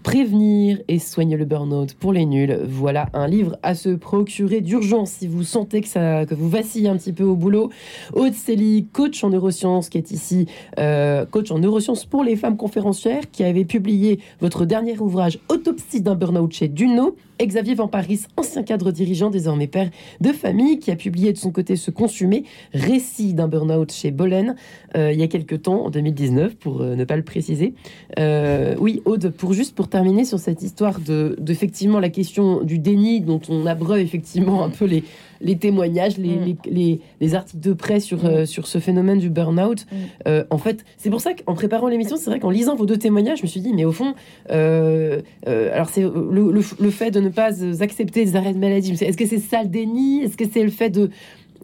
Prévenir 0.06 0.78
et 0.86 1.00
soigner 1.00 1.36
le 1.36 1.44
burn-out 1.44 1.94
pour 1.94 2.12
les 2.12 2.26
nuls. 2.26 2.60
Voilà 2.62 3.08
un 3.12 3.26
livre 3.26 3.56
à 3.64 3.74
se 3.74 3.88
procurer 3.88 4.60
d'urgence 4.60 5.10
si 5.10 5.26
vous 5.26 5.42
sentez 5.42 5.80
que, 5.80 5.88
ça, 5.88 6.24
que 6.26 6.34
vous 6.36 6.48
vacillez 6.48 6.88
un 6.88 6.96
petit 6.96 7.12
peu 7.12 7.24
au 7.24 7.34
boulot. 7.34 7.70
Aude 8.12 8.32
Célie, 8.32 8.86
coach 8.92 9.24
en 9.24 9.30
neurosciences, 9.30 9.88
qui 9.88 9.98
est 9.98 10.12
ici, 10.12 10.46
euh, 10.78 11.26
coach 11.26 11.50
en 11.50 11.58
neurosciences 11.58 12.04
pour 12.04 12.22
les 12.22 12.36
femmes 12.36 12.56
conférencières, 12.56 13.28
qui 13.32 13.42
avait 13.42 13.64
publié 13.64 14.20
votre 14.40 14.64
dernier 14.64 14.96
ouvrage 14.96 15.40
Autopsie 15.48 16.02
d'un 16.02 16.14
burn-out 16.14 16.52
chez 16.52 16.68
Duno. 16.68 17.16
Xavier 17.44 17.74
Van 17.74 17.88
Paris, 17.88 18.20
ancien 18.36 18.62
cadre 18.62 18.90
dirigeant, 18.90 19.30
désormais 19.30 19.66
père 19.66 19.90
de 20.20 20.32
famille, 20.32 20.78
qui 20.78 20.90
a 20.90 20.96
publié 20.96 21.32
de 21.32 21.38
son 21.38 21.50
côté 21.50 21.76
Ce 21.76 21.90
Consumé, 21.90 22.44
récit 22.72 23.34
d'un 23.34 23.48
burn-out 23.48 23.92
chez 23.92 24.10
Bolen, 24.10 24.56
euh, 24.96 25.12
il 25.12 25.20
y 25.20 25.22
a 25.22 25.28
quelques 25.28 25.62
temps, 25.62 25.86
en 25.86 25.90
2019, 25.90 26.56
pour 26.56 26.80
euh, 26.80 26.94
ne 26.94 27.04
pas 27.04 27.16
le 27.16 27.24
préciser. 27.24 27.74
Euh, 28.18 28.74
oui, 28.78 29.02
Aude, 29.04 29.30
pour 29.30 29.52
juste 29.52 29.74
pour 29.74 29.88
terminer 29.88 30.24
sur 30.24 30.38
cette 30.38 30.62
histoire 30.62 31.00
de, 31.00 31.36
d'effectivement 31.38 32.00
la 32.00 32.08
question 32.08 32.62
du 32.62 32.78
déni, 32.78 33.20
dont 33.20 33.40
on 33.48 33.66
abreuve 33.66 34.00
effectivement 34.00 34.64
un 34.64 34.70
peu 34.70 34.86
les, 34.86 35.04
les 35.40 35.56
témoignages, 35.56 36.16
les, 36.18 36.36
Mm. 36.36 36.44
les, 36.44 36.56
les- 36.72 37.00
les 37.20 37.34
articles 37.34 37.60
de 37.62 37.72
presse 37.72 38.04
sur, 38.04 38.24
euh, 38.24 38.44
sur 38.46 38.66
ce 38.66 38.78
phénomène 38.78 39.18
du 39.18 39.30
burn-out. 39.30 39.86
Mm. 39.90 39.96
Euh, 40.28 40.44
en 40.50 40.58
fait, 40.58 40.84
c'est 40.98 41.10
pour 41.10 41.20
ça 41.20 41.32
qu'en 41.34 41.54
préparant 41.54 41.88
l'émission, 41.88 42.16
c'est 42.16 42.30
vrai 42.30 42.40
qu'en 42.40 42.50
lisant 42.50 42.74
vos 42.76 42.86
deux 42.86 42.96
témoignages, 42.98 43.38
je 43.38 43.42
me 43.44 43.48
suis 43.48 43.60
dit, 43.60 43.72
mais 43.74 43.84
au 43.84 43.92
fond, 43.92 44.14
euh, 44.50 45.20
alors 45.46 45.88
c'est 45.88 46.02
le, 46.02 46.10
le- 46.52 46.62
le 46.80 46.90
fait 46.90 47.10
de 47.10 47.20
ne 47.20 47.28
pas 47.28 47.50
accepter 47.82 48.24
des 48.24 48.36
arrêts 48.36 48.52
de 48.54 48.58
maladie. 48.58 48.92
Est-ce 48.92 49.16
que 49.16 49.26
c'est 49.26 49.38
ça 49.38 49.62
le 49.62 49.68
déni? 49.68 50.22
Est-ce 50.22 50.36
que 50.36 50.44
c'est 50.50 50.62
le 50.62 50.70
fait 50.70 50.90
de, 50.90 51.10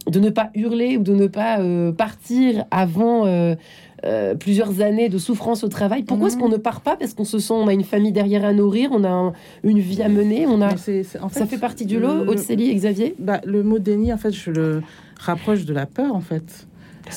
de 0.06 0.20
ne 0.20 0.30
pas 0.30 0.50
hurler 0.54 0.96
ou 0.96 1.02
de 1.02 1.14
ne 1.14 1.26
pas 1.26 1.60
euh, 1.60 1.92
partir 1.92 2.64
avant 2.70 3.26
euh, 3.26 3.54
euh, 4.04 4.34
plusieurs 4.34 4.80
années 4.80 5.08
de 5.08 5.18
souffrance 5.18 5.62
au 5.64 5.68
travail 5.68 6.02
Pourquoi 6.02 6.26
est-ce 6.28 6.36
Mhm. 6.36 6.42
qu'on 6.42 6.48
ne 6.48 6.56
part 6.56 6.80
pas 6.80 6.96
Parce 6.96 7.14
qu'on 7.14 7.24
se 7.24 7.38
sent, 7.38 7.52
on 7.54 7.68
a 7.68 7.72
une 7.72 7.84
famille 7.84 8.12
derrière 8.12 8.44
à 8.44 8.52
nourrir, 8.52 8.90
on 8.92 9.04
a 9.04 9.08
un- 9.10 9.32
une 9.64 9.78
vie 9.78 10.02
à 10.02 10.08
mener, 10.08 10.46
on 10.46 10.60
a... 10.60 10.74
En 11.20 11.28
Ça 11.28 11.46
fait 11.46 11.58
partie 11.58 11.86
du 11.86 12.00
lot, 12.00 12.26
Aude 12.26 12.38
Célie, 12.38 12.74
Xavier? 12.74 13.14
Bah, 13.18 13.40
Le 13.44 13.62
mot 13.62 13.78
déni, 13.78 14.12
en 14.12 14.16
fait, 14.18 14.32
je 14.32 14.50
le 14.50 14.82
rapproche 15.20 15.64
de 15.64 15.72
la 15.74 15.86
peur, 15.86 16.14
en 16.14 16.20
fait. 16.20 16.66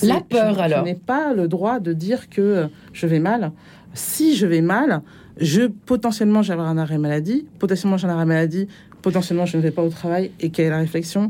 La 0.03 0.19
peur, 0.21 0.55
je- 0.55 0.59
alors. 0.59 0.79
Je 0.79 0.83
n'ai 0.85 0.95
pas 0.95 1.33
le 1.33 1.47
droit 1.47 1.79
de 1.79 1.93
dire 1.93 2.29
que 2.29 2.41
euh, 2.41 2.67
je 2.93 3.07
vais 3.07 3.19
mal. 3.19 3.51
Si 3.93 4.35
je 4.35 4.45
vais 4.45 4.61
mal, 4.61 5.01
je 5.39 5.63
potentiellement 5.63 6.41
j'ai 6.41 6.53
un 6.53 6.77
arrêt 6.77 6.97
maladie, 6.97 7.45
potentiellement 7.59 7.97
j'ai 7.97 8.07
un 8.07 8.11
arrêt 8.11 8.25
maladie, 8.25 8.67
potentiellement 9.01 9.45
je 9.45 9.57
ne 9.57 9.61
vais 9.61 9.71
pas 9.71 9.83
au 9.83 9.89
travail 9.89 10.31
et 10.39 10.49
quelle 10.49 10.65
est 10.67 10.69
la 10.69 10.77
réflexion? 10.79 11.29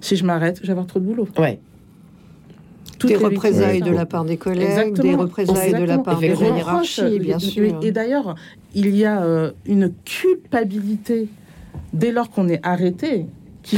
Si 0.00 0.16
je 0.16 0.24
m'arrête, 0.24 0.58
je 0.60 0.66
vais 0.66 0.72
avoir 0.72 0.86
trop 0.86 1.00
de 1.00 1.04
boulot. 1.04 1.28
Ouais. 1.38 1.58
Toutes 2.98 3.10
des 3.10 3.16
les 3.16 3.24
représailles 3.24 3.80
de 3.82 3.90
la 3.90 4.06
part 4.06 4.24
des 4.24 4.36
collègues, 4.36 4.68
Exactement. 4.68 5.02
des 5.08 5.14
représailles 5.14 5.68
de 5.72 5.72
la 5.76 5.80
Exactement. 5.80 6.02
part 6.04 6.22
Et 6.22 6.28
de 6.34 6.40
la 6.40 6.56
hiérarchie, 6.56 7.18
bien 7.20 7.36
et- 7.38 7.40
sûr. 7.40 7.80
Et, 7.82 7.92
d'ailleurs, 7.92 8.34
il 8.74 8.94
y 8.96 9.04
a 9.04 9.22
euh, 9.22 9.52
une 9.66 9.92
culpabilité 10.04 11.28
dès 11.92 12.12
lors 12.12 12.30
qu'on 12.30 12.48
est 12.48 12.60
arrêté. 12.64 13.26
que- 13.70 13.76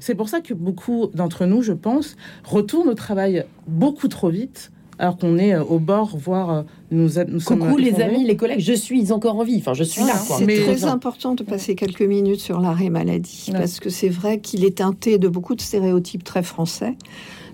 C'est 0.00 0.14
pour 0.14 0.28
ça 0.28 0.40
que 0.40 0.54
beaucoup 0.54 1.08
d'entre 1.14 1.46
nous, 1.46 1.62
je 1.62 1.72
pense, 1.72 2.16
retournent 2.44 2.88
au 2.88 2.94
travail 2.94 3.44
beaucoup 3.66 4.06
trop 4.06 4.28
vite, 4.28 4.70
alors 5.00 5.16
qu'on 5.16 5.36
est 5.36 5.52
euh, 5.54 5.64
au 5.64 5.78
bord, 5.80 6.16
voire 6.16 6.50
euh, 6.50 6.62
nous, 6.92 7.08
sommes 7.08 7.40
Coucou 7.44 7.76
les 7.76 8.00
amis, 8.00 8.24
les 8.24 8.36
collègues, 8.36 8.60
je 8.60 8.72
suis 8.72 9.10
encore 9.10 9.36
en 9.36 9.42
vie. 9.42 9.56
Enfin, 9.58 9.74
je 9.74 9.82
suis 9.84 10.02
là. 10.02 10.12
Quoi. 10.26 10.36
C'est 10.38 10.44
Mais- 10.46 10.60
très 10.60 10.84
important 10.84 11.34
de 11.34 11.42
passer 11.42 11.74
quelques 11.74 12.02
minutes 12.02 12.40
sur 12.40 12.60
l'arrêt 12.60 12.88
maladie, 12.90 13.46
Ouais. 13.52 13.58
parce 13.58 13.80
que 13.80 13.90
c'est 13.90 14.08
vrai 14.10 14.38
qu'il 14.38 14.64
est 14.64 14.76
teinté 14.78 15.18
de 15.18 15.26
beaucoup 15.28 15.56
de 15.56 15.60
stéréotypes 15.60 16.22
très 16.24 16.42
français. 16.44 16.94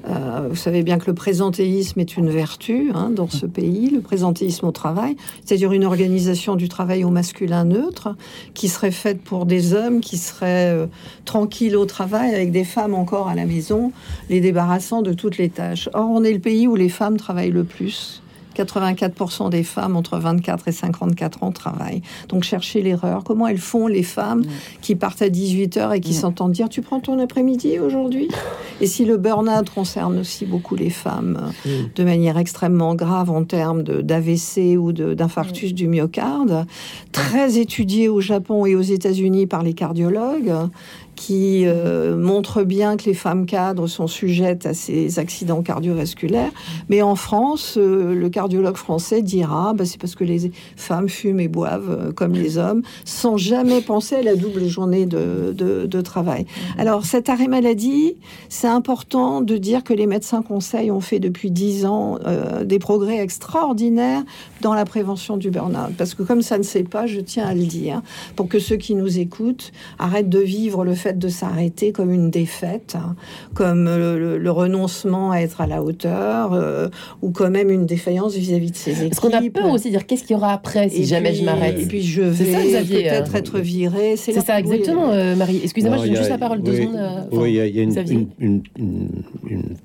Euh, 0.06 0.46
vous 0.48 0.56
savez 0.56 0.82
bien 0.82 0.98
que 0.98 1.06
le 1.06 1.14
présentéisme 1.14 2.00
est 2.00 2.16
une 2.16 2.30
vertu 2.30 2.90
hein, 2.94 3.10
dans 3.10 3.28
ce 3.28 3.46
pays, 3.46 3.90
le 3.90 4.00
présentéisme 4.00 4.66
au 4.66 4.72
travail, 4.72 5.16
c'est-à-dire 5.44 5.72
une 5.72 5.84
organisation 5.84 6.56
du 6.56 6.68
travail 6.68 7.04
au 7.04 7.10
masculin 7.10 7.64
neutre, 7.64 8.14
qui 8.54 8.68
serait 8.68 8.90
faite 8.90 9.20
pour 9.20 9.44
des 9.44 9.74
hommes 9.74 10.00
qui 10.00 10.16
seraient 10.16 10.72
euh, 10.72 10.86
tranquilles 11.24 11.76
au 11.76 11.84
travail, 11.84 12.34
avec 12.34 12.52
des 12.52 12.64
femmes 12.64 12.94
encore 12.94 13.28
à 13.28 13.34
la 13.34 13.44
maison, 13.44 13.92
les 14.30 14.40
débarrassant 14.40 15.02
de 15.02 15.12
toutes 15.12 15.38
les 15.38 15.48
tâches. 15.48 15.88
Or, 15.94 16.08
on 16.10 16.22
est 16.22 16.32
le 16.32 16.38
pays 16.38 16.68
où 16.68 16.76
les 16.76 16.88
femmes 16.88 17.16
travaillent 17.16 17.50
le 17.50 17.64
plus. 17.64 18.22
84% 18.58 19.50
des 19.50 19.62
femmes 19.62 19.96
entre 19.96 20.18
24 20.18 20.68
et 20.68 20.72
54 20.72 21.42
ans 21.42 21.52
travaillent. 21.52 22.02
Donc 22.28 22.44
cherchez 22.44 22.82
l'erreur. 22.82 23.24
Comment 23.24 23.46
elles 23.46 23.58
font 23.58 23.86
les 23.86 24.02
femmes 24.02 24.42
qui 24.80 24.94
partent 24.94 25.22
à 25.22 25.28
18h 25.28 25.96
et 25.96 26.00
qui 26.00 26.14
s'entendent 26.14 26.52
dire 26.52 26.68
tu 26.68 26.82
prends 26.82 27.00
ton 27.00 27.18
après-midi 27.18 27.78
aujourd'hui? 27.78 28.28
Et 28.80 28.86
si 28.86 29.04
le 29.04 29.16
burn-out 29.16 29.70
concerne 29.70 30.18
aussi 30.18 30.46
beaucoup 30.46 30.76
les 30.76 30.90
femmes 30.90 31.52
euh, 31.66 31.82
de 31.94 32.04
manière 32.04 32.38
extrêmement 32.38 32.94
grave 32.94 33.30
en 33.30 33.44
termes 33.44 33.82
d'AVC 33.82 34.76
ou 34.78 34.92
d'infarctus 34.92 35.74
du 35.74 35.88
myocarde, 35.88 36.66
très 37.12 37.58
étudié 37.58 38.08
au 38.08 38.20
Japon 38.20 38.66
et 38.66 38.74
aux 38.74 38.82
États-Unis 38.82 39.46
par 39.46 39.62
les 39.62 39.74
cardiologues, 39.74 40.52
qui 41.18 41.64
euh, 41.66 42.16
montrent 42.16 42.62
bien 42.62 42.96
que 42.96 43.06
les 43.06 43.14
femmes 43.14 43.44
cadres 43.44 43.88
sont 43.88 44.06
sujettes 44.06 44.66
à 44.66 44.72
ces 44.72 45.18
accidents 45.18 45.62
cardiovasculaires. 45.62 46.52
Mais 46.88 47.02
en 47.02 47.16
France, 47.16 47.74
euh, 47.76 48.14
le 48.14 48.28
cardiologue 48.28 48.76
français 48.76 49.20
dira 49.20 49.74
bah, 49.74 49.84
c'est 49.84 50.00
parce 50.00 50.14
que 50.14 50.22
les 50.22 50.52
femmes 50.76 51.08
fument 51.08 51.40
et 51.40 51.48
boivent 51.48 51.90
euh, 51.90 52.12
comme 52.12 52.34
les 52.34 52.56
hommes, 52.56 52.82
sans 53.04 53.36
jamais 53.36 53.80
penser 53.80 54.14
à 54.14 54.22
la 54.22 54.36
double 54.36 54.66
journée 54.68 55.06
de, 55.06 55.52
de- 55.52 55.86
de 55.86 56.00
travail. 56.00 56.46
Alors, 56.78 57.04
cet 57.04 57.28
arrêt 57.28 57.48
maladie, 57.48 58.14
c'est 58.48 58.68
important 58.68 59.40
de 59.40 59.56
dire 59.56 59.82
que 59.82 59.94
les 59.94 60.06
médecins 60.06 60.42
conseils 60.42 60.90
ont 60.92 61.00
fait 61.00 61.18
depuis 61.18 61.50
dix 61.50 61.84
ans 61.84 62.18
des 62.64 62.78
progrès 62.78 63.18
extraordinaires 63.18 64.22
dans 64.60 64.74
la 64.74 64.84
prévention 64.84 65.36
du 65.36 65.50
burn-out. 65.50 65.94
Parce 65.98 66.14
que 66.14 66.22
comme 66.22 66.42
ça 66.42 66.58
ne 66.58 66.62
sait 66.62 66.84
pas, 66.84 67.06
je 67.06 67.20
tiens 67.20 67.46
à 67.46 67.54
le 67.54 67.64
dire, 67.64 68.02
pour 68.36 68.46
que 68.48 68.58
ceux 68.60 68.76
qui 68.76 68.94
nous 68.94 69.18
écoutent 69.18 69.72
arrêtent 69.98 70.28
de 70.28 70.38
vivre 70.38 70.84
le 70.84 70.94
fait 70.94 71.07
de 71.16 71.28
s'arrêter 71.28 71.92
comme 71.92 72.12
une 72.12 72.30
défaite, 72.30 72.96
hein, 72.98 73.14
comme 73.54 73.84
le, 73.84 74.36
le 74.36 74.50
renoncement 74.50 75.30
à 75.30 75.38
être 75.38 75.60
à 75.60 75.66
la 75.66 75.82
hauteur, 75.82 76.52
euh, 76.52 76.88
ou 77.22 77.30
quand 77.30 77.50
même 77.50 77.70
une 77.70 77.86
défaillance 77.86 78.34
vis-à-vis 78.34 78.72
de 78.72 78.76
ses 78.76 78.90
équipes. 78.90 79.10
Parce 79.10 79.20
qu'on 79.20 79.30
a 79.36 79.50
peur 79.50 79.70
aussi 79.70 79.86
de 79.86 79.92
dire 79.92 80.06
qu'est-ce 80.06 80.22
qu'il 80.24 80.32
y 80.34 80.36
aura 80.36 80.52
après 80.52 80.88
si 80.88 81.02
Et 81.02 81.04
jamais 81.04 81.30
puis- 81.30 81.38
je 81.38 81.44
m'arrête. 81.44 81.78
Et 81.80 81.86
puis 81.86 82.02
je 82.02 82.22
vais 82.22 82.44
peut-être 82.82 83.34
euh, 83.34 83.38
être 83.38 83.58
viré. 83.60 84.16
C'est 84.16 84.32
ça, 84.32 84.54
oui, 84.56 84.60
exactement, 84.60 85.10
euh, 85.12 85.36
Marie. 85.36 85.60
Excusez-moi, 85.62 85.98
je 85.98 86.06
donne 86.08 86.16
juste 86.16 86.30
la 86.30 86.38
parole 86.38 86.62
deux 86.62 86.72
oui, 86.72 86.78
secondes. 86.78 86.96
euh, 86.96 87.20
oui, 87.32 87.50
il 87.50 87.54
y 87.54 87.60
a, 87.60 87.66
il 87.66 87.76
y 87.76 87.80
a 87.80 87.82
une, 87.84 87.90
Xavier. 87.90 88.14
une- 88.16 88.28
une- 88.38 88.62
une- 88.78 89.08
une- 89.48 89.76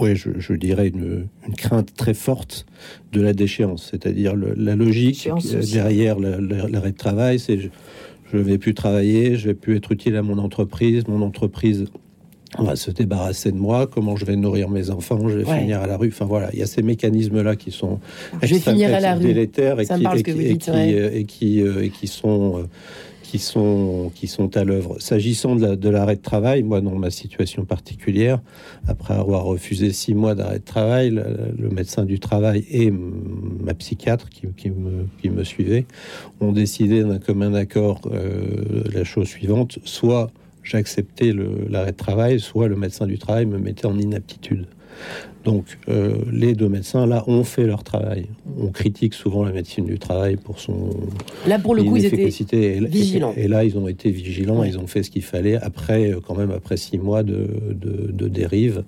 ouais, 0.00 0.14
je, 0.14 0.30
je 0.38 0.52
dirais 0.52 0.88
une, 0.88 1.26
une 1.46 1.54
crainte 1.54 1.92
très 1.96 2.14
forte 2.14 2.66
de 3.12 3.20
la 3.20 3.32
déchéance, 3.32 3.88
c'est-à-dire 3.90 4.34
la 4.36 4.76
logique 4.76 5.28
derrière 5.72 6.18
la- 6.18 6.40
la- 6.40 6.68
l'arrêt 6.68 6.92
de 6.92 6.96
travail, 6.96 7.38
c'est 7.38 7.58
je, 8.32 8.38
je 8.38 8.42
vais 8.42 8.58
plus 8.58 8.74
travailler, 8.74 9.36
je 9.36 9.48
vais 9.48 9.54
plus 9.54 9.76
être 9.76 9.92
utile 9.92 10.16
à 10.16 10.22
mon 10.22 10.38
entreprise, 10.38 11.06
mon 11.08 11.22
entreprise 11.22 11.86
va 12.58 12.76
se 12.76 12.90
débarrasser 12.90 13.52
de 13.52 13.58
moi, 13.58 13.86
comment 13.86 14.16
je 14.16 14.24
vais 14.24 14.34
nourrir 14.36 14.70
mes 14.70 14.88
enfants, 14.90 15.28
je 15.28 15.38
vais 15.38 15.44
Ouais. 15.44 15.60
finir 15.60 15.80
à 15.82 15.86
la 15.86 15.96
rue. 15.98 16.08
Enfin 16.08 16.24
voilà, 16.24 16.48
il 16.54 16.58
y 16.58 16.62
a 16.62 16.66
ces 16.66 16.82
mécanismes-là 16.82 17.56
qui 17.56 17.70
sont 17.70 18.00
Je 18.42 18.48
vais 18.48 18.56
extrêmement 18.56 18.80
finir 18.80 18.94
à 18.96 19.00
la 19.00 19.14
rue. 19.14 19.24
délétères 19.26 19.78
et 19.80 21.24
qui, 21.24 21.60
et 21.60 21.90
qui 21.90 22.06
sont 22.06 22.58
euh, 22.58 22.62
qui 23.28 23.38
sont 23.38 24.10
qui 24.14 24.26
sont 24.26 24.56
à 24.56 24.64
l'œuvre. 24.64 24.98
S'agissant 25.00 25.54
de 25.54 25.66
la- 25.66 25.76
de 25.76 25.90
l'arrêt 25.90 26.16
de 26.16 26.22
travail, 26.22 26.62
moi 26.62 26.80
dans 26.80 26.94
ma 26.94 27.10
situation 27.10 27.66
particulière, 27.66 28.40
après 28.86 29.12
avoir 29.12 29.44
refusé 29.44 29.92
six 29.92 30.14
mois 30.14 30.34
d'arrêt 30.34 30.60
de 30.60 30.64
travail, 30.64 31.10
le, 31.10 31.68
médecin 31.68 32.04
du 32.06 32.18
travail 32.18 32.64
et 32.70 32.90
ma 32.90 33.74
psychiatre 33.74 34.30
qui, 34.30 34.46
qui 34.56 34.70
me, 34.70 35.06
qui 35.20 35.28
me 35.28 35.44
suivait 35.44 35.84
ont 36.40 36.52
décidé 36.52 37.02
d'un 37.04 37.18
commun 37.18 37.52
accord 37.52 38.00
euh, 38.06 38.82
la 38.94 39.04
chose 39.04 39.28
suivante 39.28 39.78
soit 39.84 40.30
j'acceptais 40.62 41.32
l'arrêt 41.68 41.92
de 41.92 41.96
travail, 41.96 42.40
soit 42.40 42.66
le 42.68 42.76
médecin 42.76 43.06
du 43.06 43.18
travail 43.18 43.44
me 43.44 43.58
mettait 43.58 43.86
en 43.86 43.98
inaptitude. 43.98 44.66
Donc, 45.44 45.78
euh, 45.88 46.14
les 46.32 46.54
deux 46.54 46.68
médecins, 46.68 47.06
là, 47.06 47.24
ont 47.26 47.44
fait 47.44 47.64
leur 47.64 47.84
travail. 47.84 48.26
On 48.60 48.68
critique 48.68 49.14
souvent 49.14 49.44
la 49.44 49.52
médecine 49.52 49.86
du 49.86 49.98
travail 49.98 50.36
pour 50.36 50.58
son 50.58 50.90
là, 51.46 51.58
pour 51.58 51.74
le 51.74 51.84
coup, 51.84 51.96
ils 51.96 52.06
étaient 52.06 52.76
et, 52.76 52.84
vigilants. 52.84 53.32
Et, 53.36 53.48
là, 53.48 53.64
ils 53.64 53.78
ont 53.78 53.88
été 53.88 54.10
vigilants, 54.10 54.64
ils 54.64 54.78
ont 54.78 54.86
fait 54.86 55.02
ce 55.02 55.10
qu'il 55.10 55.22
fallait, 55.22 55.56
après, 55.56 56.10
euh, 56.10 56.20
quand 56.26 56.34
même, 56.34 56.50
après 56.50 56.76
six 56.76 56.98
mois 56.98 57.22
de, 57.22 57.48
de, 57.72 58.28
dérive. 58.28 58.84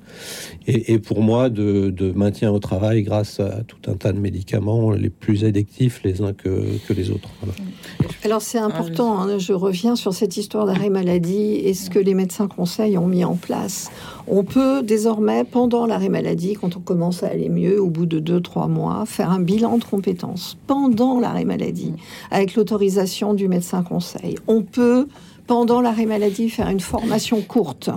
Et, 0.67 0.99
pour 0.99 1.23
moi, 1.23 1.49
de, 1.49 2.13
maintien 2.15 2.51
au 2.51 2.59
travail 2.59 3.03
grâce 3.03 3.41
à 3.41 3.63
tout 3.67 3.91
un 3.91 3.95
tas 3.95 4.13
de 4.13 4.19
médicaments, 4.19 4.91
les 4.91 5.11
plus 5.11 5.45
addictifs 5.45 6.01
les 6.05 6.21
uns 6.21 6.33
que, 6.33 6.65
que 6.87 6.93
les 6.93 7.11
autres. 7.11 7.31
Alors, 8.25 8.43
c'est 8.43 8.59
important, 8.59 9.21
hein, 9.21 9.39
je 9.39 9.53
reviens 9.53 9.97
sur 9.97 10.13
cette 10.13 10.37
histoire 10.37 10.67
d'arrêt 10.67 10.91
maladie 10.91 11.55
et 11.55 11.75
ce 11.75 11.91
que 11.91 11.99
les 11.99 12.15
médecins 12.15 12.49
conseils 12.49 12.99
ont 12.99 13.07
mis 13.07 13.25
en 13.25 13.37
place. 13.37 13.91
On 14.27 14.45
peut 14.45 14.83
désormais, 14.83 15.45
pendant 15.45 15.87
l'arrêt 15.87 16.09
maladie, 16.09 16.40
quand 16.49 16.77
on 16.77 16.81
commence 16.81 17.23
à 17.23 17.29
aller 17.29 17.49
mieux, 17.49 17.81
au 17.81 17.91
bout 17.91 18.07
de 18.07 18.21
2-3 18.21 18.69
mois, 18.69 19.05
faire 19.07 19.31
un 19.31 19.41
bilan 19.41 19.79
de 19.79 19.85
compétences 19.85 20.57
pendant 20.67 21.21
l'arrêt 21.21 21.45
maladie, 21.45 21.95
avec 22.31 22.55
l'autorisation 22.55 23.35
du 23.35 23.49
médecin 23.49 23.83
conseil. 23.83 24.37
On 24.49 24.63
peut 24.63 25.07
pendant 25.51 25.81
l'arrêt 25.81 26.07
maladie, 26.07 26.49
faire 26.49 26.69
une 26.69 26.79
formation 26.79 27.41
courte. 27.41 27.91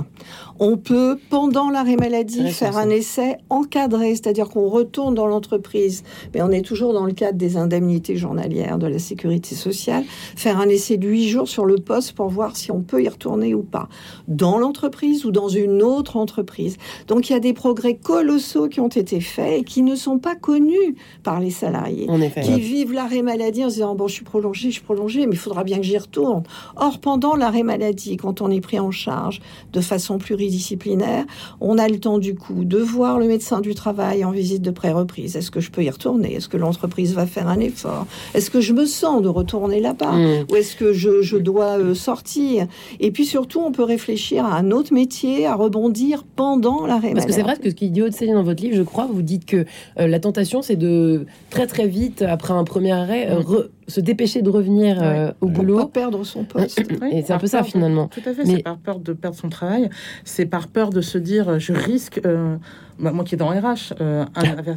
On 0.60 0.76
peut, 0.76 1.20
pendant 1.30 1.70
l'arrêt 1.70 1.98
maladie, 1.98 2.50
faire 2.50 2.78
un 2.78 2.90
essai 2.90 3.38
encadré, 3.52 4.10
c'est-à-dire 4.16 4.50
qu'on 4.50 4.70
retourne 4.70 5.14
dans 5.14 5.28
l'entreprise, 5.28 6.04
mais 6.34 6.42
on 6.42 6.50
est 6.50 6.64
toujours 6.64 6.94
dans 6.94 7.06
le 7.06 7.12
cadre 7.12 7.38
des 7.38 7.56
indemnités 7.58 8.16
journalières 8.16 8.80
de 8.80 8.88
la 8.88 8.98
sécurité 8.98 9.54
sociale, 9.54 10.04
faire 10.36 10.60
un 10.60 10.68
essai 10.68 10.98
de 10.98 11.08
huit 11.08 11.28
jours 11.28 11.48
sur 11.48 11.66
le 11.66 11.76
poste 11.76 12.14
pour 12.14 12.28
voir 12.28 12.56
si 12.56 12.72
on 12.72 12.82
peut 12.82 13.04
y 13.04 13.10
retourner 13.10 13.54
ou 13.54 13.62
pas, 13.62 13.88
dans 14.28 14.58
l'entreprise 14.58 15.24
ou 15.24 15.32
dans 15.32 15.50
une 15.50 15.84
autre 15.84 16.18
entreprise. 16.18 16.78
Donc 17.08 17.30
il 17.30 17.34
y 17.34 17.36
a 17.36 17.40
des 17.40 17.54
progrès 17.54 17.94
colossaux 17.94 18.68
qui 18.68 18.80
ont 18.80 18.88
été 18.88 19.22
faits 19.22 19.62
et 19.62 19.64
qui 19.64 19.84
ne 19.84 19.96
sont 19.96 20.18
pas 20.18 20.36
connus 20.36 20.96
par 21.22 21.40
les 21.40 21.52
salariés, 21.52 22.08
qui 22.44 22.60
vivent 22.60 22.94
l'arrêt 22.94 23.22
maladie 23.22 23.64
en 23.64 23.70
se 23.70 23.76
disant, 23.76 23.94
bon, 23.94 24.08
je 24.08 24.14
suis 24.14 24.26
prolongé, 24.26 24.70
je 24.70 24.76
suis 24.76 24.84
prolongé, 24.84 25.28
mais 25.28 25.34
il 25.34 25.40
faudra 25.40 25.64
bien 25.64 25.78
que 25.78 25.84
j'y 25.84 26.00
retourne. 26.00 26.42
Or, 26.78 27.00
pendant 27.00 27.36
l'arrêt 27.44 27.64
maladie, 27.64 28.16
quand 28.16 28.42
on 28.42 28.50
est 28.50 28.62
pris 28.62 28.80
en 28.80 28.92
charge 28.92 29.42
de 29.74 29.82
façon 29.82 30.18
pluridisciplinaire, 30.18 31.26
on 31.60 31.78
a 31.78 31.90
le 31.90 32.00
temps 32.00 32.18
du 32.18 32.36
coup 32.36 32.64
de 32.64 32.78
voir 32.78 33.20
le 33.20 33.26
médecin 33.26 33.60
du 33.60 33.76
travail 33.76 34.24
en 34.24 34.32
visite 34.32 34.62
de 34.62 34.72
pré-reprise. 34.72 35.36
Est-ce 35.36 35.52
que 35.52 35.60
je 35.60 35.70
peux 35.70 35.84
y 35.84 35.90
retourner? 35.90 36.36
Est-ce 36.36 36.48
que 36.48 36.56
l'entreprise 36.56 37.14
va 37.14 37.26
faire 37.26 37.50
un 37.50 37.60
effort? 37.60 38.08
Est-ce 38.34 38.50
que 38.50 38.62
je 38.62 38.72
me 38.72 38.86
sens 38.86 39.22
de 39.22 39.28
retourner 39.28 39.82
là-bas? 39.82 40.14
Mm. 40.14 40.46
Ou 40.50 40.56
est-ce 40.56 40.78
que 40.78 40.94
je, 40.94 41.38
dois 41.38 41.78
euh, 41.78 41.94
sortir? 41.94 42.68
Et 43.02 43.12
puis 43.12 43.26
surtout, 43.26 43.60
on 43.60 43.74
peut 43.74 43.84
réfléchir 43.84 44.46
à 44.46 44.56
un 44.56 44.72
autre 44.72 44.94
métier, 44.94 45.46
à 45.46 45.56
rebondir 45.56 46.24
pendant 46.24 46.86
l'arrêt 46.86 47.10
maladie. 47.10 47.16
Parce 47.16 47.26
que 47.26 47.34
c'est 47.34 47.42
vrai 47.42 47.58
que 47.58 47.70
ce 47.70 47.76
qui 47.76 47.90
dit 47.90 48.02
Haute 48.02 48.14
dans 48.24 48.44
votre 48.44 48.64
livre, 48.64 48.78
je 48.78 48.84
crois, 48.84 49.10
vous 49.12 49.22
dites 49.22 49.46
que 49.46 49.66
euh, 50.00 50.08
la 50.08 50.20
tentation, 50.20 50.62
c'est 50.62 50.78
de 50.78 51.26
très 51.50 51.68
très 51.68 51.88
vite, 51.88 52.22
après 52.22 52.54
un 52.54 52.64
premier 52.64 52.94
arrêt, 52.94 53.30
euh, 53.30 53.42
mm 53.42 53.68
se 53.88 54.00
dépêcher 54.00 54.42
de 54.42 54.50
revenir 54.50 55.02
euh, 55.02 55.32
au 55.42 55.48
boulot. 55.48 55.78
Pas 55.78 55.88
perdre 55.88 56.24
son 56.24 56.44
poste. 56.44 56.80
et 57.12 57.22
c'est 57.24 57.34
un 57.34 57.38
peu 57.38 57.48
ça 57.48 57.64
finalement. 57.64 58.08
Tout 58.08 58.22
à 58.26 58.34
fait, 58.34 58.46
c'est 58.46 58.64
par 58.64 58.78
peur 58.78 59.00
de 59.00 59.14
perdre 59.14 59.38
son 59.38 59.50
travail, 59.50 59.90
c'est 60.24 60.46
par 60.46 60.68
peur 60.68 60.90
de 60.90 61.02
se 61.02 61.18
dire 61.18 61.60
je 61.60 61.74
risque, 61.74 62.22
euh, 62.26 62.56
bah, 63.00 63.12
moi 63.12 63.24
qui 63.24 63.36
est 63.36 63.38
dans 63.38 63.50
RH, 63.50 63.94
euh, 64.02 64.26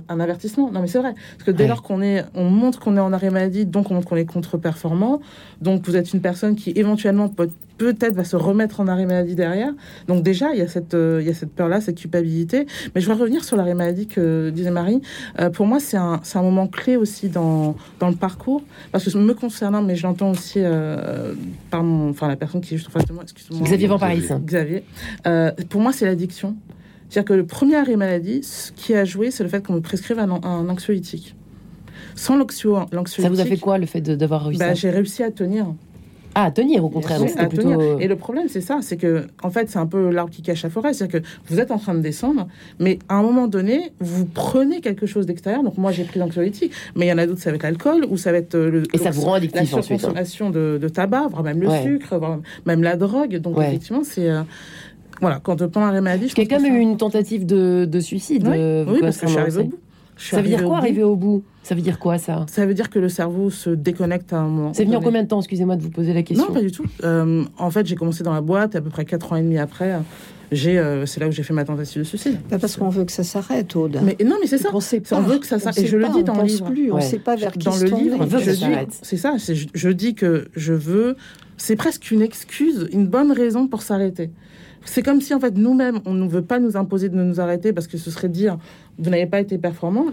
un, 0.09 0.21
avertissement. 0.21 0.71
Non 0.71 0.81
mais 0.81 0.89
c'est 0.89 0.99
vrai, 0.99 1.15
parce 1.33 1.45
que 1.45 1.51
dès 1.51 1.69
lors 1.69 1.83
qu'on 1.83 2.03
est, 2.03 2.25
on 2.35 2.51
montre 2.51 2.81
qu'on 2.81 2.97
est 2.97 3.01
en 3.01 3.13
arrêt 3.13 3.31
maladie, 3.31 3.67
donc 3.67 3.91
on 3.91 3.95
montre 3.95 4.09
qu'on 4.09 4.17
est 4.17 4.27
contre-performant, 4.27 5.21
donc 5.61 5.87
vous 5.87 5.97
êtes 5.97 6.13
une 6.13 6.21
personne 6.21 6.57
qui 6.57 6.73
éventuellement 6.75 7.29
peut 7.29 7.51
peut-être 7.79 8.15
va 8.15 8.25
se 8.25 8.37
remettre 8.37 8.81
en 8.81 8.89
arrêt 8.89 9.07
maladie 9.07 9.35
derrière. 9.35 9.73
Donc 10.09 10.23
déjà, 10.23 10.53
il 10.53 10.59
y 10.59 10.63
a 10.63 10.69
cette, 10.69 10.95
il 10.95 11.27
y 11.27 11.31
a 11.31 11.35
cette 11.35 11.53
peur-là, 11.53 11.81
cette 11.81 11.99
culpabilité. 11.99 12.67
Mais 12.95 13.01
je 13.01 13.07
vais 13.07 13.15
revenir 13.15 13.45
sur 13.45 13.57
l'arrêt 13.57 13.75
maladie 13.75 14.07
que 14.07 14.51
disait 14.51 14.71
Marie. 14.71 15.03
pour 15.53 15.67
moi, 15.67 15.81
c'est 15.81 15.97
un, 15.97 16.21
un, 16.35 16.43
moment 16.43 16.67
clé 16.67 16.97
aussi 16.97 17.29
dans, 17.29 17.77
dans 17.99 18.09
le 18.09 18.17
parcours 18.17 18.63
parce 18.93 19.05
que 19.05 19.11
me 19.27 19.35
concernant, 19.35 19.83
mais 19.83 19.97
j'entends 19.97 20.31
aussi 20.31 20.59
euh, 20.59 21.35
par 21.71 21.83
mon, 21.83 22.11
enfin 22.11 22.29
la 22.29 22.37
personne 22.37 22.61
qui 22.61 22.75
est 22.75 22.77
juste 22.77 22.89
en 22.89 22.93
face 22.93 23.07
de 23.07 23.13
moi, 23.13 23.23
excusez-moi. 23.25 23.67
Xavier 23.67 23.89
Van 23.89 23.99
Paris. 23.99 24.23
Xavier. 24.45 24.85
Euh, 25.27 25.51
pour 25.69 25.81
moi, 25.81 25.93
c'est 25.93 26.07
l'addiction. 26.07 26.57
C'est-à-dire 27.09 27.29
que 27.29 27.35
le 27.35 27.47
premier 27.47 27.77
arrêt 27.77 27.97
maladie, 27.97 28.43
ce 28.43 28.73
qui 28.73 28.95
a 28.95 29.05
joué, 29.05 29.31
c'est 29.31 29.43
le 29.43 29.49
fait 29.49 29.65
qu'on 29.65 29.75
me 29.75 29.81
prescrive 29.81 30.19
un, 30.19 30.31
un 30.31 30.69
anxiolytique. 30.69 31.35
Sans 32.15 32.37
l'anxiolytique. 32.37 33.23
Ça 33.23 33.29
vous 33.29 33.41
a 33.41 33.45
fait 33.45 33.59
quoi 33.59 33.79
le 33.79 33.87
fait 33.87 34.01
d'avoir 34.01 34.45
réussi 34.45 34.59
bah, 34.59 34.75
J'ai 34.75 34.91
réussi 34.91 35.23
à 35.23 35.31
tenir. 35.31 35.67
Ah, 36.39 36.45
à 36.45 36.51
tenir 36.51 36.85
au 36.85 36.91
contraire. 36.91 37.19
tenir. 37.49 37.81
Euh, 37.81 37.97
Et 37.99 38.09
le 38.09 38.17
problème, 38.17 38.49
c'est 38.51 38.61
ça, 38.61 38.81
c'est 38.83 38.99
que 38.99 39.27
en 39.43 39.49
fait, 39.49 39.71
c'est 39.71 39.79
un 39.79 39.87
peu 39.87 40.11
l'arbre 40.11 40.31
qui 40.31 40.43
cache 40.43 40.65
la 40.65 40.69
forêt. 40.69 40.93
C'est-à-dire 40.93 41.23
que 41.23 41.27
vous 41.49 41.61
êtes 41.61 41.71
en 41.71 41.79
train 41.79 41.95
de 41.95 42.01
descendre, 42.01 42.47
mais 42.79 42.99
à 43.09 43.15
un 43.15 43.23
moment 43.23 43.49
donné, 43.49 43.91
vous 44.01 44.27
prenez 44.27 44.83
quelque 44.83 45.07
chose 45.07 45.25
d'extérieur. 45.25 45.63
Donc 45.63 45.79
moi, 45.79 45.93
j'ai 45.93 46.05
pris 46.05 46.19
l'anxiolytique, 46.21 46.73
mais 46.95 47.07
il 47.07 47.09
y 47.09 47.13
en 47.13 47.17
a 47.17 47.27
d'autres, 47.27 47.41
ça 47.41 47.49
va 47.49 47.57
être 47.57 47.63
l'alcool 47.63 48.05
ou 48.11 48.19
ça 48.19 48.33
va 48.33 48.39
être 48.39 48.55
euh, 48.55 48.71
le, 48.71 48.83
Et 48.93 48.99
ça 48.99 49.11
vous 49.13 49.23
rend 49.23 49.33
addictif 49.33 49.73
la 49.73 49.79
hein. 49.79 49.83
surconsommation 49.83 50.51
de, 50.51 50.79
de, 50.79 50.89
tabac, 50.91 51.29
voire 51.29 51.43
même 51.43 51.63
le 51.63 51.71
sucre, 51.83 52.19
voire 52.19 52.41
même 52.67 52.83
la 52.83 52.97
drogue. 52.97 53.37
Donc 53.39 53.57
effectivement, 53.59 54.05
c'est 54.05 54.29
euh, 54.29 54.43
voilà, 55.23 55.41
quand 55.43 55.63
on 55.63 55.71
prend 55.71 55.87
un 55.87 56.01
maladie, 56.03 56.29
je 56.29 56.35
quand 56.35 56.61
même 56.61 56.77
eu 56.77 56.81
une 56.81 56.99
tentative 56.99 57.47
de, 57.47 57.87
de 57.91 58.01
suicide. 58.01 58.47
Oui, 58.47 58.99
parce 59.01 59.17
que 59.17 59.27
je 59.27 59.33
suis 59.33 59.41
arrivée 59.41 59.63
au 59.63 59.65
bout. 59.65 59.79
Ça 60.19 60.43
veut 60.43 60.49
dire 60.49 60.65
quoi, 60.65 60.77
arriver 60.77 61.03
au 61.03 61.17
bout? 61.17 61.43
Ça 61.67 61.75
veut 61.75 61.81
dire 61.81 61.99
quoi, 61.99 62.17
ça? 62.17 62.47
Ça 62.49 62.65
veut 62.65 62.75
dire 62.75 62.91
que 62.91 63.01
le 63.01 63.09
cerveau 63.09 63.51
se 63.51 63.71
déconnecte 63.71 64.33
à 64.33 64.39
un 64.39 64.47
moment. 64.47 64.73
C'est 64.73 64.85
venu 64.85 64.95
en 64.95 65.01
combien 65.01 65.25
de 65.25 65.27
temps 65.27 65.41
Excusez-moi 65.41 65.75
de 65.75 65.83
vous 65.83 65.91
poser 65.91 66.13
la 66.13 66.23
question? 66.23 66.47
Non, 66.47 66.55
pas 66.55 66.61
du 66.61 66.71
tout. 66.71 66.85
Euh, 67.03 67.43
en 67.59 67.71
fait, 67.73 67.85
j'ai 67.87 67.97
commencé 67.97 68.23
dans 68.23 68.33
la 68.33 68.41
boîte, 68.41 68.77
à 68.77 68.81
peu 68.81 68.89
près 68.89 69.05
4 69.05 69.33
ans 69.33 69.37
et 69.37 69.43
demi 69.43 69.59
après. 69.59 69.99
J'ai, 70.53 70.79
euh, 70.79 71.07
c'est 71.07 71.19
là 71.19 71.27
où 71.27 71.33
j'ai 71.33 71.43
fait 71.43 71.53
ma 71.53 71.65
tentative 71.65 72.03
de 72.03 72.05
suicide. 72.05 72.39
Pas 72.49 72.61
parce 72.61 72.77
qu'on 72.77 72.89
veut 72.89 73.05
que 73.05 73.11
ça 73.11 73.25
s'arrête, 73.25 73.75
Aude. 73.75 73.99
Mais 74.05 74.17
non, 74.25 74.37
mais 74.41 74.47
c'est 74.47 74.59
ça. 74.59 74.69
On, 74.73 74.79
sait 74.79 75.01
pas. 75.01 75.19
on 75.19 75.23
veut 75.23 75.41
que 75.41 75.47
ça 75.47 75.59
s'arrête. 75.59 75.83
Et 75.83 75.89
je 75.89 75.97
le 75.97 76.09
dis 76.11 76.23
dans 76.23 76.41
le 76.41 76.45
livre. 76.45 76.71
Plus, 76.71 76.93
on 76.93 76.99
ne 76.99 77.01
sait 77.01 77.19
pas 77.19 77.35
vers 77.35 77.51
dans 77.57 77.77
le 77.77 77.87
livre. 77.87 78.25
Je 78.39 78.51
dis, 78.53 78.65
c'est 79.03 79.17
ça. 79.17 79.35
Je, 79.37 79.67
je 79.75 79.89
dis 79.89 80.15
que 80.15 80.47
je 80.55 80.73
veux. 80.73 81.17
C'est 81.57 81.75
presque 81.75 82.13
une 82.13 82.23
excuse, 82.23 82.87
une 82.93 83.09
bonne 83.09 83.33
raison 83.33 83.67
pour 83.67 83.83
s'arrêter. 83.83 84.31
C'est 84.87 85.03
comme 85.03 85.21
si 85.21 85.35
en 85.35 85.41
fait 85.41 85.57
nous-mêmes 85.57 86.01
on 86.07 86.15
ne 86.15 86.27
veut 86.27 86.43
pas 86.43 86.59
nous 86.59 86.77
imposer 86.77 87.09
de 87.09 87.15
nous 87.17 87.41
arrêter 87.41 87.73
parce 87.73 87.87
que 87.87 87.99
ce 87.99 88.11
serait 88.11 88.29
dire 88.29 88.57
vous 88.99 89.11
n'avez 89.11 89.27
pas 89.27 89.41
été 89.41 89.59
performant. 89.59 90.07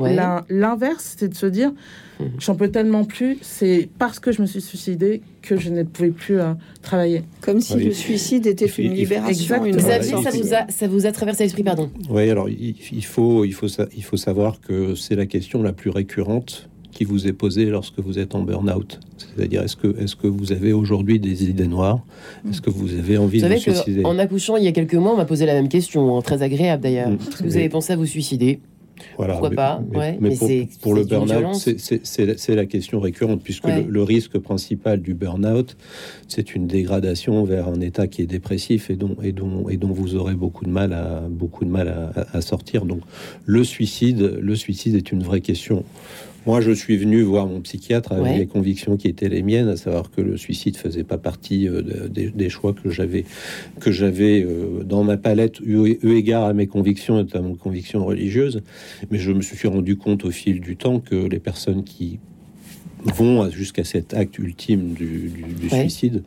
L'inverse, 0.50 1.16
c'est 1.18 1.30
de 1.30 1.36
se 1.36 1.46
dire 1.46 1.72
mhm. 2.20 2.32
j'en 2.40 2.56
peux 2.56 2.70
tellement 2.70 3.06
plus, 3.06 3.38
c'est 3.42 3.90
parce 3.98 4.20
que 4.20 4.32
je 4.32 4.42
me 4.42 4.48
suis 4.48 4.62
suicidé 4.62 5.22
que 5.42 5.58
je 5.58 5.70
ne 5.70 5.84
pouvais 5.84 6.12
plus 6.12 6.40
euh, 6.40 6.54
travailler. 6.82 7.24
Comme 7.42 7.62
si 7.62 7.76
le 7.76 7.92
suicide 7.92 8.48
était 8.48 8.66
une 8.66 8.94
libération. 8.94 9.64
Une 9.64 9.80
ça, 9.80 10.00
vous 10.00 10.54
a, 10.54 10.68
ça 10.70 10.88
vous 10.88 11.06
a 11.06 11.12
traversé 11.12 11.44
l'esprit, 11.44 11.64
pardon 11.64 11.90
Oui, 12.10 12.30
alors 12.30 12.50
il, 12.50 13.06
faut, 13.06 13.46
il, 13.46 13.54
faut, 13.54 13.68
il 13.96 14.04
faut 14.04 14.18
savoir 14.18 14.60
que 14.60 14.96
c'est 14.96 15.16
la 15.16 15.26
question 15.26 15.64
la 15.64 15.74
plus 15.74 15.90
récurrente 15.90 16.70
qui 16.94 17.04
vous 17.04 17.28
est 17.28 17.34
posée 17.34 17.66
lorsque 17.66 18.00
vous 18.00 18.20
êtes 18.20 18.36
en 18.36 18.42
burn-out. 18.42 19.00
C'est-à-dire, 19.18 19.64
est-ce 19.64 19.76
que, 19.76 19.88
est 20.00 20.16
que 20.16 20.28
vous 20.28 20.52
avez 20.52 20.74
aujourd'hui 20.74 21.20
des 21.20 21.44
idées 21.50 21.68
noires? 21.68 22.06
Est-ce 22.50 22.62
que 22.62 22.70
vous 22.70 22.94
avez 22.94 23.18
envie 23.18 23.42
de 23.42 23.48
vous 23.48 23.58
suicider? 23.58 24.06
En 24.06 24.20
accouchant 24.20 24.58
il 24.58 24.64
y 24.64 24.68
a 24.68 24.72
quelques 24.72 24.96
mois, 24.96 25.14
on 25.14 25.18
m'a 25.18 25.26
posé 25.26 25.46
la 25.46 25.54
même 25.54 25.70
question, 25.70 26.18
hein, 26.18 26.22
très 26.22 26.42
agréable 26.42 26.84
d'ailleurs. 26.84 27.10
Mm. 27.10 27.16
Est-ce 27.16 27.38
que 27.38 27.44
vous 27.44 27.58
avez 27.58 27.70
pensé 27.70 27.94
à 27.94 27.96
vous 27.96 28.06
suicider? 28.06 28.60
Voilà, 29.18 29.34
Pourquoi 29.34 29.50
pas 29.52 29.84
Mais, 30.20 30.36
pour, 30.82 30.94
le 30.94 31.04
burn-out, 31.04 31.56
c'est 31.56 32.56
la 32.56 32.66
question 32.66 33.00
récurrente, 33.00 33.42
puisque 33.44 33.68
le, 33.68 34.04
risque 34.04 34.38
principal 34.38 35.02
du 35.02 35.14
burn-out, 35.14 35.76
c'est 36.28 36.56
une 36.56 36.68
dégradation 36.68 37.44
vers 37.44 37.68
un 37.68 37.82
état 37.82 38.08
qui 38.08 38.22
est 38.22 38.28
dépressif 38.28 38.90
et 38.90 38.96
dont, 38.96 39.18
et 39.24 39.32
dont, 39.32 39.68
et 39.70 39.78
dont 39.78 39.92
vous 39.92 40.16
aurez 40.16 40.36
beaucoup 40.36 40.66
de 40.66 40.70
mal, 40.70 40.94
à, 40.94 41.24
beaucoup 41.30 41.66
de 41.66 41.70
mal 41.70 41.88
à, 41.88 42.38
à 42.38 42.42
sortir. 42.42 42.86
Donc 42.86 43.02
le 43.46 43.64
suicide, 43.64 44.40
le 44.40 44.56
suicide 44.56 44.96
est 44.96 45.12
une 45.12 45.24
vraie 45.24 45.42
question. 45.42 45.84
Moi, 46.46 46.60
je 46.60 46.72
suis 46.72 46.98
venu 46.98 47.22
voir 47.22 47.48
mon 47.48 47.62
psychiatre 47.62 48.12
avec 48.12 48.38
les 48.38 48.48
convictions 48.48 48.98
qui 48.98 49.08
étaient 49.08 49.30
les 49.30 49.44
miennes, 49.44 49.70
à 49.70 49.78
savoir 49.78 50.12
que 50.12 50.22
le 50.22 50.36
suicide 50.36 50.76
faisait 50.76 51.06
pas 51.06 51.18
partie 51.18 51.70
euh, 51.70 51.82
des 52.10 52.50
choix 52.50 52.74
que 52.74 52.90
j'avais 52.90 53.24
que 53.80 53.92
j'avais 53.92 54.44
euh, 54.44 54.84
dans 54.84 55.04
ma 55.04 55.18
palette 55.18 55.60
eu, 55.62 55.98
égard 56.04 56.44
à 56.44 56.54
mes 56.54 56.68
convictions, 56.68 57.16
notamment 57.16 57.50
mes 57.50 57.56
convictions 57.56 58.06
religieuses. 58.06 58.62
Mais 59.10 59.20
je 59.20 59.32
me 59.32 59.42
suis 59.42 59.68
rendu 59.68 59.96
compte 59.96 60.26
au 60.26 60.32
fil 60.32 60.60
du 60.60 60.76
temps 60.76 61.00
que 61.00 61.16
les 61.16 61.40
personnes 61.40 61.84
qui 61.84 62.20
vont 63.04 63.50
jusqu'à 63.50 63.84
cet 63.84 64.14
acte 64.14 64.38
ultime 64.40 64.94
du, 64.94 65.32
suicide 65.70 66.24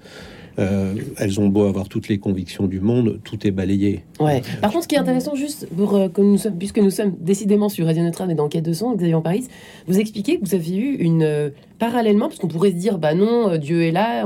euh, 0.58 0.94
elles 1.18 1.40
ont 1.40 1.48
beau 1.48 1.64
avoir 1.64 1.88
toutes 1.88 2.08
les 2.08 2.18
convictions 2.18 2.66
du 2.66 2.80
monde, 2.80 3.20
tout 3.24 3.46
est 3.46 3.50
balayé. 3.50 4.04
Ouais. 4.20 4.42
Par 4.60 4.70
contre, 4.70 4.84
ce 4.84 4.88
qui 4.88 4.94
est 4.94 4.98
intéressant, 4.98 5.34
juste 5.34 5.68
pour 5.76 5.94
euh, 5.94 6.08
que 6.08 6.20
nous 6.20 6.38
sommes, 6.38 6.56
puisque 6.56 6.78
nous 6.78 6.90
sommes 6.90 7.14
décidément 7.20 7.68
sur 7.68 7.86
Radio 7.86 8.02
Notre-Dame 8.02 8.30
et 8.30 8.34
dans 8.34 8.48
Quête 8.48 8.64
de 8.64 8.72
son, 8.72 8.94
Xavier 8.94 9.14
en 9.14 9.22
Paris, 9.22 9.46
vous 9.86 9.98
expliquez 9.98 10.38
que 10.38 10.44
vous 10.46 10.54
avez 10.54 10.76
eu 10.76 10.96
une 10.96 11.22
euh, 11.22 11.50
parallèlement, 11.78 12.28
parce 12.28 12.38
qu'on 12.38 12.48
pourrait 12.48 12.70
se 12.70 12.76
dire, 12.76 12.98
bah 12.98 13.14
non, 13.14 13.58
Dieu 13.58 13.82
est 13.82 13.92
là, 13.92 14.24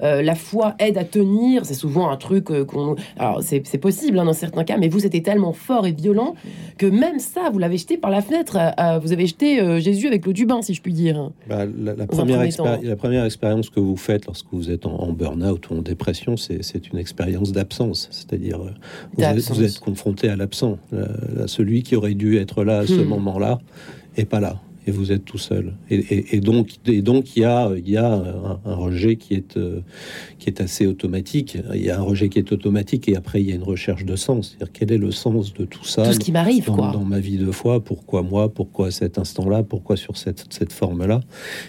la 0.00 0.34
foi 0.36 0.76
aide 0.78 0.98
à 0.98 1.02
tenir, 1.02 1.66
c'est 1.66 1.74
souvent 1.74 2.08
un 2.10 2.16
truc 2.16 2.44
qu'on. 2.66 2.94
Alors 3.18 3.42
c'est 3.42 3.78
possible 3.78 4.20
hein, 4.20 4.24
dans 4.24 4.32
certains 4.32 4.62
cas, 4.62 4.76
mais 4.76 4.86
vous 4.86 5.00
c'était 5.00 5.20
tellement 5.20 5.52
fort 5.52 5.84
et 5.84 5.90
violent 5.90 6.36
que 6.78 6.86
même 6.86 7.18
ça, 7.18 7.50
vous 7.52 7.58
l'avez 7.58 7.76
jeté 7.76 7.96
par 7.96 8.12
la 8.12 8.22
fenêtre. 8.22 8.56
vous 9.02 9.12
avez 9.12 9.26
jeté 9.26 9.80
Jésus 9.80 10.06
avec 10.06 10.24
l'eau 10.24 10.32
du 10.32 10.46
bain, 10.46 10.62
si 10.62 10.74
je 10.74 10.80
puis 10.80 10.92
dire. 10.92 11.30
Bah, 11.48 11.64
la, 11.66 12.06
première 12.06 12.40
la, 12.82 12.96
première 12.96 13.24
expérience 13.24 13.68
que 13.68 13.80
vous 13.80 13.96
faites 13.96 14.26
lorsque 14.26 14.46
vous 14.52 14.70
êtes 14.70 14.86
en, 14.86 14.94
en 14.94 15.12
burn-out 15.12 15.71
en 15.72 15.82
dépression, 15.82 16.36
c'est 16.36 16.88
une 16.92 16.98
expérience 16.98 17.52
d'absence. 17.52 18.08
C'est-à-dire, 18.10 18.58
vous, 19.16 19.24
vous, 19.24 19.62
êtes 19.62 19.78
confronté 19.78 20.28
à 20.28 20.36
l'absent. 20.36 20.78
Celui 21.46 21.82
qui 21.82 21.96
aurait 21.96 22.14
dû 22.14 22.38
être 22.38 22.64
là 22.64 22.78
à 22.78 22.86
ce 22.86 22.94
hmm. 22.94 23.08
moment-là 23.08 23.58
est 24.16 24.24
pas 24.24 24.40
là 24.40 24.60
et 24.86 24.90
vous 24.90 25.12
êtes 25.12 25.24
tout 25.24 25.38
seul. 25.38 25.74
Et, 25.90 26.40
donc, 26.40 26.70
et 26.86 27.02
donc, 27.02 27.36
il 27.36 27.42
y 27.42 27.44
a, 27.44 27.70
il 27.76 27.88
y 27.88 27.96
a 27.96 28.12
un, 28.64 28.74
rejet 28.74 29.16
qui 29.16 29.34
est, 29.34 29.56
euh, 29.56 29.80
qui 30.38 30.48
est 30.48 30.60
assez 30.60 30.86
automatique. 30.86 31.56
Il 31.74 31.82
y 31.82 31.90
a 31.90 31.98
un 31.98 32.02
rejet 32.02 32.28
qui 32.28 32.38
est 32.38 32.52
automatique 32.52 33.08
et 33.08 33.16
après, 33.16 33.40
il 33.40 33.48
y 33.48 33.52
a 33.52 33.54
une 33.54 33.62
recherche 33.62 34.04
de 34.04 34.16
sens. 34.16 34.50
C'est-à-dire, 34.50 34.72
quel 34.72 34.92
est 34.92 34.98
le 34.98 35.12
sens 35.12 35.54
de 35.54 35.64
tout 35.64 35.84
ça 35.84 36.04
Tout 36.04 36.12
ce 36.12 36.18
qui 36.18 36.32
m'arrive, 36.32 36.66
dans, 36.66 36.74
quoi. 36.74 36.90
Dans 36.92 37.04
ma 37.04 37.20
vie 37.20 37.38
de 37.38 37.50
foi, 37.50 37.82
pourquoi 37.82 38.22
moi? 38.22 38.52
Pourquoi 38.52 38.90
cet 38.90 39.18
instant-là? 39.18 39.62
Pourquoi 39.62 39.96
sur 39.96 40.16
cette, 40.16 40.46
cette 40.50 40.72
forme-là? 40.72 41.20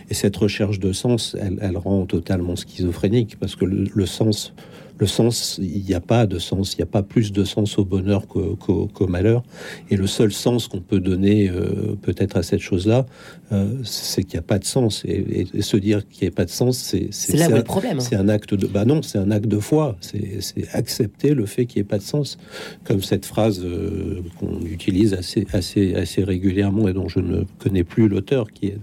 Et 0.10 0.14
cette 0.14 0.36
recherche 0.36 0.80
de 0.80 0.92
sens, 0.92 1.36
elle, 1.40 1.60
elle, 1.62 1.78
rend 1.78 2.06
totalement 2.06 2.56
schizophrénique 2.56 3.38
parce 3.40 3.56
que 3.56 3.66
le 3.66 4.06
sens 4.06 4.54
le 4.98 5.08
sens, 5.08 5.60
il 5.62 5.84
n'y 5.84 5.94
a 5.94 6.00
pas 6.00 6.26
de 6.26 6.40
sens, 6.40 6.74
il 6.74 6.78
n'y 6.78 6.84
a 6.84 6.88
pas 6.88 7.04
plus 7.04 7.32
de 7.32 7.44
sens 7.44 7.78
au 7.78 7.86
bonheur 7.86 8.28
qu'au 8.28 9.08
malheur. 9.08 9.44
Et 9.90 9.98
le 9.98 10.08
seul 10.08 10.32
sens 10.32 10.68
qu'on 10.68 10.82
peut 10.82 11.00
donner 11.00 11.50
euh, 11.50 11.96
peut-être 12.02 12.38
à 12.38 12.44
cette 12.44 12.60
chose-là, 12.60 13.06
euh, 13.52 13.74
c'est 13.84 14.24
qu'il 14.24 14.34
n'y 14.34 14.40
a 14.40 14.48
pas 14.48 14.60
de 14.60 14.66
sens. 14.66 15.04
Et, 15.06 15.48
se 15.62 15.78
dire 15.78 16.08
qu'il 16.08 16.28
n'y 16.28 16.34
a 16.34 16.36
pas 16.36 16.46
de 16.46 16.50
sens, 16.50 16.78
c'est 16.78 17.38
là 17.38 17.50
où 17.50 17.54
le 17.54 17.64
problème. 17.64 18.00
C'est 18.00 18.16
un 18.16 18.30
acte 18.30 18.54
de, 18.54 18.68
bah 18.68 18.86
non, 18.86 19.02
c'est 19.02 19.18
un 19.18 19.32
acte 19.32 19.48
de 19.48 19.60
foi. 19.60 19.98
C'est 20.02 20.68
accepter 20.74 21.34
le 21.34 21.46
fait 21.46 21.66
qu'il 21.66 21.82
n'y 21.82 21.86
ait 21.86 21.90
pas 21.90 21.98
de 21.98 22.04
sens, 22.04 22.38
comme 22.84 23.02
cette 23.02 23.26
phrase 23.26 23.62
euh, 23.64 24.22
qu'on 24.40 24.62
utilise 24.66 25.14
assez, 25.14 25.48
assez, 25.54 25.96
assez 25.96 26.24
régulièrement 26.24 26.88
et 26.88 26.94
dont 26.94 27.08
je 27.08 27.20
ne 27.20 27.44
connais 27.60 27.84
plus 27.84 28.08
l'auteur, 28.08 28.52
qui 28.52 28.68
est 28.68 28.78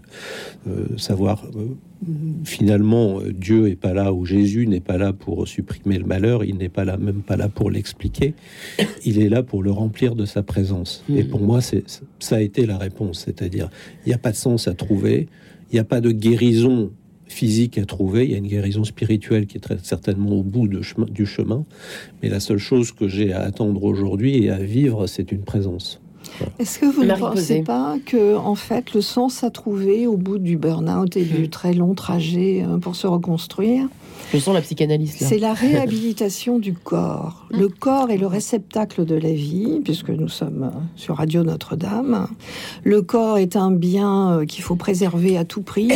savoir 0.96 1.44
finalement, 2.44 3.20
euh, 3.20 3.32
Dieu 3.32 3.68
n'est 3.68 3.76
pas 3.76 3.92
là 3.92 4.12
ou 4.12 4.24
Jésus 4.24 4.66
n'est 4.66 4.80
pas 4.80 4.98
là 4.98 5.12
pour 5.12 5.46
supprimer 5.46 5.98
le 5.98 6.06
malheur, 6.06 6.44
il 6.44 6.56
n'est 6.56 6.68
pas 6.68 6.84
là, 6.84 6.96
même 6.96 7.22
pas 7.22 7.36
là 7.36 7.48
pour 7.48 7.70
l'expliquer, 7.70 8.34
il 9.04 9.20
est 9.20 9.28
là 9.28 9.42
pour 9.42 9.62
le 9.62 9.70
remplir 9.70 10.14
de 10.14 10.24
sa 10.24 10.42
présence. 10.42 11.04
Et 11.14 11.24
pour 11.24 11.40
moi, 11.40 11.60
c'est, 11.60 11.84
ça 12.18 12.36
a 12.36 12.40
été 12.40 12.66
la 12.66 12.78
réponse, 12.78 13.24
c'est-à-dire, 13.24 13.68
il 14.06 14.08
n'y 14.08 14.14
a 14.14 14.18
pas 14.18 14.30
de 14.30 14.36
sens 14.36 14.68
à 14.68 14.74
trouver, 14.74 15.28
il 15.70 15.74
n'y 15.74 15.80
a 15.80 15.84
pas 15.84 16.00
de 16.00 16.10
guérison 16.10 16.90
physique 17.26 17.78
à 17.78 17.84
trouver, 17.84 18.24
il 18.24 18.32
y 18.32 18.34
a 18.34 18.38
une 18.38 18.48
guérison 18.48 18.82
spirituelle 18.82 19.46
qui 19.46 19.58
est 19.58 19.60
très 19.60 19.78
certainement 19.82 20.32
au 20.32 20.42
bout 20.42 20.66
de 20.66 20.82
chemin, 20.82 21.06
du 21.08 21.26
chemin, 21.26 21.64
mais 22.22 22.28
la 22.28 22.40
seule 22.40 22.58
chose 22.58 22.92
que 22.92 23.08
j'ai 23.08 23.32
à 23.32 23.40
attendre 23.40 23.84
aujourd'hui 23.84 24.44
et 24.44 24.50
à 24.50 24.58
vivre, 24.58 25.06
c'est 25.06 25.30
une 25.30 25.42
présence. 25.42 26.00
Est-ce 26.58 26.78
que 26.78 26.86
vous 26.86 27.04
ne 27.04 27.14
pensez 27.14 27.62
pas 27.62 27.96
que, 28.04 28.36
en 28.36 28.54
fait, 28.54 28.94
le 28.94 29.00
sens 29.00 29.44
à 29.44 29.50
trouver 29.50 30.06
au 30.06 30.16
bout 30.16 30.38
du 30.38 30.56
burn-out 30.56 31.16
et 31.16 31.24
du 31.24 31.44
hmm. 31.44 31.48
très 31.48 31.72
long 31.72 31.94
trajet 31.94 32.64
euh, 32.66 32.78
pour 32.78 32.96
se 32.96 33.06
reconstruire 33.06 33.88
Je 34.32 34.38
sens 34.38 34.54
la 34.54 34.60
psychanalyse. 34.60 35.16
C'est 35.18 35.38
la 35.38 35.54
réhabilitation 35.54 36.58
du 36.58 36.72
corps. 36.72 37.46
Hmm. 37.50 37.60
Le 37.60 37.68
corps 37.68 38.10
est 38.10 38.18
le 38.18 38.26
réceptacle 38.26 39.04
de 39.04 39.14
la 39.14 39.32
vie, 39.32 39.80
puisque 39.84 40.10
nous 40.10 40.28
sommes 40.28 40.70
euh, 40.74 40.78
sur 40.96 41.16
Radio 41.16 41.42
Notre-Dame. 41.42 42.28
Le 42.84 43.02
corps 43.02 43.38
est 43.38 43.56
un 43.56 43.70
bien 43.70 44.32
euh, 44.32 44.44
qu'il 44.44 44.62
faut 44.62 44.76
préserver 44.76 45.36
à 45.36 45.44
tout 45.44 45.62
prix 45.62 45.92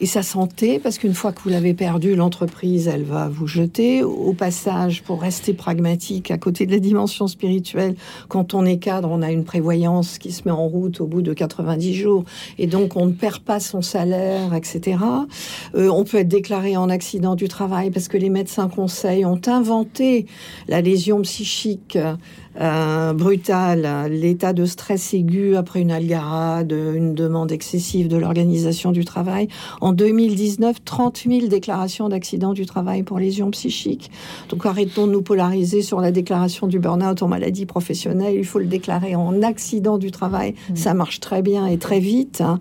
et 0.00 0.06
sa 0.06 0.22
santé, 0.22 0.78
parce 0.78 0.98
qu'une 0.98 1.14
fois 1.14 1.32
que 1.32 1.40
vous 1.42 1.48
l'avez 1.48 1.74
perdu, 1.74 2.14
l'entreprise, 2.14 2.86
elle 2.86 3.02
va 3.02 3.28
vous 3.28 3.46
jeter. 3.46 4.02
Au 4.02 4.32
passage, 4.32 5.02
pour 5.02 5.20
rester 5.20 5.54
pragmatique, 5.54 6.30
à 6.30 6.38
côté 6.38 6.66
de 6.66 6.72
la 6.72 6.78
dimension 6.78 7.26
spirituelle, 7.26 7.96
quand 8.28 8.54
on 8.54 8.64
est 8.64 8.78
cadre, 8.78 9.08
on 9.10 9.22
a 9.22 9.32
une 9.32 9.44
prévoyance 9.44 10.18
qui 10.18 10.30
se 10.30 10.42
met 10.44 10.52
en 10.52 10.68
route 10.68 11.00
au 11.00 11.06
bout 11.06 11.22
de 11.22 11.32
90 11.32 11.94
jours, 11.94 12.24
et 12.58 12.66
donc 12.66 12.96
on 12.96 13.06
ne 13.06 13.12
perd 13.12 13.40
pas 13.40 13.58
son 13.58 13.82
salaire, 13.82 14.54
etc. 14.54 14.98
Euh, 15.74 15.88
on 15.88 16.04
peut 16.04 16.18
être 16.18 16.28
déclaré 16.28 16.76
en 16.76 16.88
accident 16.90 17.34
du 17.34 17.48
travail 17.48 17.90
parce 17.90 18.08
que 18.08 18.16
les 18.16 18.30
médecins 18.30 18.68
conseils 18.68 19.24
ont 19.24 19.40
inventé 19.46 20.26
la 20.68 20.80
lésion 20.80 21.22
psychique 21.22 21.98
euh, 22.60 23.12
brutal, 23.12 24.10
l'état 24.10 24.52
de 24.52 24.64
stress 24.64 25.14
aigu 25.14 25.56
après 25.56 25.80
une 25.80 25.90
algarade, 25.90 26.72
une 26.72 27.14
demande 27.14 27.52
excessive 27.52 28.08
de 28.08 28.16
l'organisation 28.16 28.92
du 28.92 29.04
travail. 29.04 29.48
En 29.80 29.92
2019, 29.92 30.84
30 30.84 31.24
000 31.26 31.46
déclarations 31.46 32.08
d'accidents 32.08 32.52
du 32.52 32.66
travail 32.66 33.02
pour 33.02 33.18
lésions 33.18 33.50
psychiques. 33.50 34.10
Donc 34.48 34.66
arrêtons 34.66 35.06
de 35.06 35.12
nous 35.12 35.22
polariser 35.22 35.82
sur 35.82 36.00
la 36.00 36.10
déclaration 36.10 36.66
du 36.66 36.78
burn-out 36.78 37.22
en 37.22 37.28
maladie 37.28 37.66
professionnelle. 37.66 38.34
Il 38.34 38.46
faut 38.46 38.58
le 38.58 38.66
déclarer 38.66 39.14
en 39.14 39.42
accident 39.42 39.98
du 39.98 40.10
travail. 40.10 40.54
Mmh. 40.70 40.76
Ça 40.76 40.94
marche 40.94 41.20
très 41.20 41.42
bien 41.42 41.66
et 41.66 41.78
très 41.78 42.00
vite. 42.00 42.40
Hein. 42.40 42.58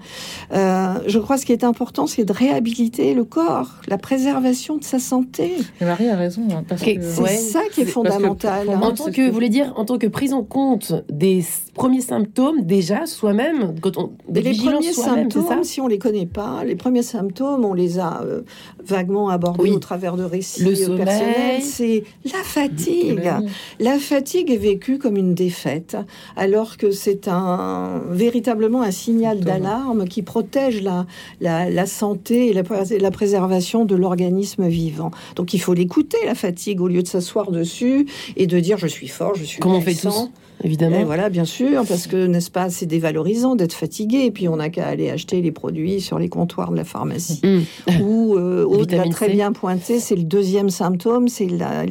Euh, 0.53 0.99
je 1.07 1.19
crois 1.19 1.35
que 1.35 1.41
ce 1.41 1.45
qui 1.45 1.53
est 1.53 1.63
important, 1.63 2.07
c'est 2.07 2.25
de 2.25 2.33
réhabiliter 2.33 3.13
le 3.13 3.23
corps, 3.23 3.75
la 3.87 3.97
préservation 3.97 4.77
de 4.77 4.83
sa 4.83 4.99
santé. 4.99 5.53
Marie 5.81 6.09
a 6.09 6.15
raison. 6.15 6.43
Hein, 6.51 6.63
c'est 6.77 7.01
ça 7.37 7.61
qui 7.71 7.81
est 7.81 7.85
fondamental. 7.85 8.69
en 8.69 8.91
tant 8.91 9.11
que, 9.11 9.27
vous 9.27 9.33
voulez 9.33 9.49
dire, 9.49 9.73
en 9.75 9.85
tant 9.87 9.97
que 9.97 10.07
prise 10.07 10.33
en 10.33 10.43
compte 10.43 10.93
des 11.09 11.43
premiers 11.73 12.01
symptômes, 12.01 12.61
déjà 12.63 13.05
soi-même, 13.05 13.75
quand 13.81 13.97
on 13.97 14.11
des 14.29 14.41
les 14.41 14.53
premiers 14.53 14.93
symptômes, 14.93 15.63
si 15.63 15.81
on 15.81 15.87
les 15.87 15.97
connaît 15.97 16.25
pas, 16.25 16.63
les 16.63 16.75
premiers 16.75 17.03
symptômes, 17.03 17.65
on 17.65 17.73
les 17.73 17.97
a 17.97 18.21
euh, 18.23 18.41
vaguement 18.83 19.29
abordés 19.29 19.71
au 19.71 19.79
travers 19.79 20.15
de 20.17 20.23
récits 20.23 20.63
Le 20.63 20.97
personnels. 20.97 21.61
C'est 21.61 22.03
la 22.25 22.43
fatigue. 22.43 23.31
La 23.79 23.97
fatigue 23.99 24.51
est 24.51 24.57
vécue 24.57 24.97
comme 24.97 25.17
une 25.17 25.33
défaite, 25.33 25.97
alors 26.35 26.77
que 26.77 26.91
c'est 26.91 27.27
un 27.27 28.01
véritablement 28.09 28.81
un 28.81 28.91
signal 28.91 29.39
d'alarme 29.39 30.07
qui 30.07 30.21
protège 30.21 30.81
la, 30.81 31.05
la, 31.39 31.85
santé 31.85 32.47
et 32.49 32.53
la, 32.53 32.63
la 32.99 33.11
préservation 33.11 33.85
de 33.85 33.95
l'organisme 33.95 34.67
vivant. 34.67 35.11
Donc 35.35 35.53
il 35.53 35.59
faut 35.59 35.73
l'écouter 35.73 36.17
la 36.25 36.35
fatigue 36.35 36.81
au 36.81 36.87
lieu 36.87 37.01
de 37.01 37.07
s'asseoir 37.07 37.51
dessus 37.51 38.05
et 38.35 38.47
de 38.47 38.59
dire 38.59 38.77
je 38.77 38.87
suis 38.87 39.07
fort, 39.07 39.35
je 39.35 39.45
suis 39.45 39.59
Comment 39.67 39.79
on 39.79 39.81
fait 39.81 39.95
tous 39.95 40.29
évidemment. 40.63 41.03
voilà, 41.05 41.29
bien 41.29 41.45
sûr, 41.45 41.83
parce 41.87 42.07
que 42.07 42.25
n'est-ce 42.25 42.51
pas, 42.51 42.69
c'est 42.69 42.85
dévalorisant 42.85 43.55
d'être 43.55 43.73
fatigué, 43.73 44.25
et 44.25 44.31
puis 44.31 44.47
on 44.47 44.57
n'a 44.57 44.69
qu'à 44.69 44.87
aller 44.87 45.09
acheter 45.09 45.41
les 45.41 45.51
produits 45.51 46.01
sur 46.01 46.19
les 46.19 46.29
comptoirs 46.29 46.71
de 46.71 46.77
la 46.77 46.83
pharmacie. 46.83 47.41
Mm. 47.43 48.01
Ou 48.01 48.35
euh, 48.35 48.65
Aude 48.67 48.91
l'a 48.91 49.07
très 49.09 49.29
bien 49.29 49.51
pointé, 49.51 49.99
c'est 49.99 50.15
le 50.15 50.23
deuxième 50.23 50.69
symptôme, 50.69 51.27
c'est 51.27 51.47
la, 51.47 51.85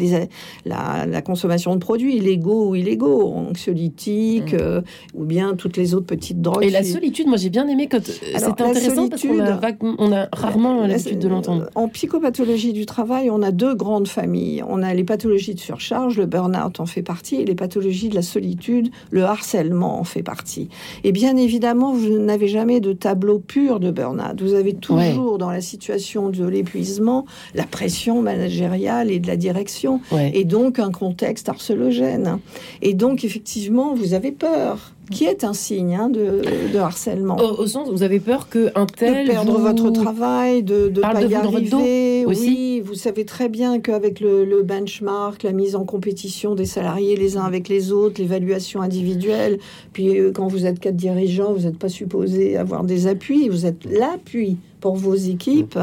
la, 0.65 1.23
consommation 1.23 1.75
de 1.75 1.81
produits 1.81 2.17
illégaux 2.17 2.71
ou 2.71 2.75
illégaux, 2.75 3.33
anxiolytiques, 3.33 4.53
mm. 4.53 4.61
euh, 4.61 4.81
ou 5.15 5.25
bien 5.25 5.55
toutes 5.55 5.77
les 5.77 5.95
autres 5.95 6.07
petites 6.07 6.41
drogues. 6.41 6.65
Et 6.65 6.71
la 6.71 6.83
solitude, 6.83 7.27
moi 7.27 7.37
j'ai 7.37 7.51
bien 7.51 7.67
aimé 7.69 7.89
quand 7.91 8.09
euh, 8.09 8.13
c'est 8.37 8.45
intéressant 8.45 9.09
parce 9.09 9.23
qu'on 9.23 9.41
a, 9.41 9.61
on 9.99 10.13
a 10.13 10.29
rarement 10.33 10.87
l'habitude 10.87 11.19
de 11.19 11.29
l'entendre. 11.29 11.71
En 11.75 11.89
psychopathologie 11.89 12.73
du 12.73 12.87
travail, 12.87 13.31
on 13.31 13.43
a 13.43 13.51
deux 13.51 13.75
grandes 13.75 14.09
familles. 14.09 14.63
On 14.69 14.83
a 14.83 14.93
les 14.95 15.05
pathologies 15.05 15.55
de 15.55 15.61
surcharge, 15.61 16.19
le 16.19 16.27
burn-out 16.27 16.81
en 16.81 16.87
fait 16.87 17.03
partie, 17.03 17.37
et 17.37 17.45
les 17.45 17.55
pathologies 17.55 17.66
de 17.67 18.15
la 18.15 18.23
solitude 18.23 18.91
le 19.11 19.25
harcèlement 19.25 19.99
en 19.99 20.05
fait 20.05 20.23
partie. 20.23 20.69
Et 21.05 21.13
bien 21.13 21.37
évidemment, 21.37 21.93
vous 21.93 22.19
n'avez 22.19 22.49
jamais 22.49 22.81
de 22.81 22.93
tableau 22.93 23.39
pur 23.39 23.81
de 23.81 23.91
burn-out. 23.91 24.41
Vous 24.41 24.55
avez 24.55 24.75
toujours 24.75 25.39
dans 25.39 25.51
la 25.51 25.61
situation 25.61 26.31
de 26.31 26.47
l'épuisement 26.47 27.27
la 27.55 27.65
pression 27.65 28.23
managériale 28.23 29.11
et 29.11 29.19
de 29.19 29.27
la 29.27 29.37
direction, 29.37 30.01
et 30.13 30.45
donc 30.45 30.79
un 30.79 30.91
contexte 30.91 31.49
harcelogène. 31.49 32.39
Et 32.83 32.95
donc 32.95 33.25
effectivement, 33.25 33.95
vous 33.95 34.15
avez 34.15 34.33
peur 34.33 34.93
qui 35.11 35.25
est 35.25 35.45
un 35.45 35.53
signe 35.53 35.95
hein, 35.95 36.09
de, 36.09 36.77
harcèlement. 36.77 37.37
Au, 37.37 37.67
sens 37.67 37.89
où 37.89 37.93
vous 37.93 38.03
avez 38.03 38.21
peur 38.21 38.49
que 38.49 38.71
un 38.75 38.87
tel 38.87 39.27
de 39.27 39.31
perdre 39.31 39.59
votre 39.59 39.91
travail, 39.91 40.63
de 40.63 40.91
ne 40.95 41.01
pas 41.01 41.23
y 41.23 41.35
arriver. 41.35 42.25
Oui, 42.27 42.83
vous 42.85 42.95
savez 42.95 43.25
très 43.25 43.49
bien 43.49 43.81
qu'avec 43.81 44.21
le, 44.21 44.45
le, 44.45 44.63
benchmark, 44.63 45.43
la 45.43 45.53
mise 45.53 45.77
en 45.77 45.85
compétition 45.85 46.55
des 46.55 46.67
salariés 46.67 47.17
les 47.17 47.37
uns 47.37 47.45
avec 47.45 47.69
les 47.69 47.93
autres, 47.93 48.21
l'évaluation 48.21 48.83
individuelle, 48.83 49.59
puis 49.93 50.19
euh, 50.19 50.33
quand 50.33 50.49
vous 50.49 50.67
êtes 50.67 50.81
quatre 50.81 50.97
dirigeants, 50.97 51.53
vous 51.53 51.65
n'êtes 51.65 51.79
pas 51.79 51.89
supposé 51.89 52.57
avoir 52.57 52.85
des 52.85 53.07
appuis, 53.07 53.49
vous 53.49 53.67
êtes 53.67 53.85
l'appui 53.85 54.59
pour 54.81 54.97
vos 54.97 55.15
équipes, 55.15 55.79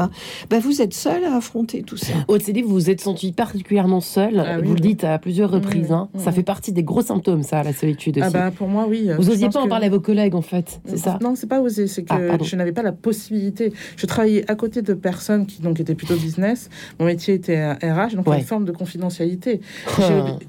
ben 0.50 0.60
vous 0.60 0.82
êtes 0.82 0.94
seul 0.94 1.24
à 1.24 1.36
affronter 1.36 1.82
tout 1.82 1.96
ça. 1.96 2.14
Au 2.28 2.38
CD, 2.38 2.62
vous 2.62 2.74
vous 2.74 2.90
êtes 2.90 3.00
senti 3.00 3.32
particulièrement 3.32 4.00
seul. 4.00 4.38
Ah 4.38 4.58
vous 4.58 4.74
le 4.74 4.80
dites 4.80 5.04
à 5.04 5.18
plusieurs 5.18 5.50
reprises. 5.50 5.92
Hein. 5.92 6.08
Ça 6.16 6.32
fait 6.32 6.42
partie 6.42 6.72
des 6.72 6.82
gros 6.82 7.02
symptômes, 7.02 7.42
ça, 7.42 7.62
la 7.62 7.72
solitude 7.72 8.18
ah 8.20 8.26
aussi. 8.26 8.36
Ah 8.36 8.50
pour 8.50 8.68
moi, 8.68 8.86
oui. 8.88 9.08
Vous 9.16 9.24
n'osiez 9.24 9.48
pas 9.48 9.60
en 9.60 9.68
parler 9.68 9.86
à 9.86 9.90
vos 9.90 10.00
collègues, 10.00 10.34
en 10.34 10.42
fait, 10.42 10.80
c'est 10.86 10.98
ça? 10.98 11.18
Non, 11.22 11.34
c'est 11.36 11.46
pas 11.46 11.60
oser. 11.60 11.86
C'est 11.86 12.04
que 12.04 12.12
ah, 12.12 12.38
je 12.42 12.56
n'avais 12.56 12.72
pas 12.72 12.82
la 12.82 12.92
possibilité. 12.92 13.72
Je 13.96 14.06
travaillais 14.06 14.48
à 14.50 14.54
côté 14.54 14.82
de 14.82 14.94
personnes 14.94 15.46
qui 15.46 15.62
donc 15.62 15.80
étaient 15.80 15.94
plutôt 15.94 16.16
business. 16.16 16.70
Mon 16.98 17.06
métier 17.06 17.34
était 17.34 17.72
RH, 17.72 18.16
donc 18.16 18.26
une 18.26 18.40
forme 18.42 18.64
de 18.64 18.72
confidentialité. 18.72 19.60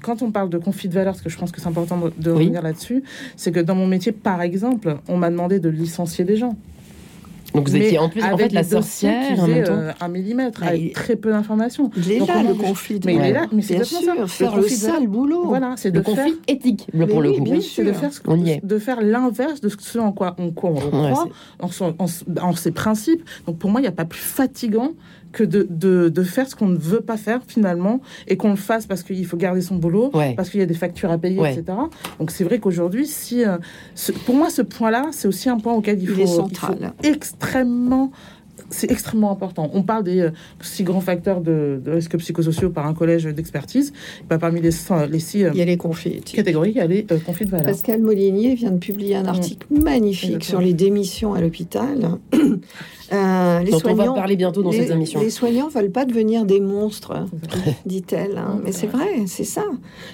Quand 0.02 0.22
on 0.22 0.30
parle 0.30 0.50
de 0.50 0.58
conflit 0.58 0.88
de 0.88 0.94
valeur, 0.94 1.12
parce 1.12 1.22
que 1.22 1.30
je 1.30 1.38
pense 1.38 1.52
que 1.52 1.60
c'est 1.60 1.68
important 1.68 1.98
de, 2.18 2.30
revenir 2.30 2.62
là-dessus, 2.62 3.02
c'est 3.36 3.52
que 3.52 3.60
dans 3.60 3.74
mon 3.74 3.86
métier, 3.86 4.12
par 4.12 4.42
exemple, 4.42 4.98
on 5.08 5.16
m'a 5.16 5.30
demandé 5.30 5.60
de 5.60 5.68
licencier 5.68 6.24
des 6.24 6.36
gens. 6.36 6.56
Donc 7.56 7.68
vous 7.68 7.74
Mais 7.76 7.86
étiez 7.86 7.98
en 7.98 8.08
plus 8.08 8.22
en 8.22 8.26
avec 8.34 8.48
fait 8.50 8.54
la 8.54 8.62
sorcière 8.62 9.32
en 9.32 9.36
faisaient, 9.46 9.54
même 9.54 9.64
temps. 9.64 9.72
euh, 9.72 9.92
un 10.00 10.08
millimètre, 10.08 10.60
Bah, 10.60 10.66
avec 10.68 10.80
il- 10.82 10.92
très 10.92 11.16
peu 11.16 11.30
d'informations. 11.30 11.90
Il 11.96 12.12
est 12.12 12.18
Donc, 12.18 12.28
là, 12.28 12.42
le 12.42 12.54
conflit 12.54 13.00
de 13.00 13.06
Mais 13.06 13.14
il 13.16 13.22
est 13.22 13.32
là, 13.32 13.46
mais 13.52 13.62
c'est 13.62 13.82
ça. 13.84 13.98
faire 14.26 14.56
le 14.56 14.68
sale 14.68 15.06
boulot. 15.08 15.44
Voilà, 15.46 15.74
c'est 15.76 15.90
de 15.90 16.00
faire 16.02 16.14
conflit 16.16 16.34
éthique, 16.46 16.86
le- 16.92 17.06
pour 17.06 17.22
le 17.22 17.30
oui, 17.30 17.38
coup. 17.38 17.60
c'est 17.62 17.82
de 17.84 17.92
sûr. 17.92 18.00
faire, 18.00 18.10
de 18.62 18.78
l'inverse 19.00 19.60
de 19.60 19.68
ce 19.68 19.76
en 20.04 20.12
quoi 20.12 20.36
on, 20.38 20.50
croit, 20.52 20.70
en 22.40 22.54
ses 22.54 22.70
principes. 22.72 23.24
Donc 23.46 23.58
pour 23.58 23.70
moi, 23.70 23.80
il 23.80 23.84
n'y 23.84 23.88
a 23.88 23.92
pas 23.92 24.04
plus 24.04 24.20
fatigant 24.20 24.90
que 25.36 25.44
de, 25.44 25.66
de, 25.68 26.08
de 26.08 26.22
faire 26.22 26.48
ce 26.48 26.56
qu'on 26.56 26.66
ne 26.68 26.78
veut 26.78 27.02
pas 27.02 27.18
faire 27.18 27.40
finalement 27.46 28.00
et 28.26 28.38
qu'on 28.38 28.48
le 28.50 28.56
fasse 28.56 28.86
parce 28.86 29.02
qu'il 29.02 29.26
faut 29.26 29.36
garder 29.36 29.60
son 29.60 29.76
boulot, 29.76 30.10
Ouais. 30.14 30.32
parce 30.34 30.48
qu'il 30.48 30.60
y 30.60 30.62
a 30.62 30.66
des 30.66 30.72
factures 30.74 31.10
à 31.10 31.18
payer, 31.18 31.38
Ouais. 31.38 31.52
etc. 31.52 31.76
Donc 32.18 32.30
c'est 32.30 32.42
vrai 32.44 32.58
qu'aujourd'hui, 32.58 33.06
si 33.06 33.44
euh, 33.44 33.58
ce- 33.94 34.12
pour 34.12 34.34
moi, 34.34 34.48
ce 34.48 34.62
point-là, 34.62 35.08
c'est 35.12 35.28
aussi 35.28 35.50
un 35.50 35.58
point 35.58 35.74
auquel 35.74 35.98
il 35.98 36.04
Il 36.04 36.08
faut, 36.08 36.20
il 36.22 36.26
faut 36.26 36.32
central. 36.34 36.94
extrêmement 37.04 38.10
c'est 38.68 38.90
extrêmement 38.90 39.30
important. 39.30 39.70
On 39.74 39.82
parle 39.84 40.02
des 40.02 40.18
euh, 40.18 40.30
six 40.60 40.82
grands 40.82 41.00
facteurs 41.02 41.40
de, 41.40 41.80
de 41.84 41.90
risques 41.92 42.16
psychosociaux 42.16 42.70
par 42.70 42.84
un 42.86 42.94
collège 42.94 43.24
d'expertise. 43.26 43.92
Bah, 44.28 44.38
parmi 44.38 44.60
les, 44.60 44.70
les 45.10 45.18
six 45.20 45.44
euh, 45.44 45.50
Il 45.52 45.58
y 45.58 45.62
a 45.62 45.66
les 45.66 45.76
conflits 45.76 46.20
catégories, 46.22 46.70
il 46.70 46.76
y 46.76 46.80
a 46.80 46.86
les 46.88 47.06
euh, 47.12 47.18
conflits 47.24 47.46
de 47.46 47.50
valeurs. 47.52 47.66
Pascal 47.66 48.00
Molinier 48.02 48.54
vient 48.56 48.72
de 48.72 48.78
publier 48.78 49.14
un 49.14 49.26
article 49.26 49.68
magnifique 49.70 50.30
Exactement. 50.36 50.48
sur 50.58 50.66
les 50.66 50.74
démissions 50.74 51.34
à 51.34 51.40
l'hôpital. 51.42 52.18
Euh, 53.12 53.60
les 53.60 53.70
Dont 53.70 53.76
on 53.84 53.88
va 53.88 53.94
soignants, 53.94 54.14
parler 54.14 54.36
bientôt 54.36 54.62
dans 54.62 54.70
les, 54.70 54.78
cette 54.78 54.90
émission. 54.90 55.20
les 55.20 55.30
soignants 55.30 55.68
veulent 55.68 55.90
pas 55.90 56.04
devenir 56.04 56.44
des 56.44 56.60
monstres, 56.60 57.12
dit-elle. 57.86 58.36
hein. 58.38 58.60
Mais 58.64 58.72
c'est 58.72 58.86
vrai, 58.86 59.26
c'est 59.26 59.44
ça. 59.44 59.64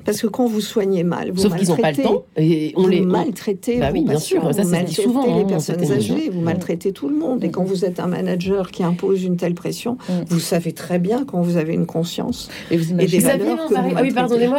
Parce 0.04 0.20
que 0.20 0.26
quand 0.26 0.46
vous 0.46 0.60
soignez 0.60 1.02
mal, 1.04 1.30
vous 1.32 1.40
Sauf 1.42 1.56
qu'ils 1.56 1.68
n'ont 1.68 1.76
pas 1.76 1.92
le 1.92 2.02
temps 2.02 2.24
et 2.36 2.72
on 2.76 2.82
vous 2.82 2.88
les 2.88 3.00
maltraitez 3.00 3.78
Bah 3.78 3.88
vos 3.90 3.94
oui, 3.94 4.04
bien 4.04 4.14
patients, 4.14 4.40
sûr, 4.42 4.54
ça, 4.54 4.62
vous 4.62 4.68
maltraitez 4.70 5.02
souvent, 5.02 5.22
hein, 5.22 5.36
les 5.36 5.42
dans 5.42 5.48
personnes 5.48 5.92
âgées, 5.92 6.30
vous 6.30 6.40
maltraitez 6.40 6.92
tout 6.92 7.08
le 7.08 7.16
monde. 7.16 7.42
Et 7.44 7.50
quand 7.50 7.64
vous 7.64 7.84
êtes 7.84 8.00
un 8.00 8.06
manager 8.08 8.70
qui 8.70 8.82
impose 8.82 9.24
une 9.24 9.36
telle 9.36 9.54
pression, 9.54 9.96
Mm. 10.08 10.12
vous 10.28 10.40
savez 10.40 10.72
très 10.72 10.98
bien 10.98 11.24
quand 11.24 11.40
vous 11.40 11.56
avez 11.56 11.74
une 11.74 11.86
conscience. 11.86 12.48
Et 12.70 12.76
vous 12.76 12.84
Et 12.84 12.92
imaginez 12.92 13.10
des 13.10 13.18
Xavier 13.18 13.44
valeurs 13.46 13.68
que 13.68 13.74
vous 13.74 13.80
Ah 13.96 14.00
oui, 14.02 14.10
pardonnez-moi. 14.12 14.58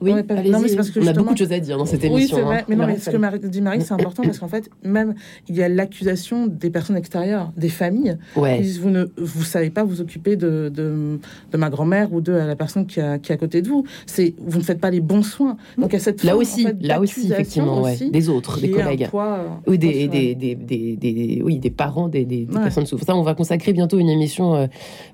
Oui, 0.00 0.12
non, 0.50 0.60
mais 0.60 0.74
parce 0.74 0.90
que 0.90 1.00
On 1.00 1.06
a 1.06 1.12
beaucoup 1.12 1.32
de 1.34 1.38
choses 1.38 1.52
à 1.52 1.58
dire 1.60 1.78
dans 1.78 1.86
cette 1.86 2.02
Oui, 2.02 2.08
émission. 2.08 2.36
c'est 2.36 2.42
vrai. 2.42 2.58
hein. 2.60 2.64
Mais 2.68 2.76
non, 2.76 2.86
mais 2.86 2.98
ce 2.98 3.10
que 3.10 3.46
dit 3.46 3.60
Marie, 3.60 3.80
c'est 3.82 3.94
important 3.94 4.22
parce 4.22 4.38
qu'en 4.38 4.48
fait, 4.48 4.68
même 4.84 5.14
il 5.48 5.56
y 5.56 5.62
a 5.62 5.68
l'accusation 5.68 6.46
des 6.46 6.70
personnes 6.70 6.96
extérieures, 6.96 7.52
des 7.62 7.70
familles. 7.70 8.18
Ouais. 8.36 8.58
Ils 8.58 8.62
disent, 8.62 8.80
vous 8.80 8.90
ne 8.90 9.06
vous 9.16 9.42
savez 9.44 9.70
pas 9.70 9.84
vous 9.84 10.00
occuper 10.02 10.36
de, 10.36 10.70
de, 10.74 11.18
de 11.50 11.56
ma 11.56 11.70
grand-mère 11.70 12.12
ou 12.12 12.20
de 12.20 12.32
la 12.32 12.56
personne 12.56 12.86
qui, 12.86 13.00
a, 13.00 13.18
qui 13.18 13.32
est 13.32 13.34
à 13.34 13.38
côté 13.38 13.62
de 13.62 13.68
vous. 13.68 13.84
C'est 14.06 14.34
vous 14.38 14.58
ne 14.58 14.64
faites 14.64 14.80
pas 14.80 14.90
les 14.90 15.00
bons 15.00 15.22
soins. 15.22 15.56
Donc 15.78 15.94
a 15.94 15.98
cette 15.98 16.22
Là 16.24 16.32
forme, 16.32 16.42
aussi, 16.42 16.64
en 16.64 16.68
fait, 16.68 16.76
là 16.82 17.00
aussi, 17.00 17.32
effectivement, 17.32 17.80
ouais. 17.82 17.96
des 18.10 18.28
autres, 18.28 18.60
des 18.60 18.70
collègues. 18.70 19.08
poids, 19.08 19.60
Ou 19.66 19.76
des, 19.76 20.08
des, 20.08 20.34
des, 20.34 20.54
des, 20.54 21.40
oui, 21.44 21.58
des 21.58 21.70
parents, 21.70 22.08
des, 22.08 22.24
des, 22.24 22.42
Ouais. 22.52 22.60
personnes 22.60 22.86
souffrantes. 22.86 23.06
Ça, 23.06 23.16
on 23.16 23.22
va 23.22 23.34
consacrer 23.34 23.72
bientôt 23.72 23.98
une 23.98 24.10
émission 24.10 24.54
euh, 24.54 24.66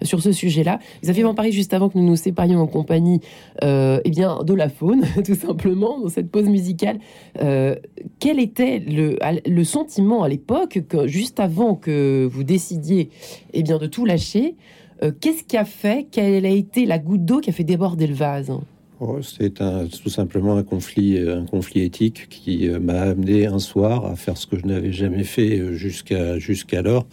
sur 0.02 0.20
ce 0.22 0.32
sujet-là. 0.32 0.78
Xavier 1.02 1.22
Vampari, 1.22 1.52
juste 1.52 1.72
avant 1.74 1.88
que 1.88 1.96
nous 1.98 2.04
nous 2.04 2.16
séparions 2.16 2.60
en 2.60 2.66
compagnie 2.66 3.20
euh, 3.62 4.00
eh 4.04 4.10
bien, 4.10 4.38
de 4.44 4.54
la 4.54 4.68
faune, 4.68 5.02
tout 5.24 5.34
simplement, 5.34 6.00
dans 6.00 6.08
cette 6.08 6.30
pause 6.30 6.48
musicale, 6.48 6.98
euh, 7.42 7.76
quel 8.18 8.40
était 8.40 8.78
le, 8.80 9.18
le 9.46 9.64
sentiment 9.64 10.22
à 10.22 10.28
l'époque, 10.28 10.80
que, 10.88 11.06
juste 11.06 11.38
avant 11.38 11.74
que 11.74 12.26
vous 12.30 12.37
décidiez 12.44 13.10
eh 13.52 13.62
bien, 13.62 13.78
de 13.78 13.86
tout 13.86 14.04
lâcher. 14.04 14.56
Euh, 15.02 15.12
Qu'est-ce 15.20 15.44
qui 15.44 15.56
a 15.56 15.64
fait 15.64 16.06
Quelle 16.10 16.46
a 16.46 16.50
été 16.50 16.86
la 16.86 16.98
goutte 16.98 17.24
d'eau 17.24 17.40
qui 17.40 17.50
a 17.50 17.52
fait 17.52 17.64
déborder 17.64 18.06
le 18.06 18.14
vase? 18.14 18.52
Oh, 19.00 19.18
c'est 19.22 19.60
un- 19.60 19.86
tout 19.86 20.08
simplement 20.08 20.56
un 20.56 20.64
conflit, 20.64 21.18
un 21.20 21.44
conflit 21.44 21.82
éthique 21.82 22.26
qui 22.30 22.68
euh, 22.68 22.80
m'a 22.80 23.00
amené 23.02 23.46
un 23.46 23.60
soir 23.60 24.04
à 24.06 24.16
faire 24.16 24.36
ce 24.36 24.48
que 24.48 24.58
je 24.58 24.66
n'avais 24.66 24.90
jamais 24.92 25.22
fait 25.22 25.60
euh, 25.60 25.72
jusqu'à 25.72 26.38
jusqu'alors, 26.40 27.06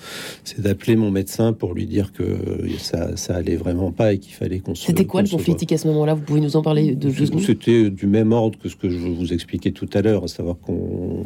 c'est 0.44 0.62
d'appeler 0.62 0.96
mon 0.96 1.12
médecin 1.12 1.54
pour 1.54 1.76
lui 1.76 1.86
dire 1.86 2.12
que 2.12 2.24
euh, 2.24 2.68
ça, 2.80 3.16
ça 3.18 3.36
allait 3.36 3.56
vraiment 3.56 3.92
pas 3.92 4.14
et 4.14 4.18
qu'il 4.18 4.34
fallait 4.34 4.60
qu'on 4.60 4.74
se. 4.74 4.88
C'était 4.88 5.06
quoi 5.06 5.22
le 5.22 5.30
conflit 5.30 5.54
éthique 5.54 5.74
à 5.74 5.78
ce 5.78 5.88
moment-là? 5.90 6.16
Vous 6.16 6.22
pouvez 6.24 6.42
nous 6.42 6.56
en 6.56 6.64
parler 6.64 6.96
de 6.96 7.12
C'était 7.40 7.92
du 7.92 8.08
même 8.08 8.32
ordre 8.32 8.58
que 8.58 8.68
ce 8.68 8.76
que 8.76 8.90
je 8.90 8.98
vous 8.98 9.32
expliquais 9.32 9.70
tout 9.72 9.90
à 9.94 10.02
l'heure, 10.02 10.24
à 10.24 10.28
savoir 10.28 10.58
qu'on, 10.60 11.24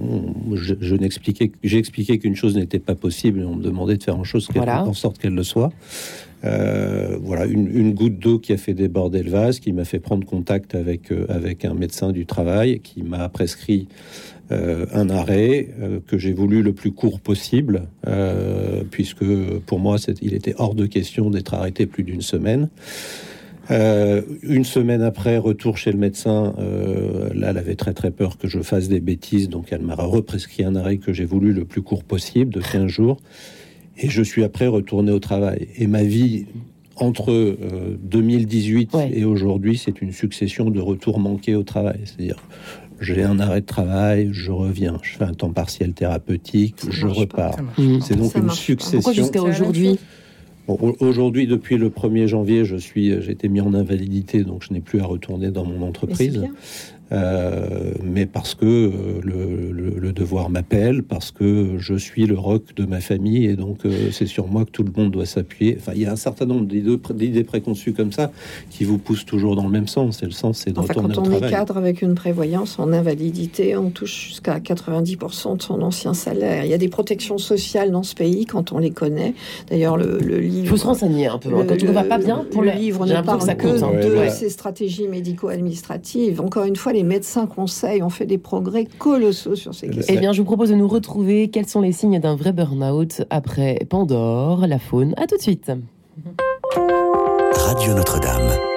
je, 0.56 0.76
je 0.82 0.96
n'expliquais, 0.96 1.54
j'ai 1.64 1.78
expliqué 1.78 2.20
qu'une 2.20 2.36
chose 2.36 2.58
n'était 2.58 2.80
pas 2.80 2.96
possible 2.96 3.40
et 3.40 3.46
on 3.46 3.56
me 3.56 3.64
demandait 3.64 3.96
de 3.96 4.04
faire 4.04 4.18
en 4.20 4.26
chose 4.26 4.50
Voilà. 4.54 4.86
en 4.86 4.94
sorte 4.94 5.20
qu'elle 5.20 5.36
le 5.36 5.44
soit. 5.44 5.72
Euh, 6.46 7.18
voilà, 7.22 7.46
une, 7.46 7.94
goutte 7.94 8.18
d'eau 8.18 8.40
qui 8.40 8.54
a 8.54 8.58
fait 8.58 8.74
déborder 8.74 9.24
le 9.24 9.32
vase, 9.32 9.60
qui 9.60 9.74
m'a 9.74 9.84
fait 9.84 10.00
prendre 10.00 10.26
contact 10.26 10.74
avec, 10.74 11.12
euh, 11.12 11.26
avec 11.28 11.66
un 11.66 11.74
médecin 11.74 12.12
du 12.12 12.26
travail, 12.26 12.80
qui 12.80 13.04
m'a 13.04 13.28
prescrit 13.30 13.88
euh, 14.52 14.86
un 14.94 15.10
arrêt 15.10 15.68
que 16.08 16.18
j'ai 16.18 16.34
voulu 16.34 16.64
le 16.64 16.74
plus 16.74 16.92
court 16.92 17.20
possible, 17.20 17.84
puisque 18.90 19.26
pour 19.66 19.80
moi, 19.80 19.98
il 20.22 20.34
était 20.34 20.56
hors 20.58 20.76
de 20.76 20.86
question 20.86 21.30
d'être 21.30 21.54
arrêté 21.54 21.86
plus 21.86 22.04
d'une 22.04 22.22
semaine. 22.22 22.70
Une 23.70 24.64
semaine 24.64 25.04
après, 25.04 25.38
retour 25.38 25.78
chez 25.78 25.92
le 25.92 26.00
médecin. 26.00 26.56
là, 27.36 27.50
elle 27.52 27.58
avait 27.58 27.76
très 27.76 27.94
très 27.94 28.10
peur 28.10 28.40
que 28.40 28.48
je 28.48 28.62
fasse 28.62 28.88
des 28.88 29.00
bêtises, 29.00 29.50
donc 29.50 29.68
elle 29.72 29.84
m'a 29.84 29.94
represcrit 29.94 30.64
un 30.64 30.76
arrêt 30.76 30.98
que 30.98 31.14
j'ai 31.14 31.26
voulu 31.26 31.54
le 31.54 31.66
plus 31.66 31.84
court 31.84 32.04
possible, 32.04 32.52
de 32.52 32.62
15 32.62 32.88
jours. 32.88 33.18
Et 34.02 34.10
je 34.10 34.24
suis 34.24 34.44
après 34.44 34.68
retourné 34.68 35.12
au 35.12 35.20
travail. 35.20 35.68
Et 35.78 35.88
ma 35.88 36.04
vie 36.04 36.46
entre 36.96 37.32
euh, 37.32 37.98
2018 38.04 38.94
Ouais. 38.94 39.12
et 39.14 39.24
aujourd'hui, 39.26 39.78
c'est 39.78 40.02
une 40.02 40.12
succession 40.12 40.70
de 40.70 40.80
retours 40.80 41.20
manqués 41.20 41.56
au 41.56 41.64
travail. 41.64 42.00
C'est-à-dire, 42.06 42.44
j'ai 43.00 43.24
un 43.24 43.40
arrêt 43.40 43.62
de 43.62 43.66
travail, 43.66 44.30
je 44.32 44.52
reviens, 44.52 44.98
je 45.02 45.18
fais 45.18 45.24
un 45.24 45.34
temps 45.34 45.52
partiel 45.52 45.94
thérapeutique, 45.94 46.76
Ça 46.80 46.88
je 46.92 47.08
repars. 47.08 47.56
C'est 48.02 48.16
donc 48.18 48.32
Ça 48.32 48.40
une 48.40 48.50
succession. 48.50 48.98
Pourquoi 49.00 49.14
jusqu'à 49.14 49.42
aujourd'hui. 49.42 49.98
Bon, 50.68 50.96
Aujourd'hui, 51.00 51.48
depuis 51.48 51.78
le 51.78 51.90
1er 51.90 52.28
janvier, 52.28 52.64
je 52.66 52.76
suis, 52.76 53.22
j'ai 53.22 53.32
été 53.32 53.48
mis 53.50 53.62
en 53.62 53.74
invalidité, 53.74 54.44
donc 54.44 54.64
je 54.68 54.74
n'ai 54.74 54.82
plus 54.82 55.00
à 55.00 55.06
retourner 55.06 55.50
dans 55.52 55.66
mon 55.66 55.82
entreprise. 55.88 56.46
Euh, 57.12 57.94
mais 58.04 58.26
parce 58.26 58.54
que 58.56 58.66
euh, 58.66 58.92
le, 59.24 59.72
le- 59.72 60.00
le 60.00 60.12
devoir 60.14 60.50
m'appelle, 60.50 61.02
parce 61.04 61.32
que 61.32 61.76
je 61.78 61.96
suis 61.96 62.26
le 62.26 62.38
roc 62.38 62.76
de 62.76 62.86
ma 62.86 63.00
famille, 63.02 63.46
et 63.46 63.56
donc 63.56 63.86
euh, 63.86 64.10
c'est 64.12 64.26
sur 64.28 64.48
moi 64.48 64.64
que 64.66 64.70
tout 64.72 64.84
le 64.84 64.92
monde 64.96 65.12
doit 65.12 65.26
s'appuyer. 65.26 65.76
Enfin, 65.80 65.94
il 65.96 66.02
y 66.02 66.06
a 66.06 66.12
un 66.12 66.16
certain 66.16 66.46
nombre 66.46 66.66
d'idées 66.68 67.44
préconçues 67.44 67.94
comme 67.94 68.12
ça 68.12 68.32
qui 68.70 68.84
vous 68.84 68.98
poussent 69.00 69.26
toujours 69.26 69.56
dans 69.56 69.64
le 69.66 69.72
même 69.72 69.88
sens. 69.88 70.22
Et 70.22 70.26
le 70.26 70.32
sens, 70.32 70.60
c'est 70.60 70.72
de 70.72 70.80
Enfin, 70.80 70.94
retourner 70.94 71.16
quand 71.16 71.28
au 71.28 71.32
on 71.32 71.48
est 71.48 71.50
cadre 71.50 71.78
avec 71.78 72.02
une 72.02 72.14
prévoyance 72.16 72.78
en 72.80 72.94
invalidité, 72.94 73.76
on 73.76 73.90
touche 73.90 74.28
jusqu'à 74.30 74.60
90% 74.60 75.58
de 75.58 75.62
son 75.62 75.82
ancien 75.82 76.14
salaire. 76.14 76.64
Il 76.66 76.70
y 76.70 76.74
a 76.74 76.78
des 76.78 76.90
protections 76.90 77.38
sociales 77.38 77.92
dans 77.92 78.04
ce 78.04 78.14
pays 78.16 78.46
quand 78.46 78.72
on 78.72 78.78
les 78.78 78.92
connaît. 78.92 79.34
D'ailleurs, 79.70 79.98
le, 79.98 80.20
le 80.20 80.40
livre. 80.40 80.64
Il 80.66 80.68
faut 80.68 80.78
se 80.78 80.86
renseigner 80.86 81.28
un 81.28 81.38
peu. 81.40 81.50
hein. 81.50 81.60
le- 81.64 81.66
Quand 81.66 81.84
on 81.84 81.88
ne 81.88 81.92
va 81.92 82.04
pas 82.04 82.18
bien, 82.20 82.46
pour 82.52 82.62
le 82.62 82.70
le, 82.72 82.78
livre 82.78 83.06
ne 83.06 83.22
parle 83.22 83.40
que 83.40 83.46
ça 83.46 83.56
que 83.56 83.68
compte. 83.68 83.84
hein. 83.84 83.92
de 84.08 84.10
Ouais. 84.16 84.30
ces 84.30 84.50
stratégies 84.50 85.08
médico-administratives. 85.08 86.42
Encore 86.42 86.66
une 86.66 86.76
fois, 86.76 86.94
les 86.94 86.99
médecins 87.04 87.48
conseils 87.48 88.04
ont 88.04 88.10
fait 88.10 88.26
des 88.26 88.38
progrès 88.38 88.86
colossaux 88.86 89.56
sur 89.56 89.74
ces 89.74 89.90
questions. 89.90 90.16
Eh 90.16 90.20
bien, 90.20 90.34
je 90.34 90.40
vous 90.40 90.46
propose 90.46 90.70
de 90.70 90.76
nous 90.76 90.88
retrouver. 90.88 91.50
Quels 91.50 91.68
sont 91.68 91.82
les 91.82 91.92
signes 91.92 92.20
d'un 92.20 92.36
vrai 92.36 92.52
burn-out 92.52 93.24
après 93.30 93.80
Pandore, 93.90 94.68
la 94.68 94.80
faune 94.80 95.14
À 95.18 95.28
tout 95.28 95.38
de 95.38 95.42
suite. 95.42 95.72
Radio 97.54 97.94
Notre-Dame. 97.94 98.69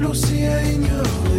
Simples 0.00 0.06
aussi 0.06 0.46
à 0.46 1.29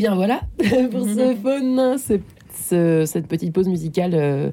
bien 0.00 0.14
voilà 0.14 0.40
pour 0.90 1.04
ce 1.04 1.98
c'est 1.98 2.22
cette 3.06 3.26
petite 3.26 3.52
pause 3.52 3.68
musicale, 3.68 4.12
euh, 4.14 4.50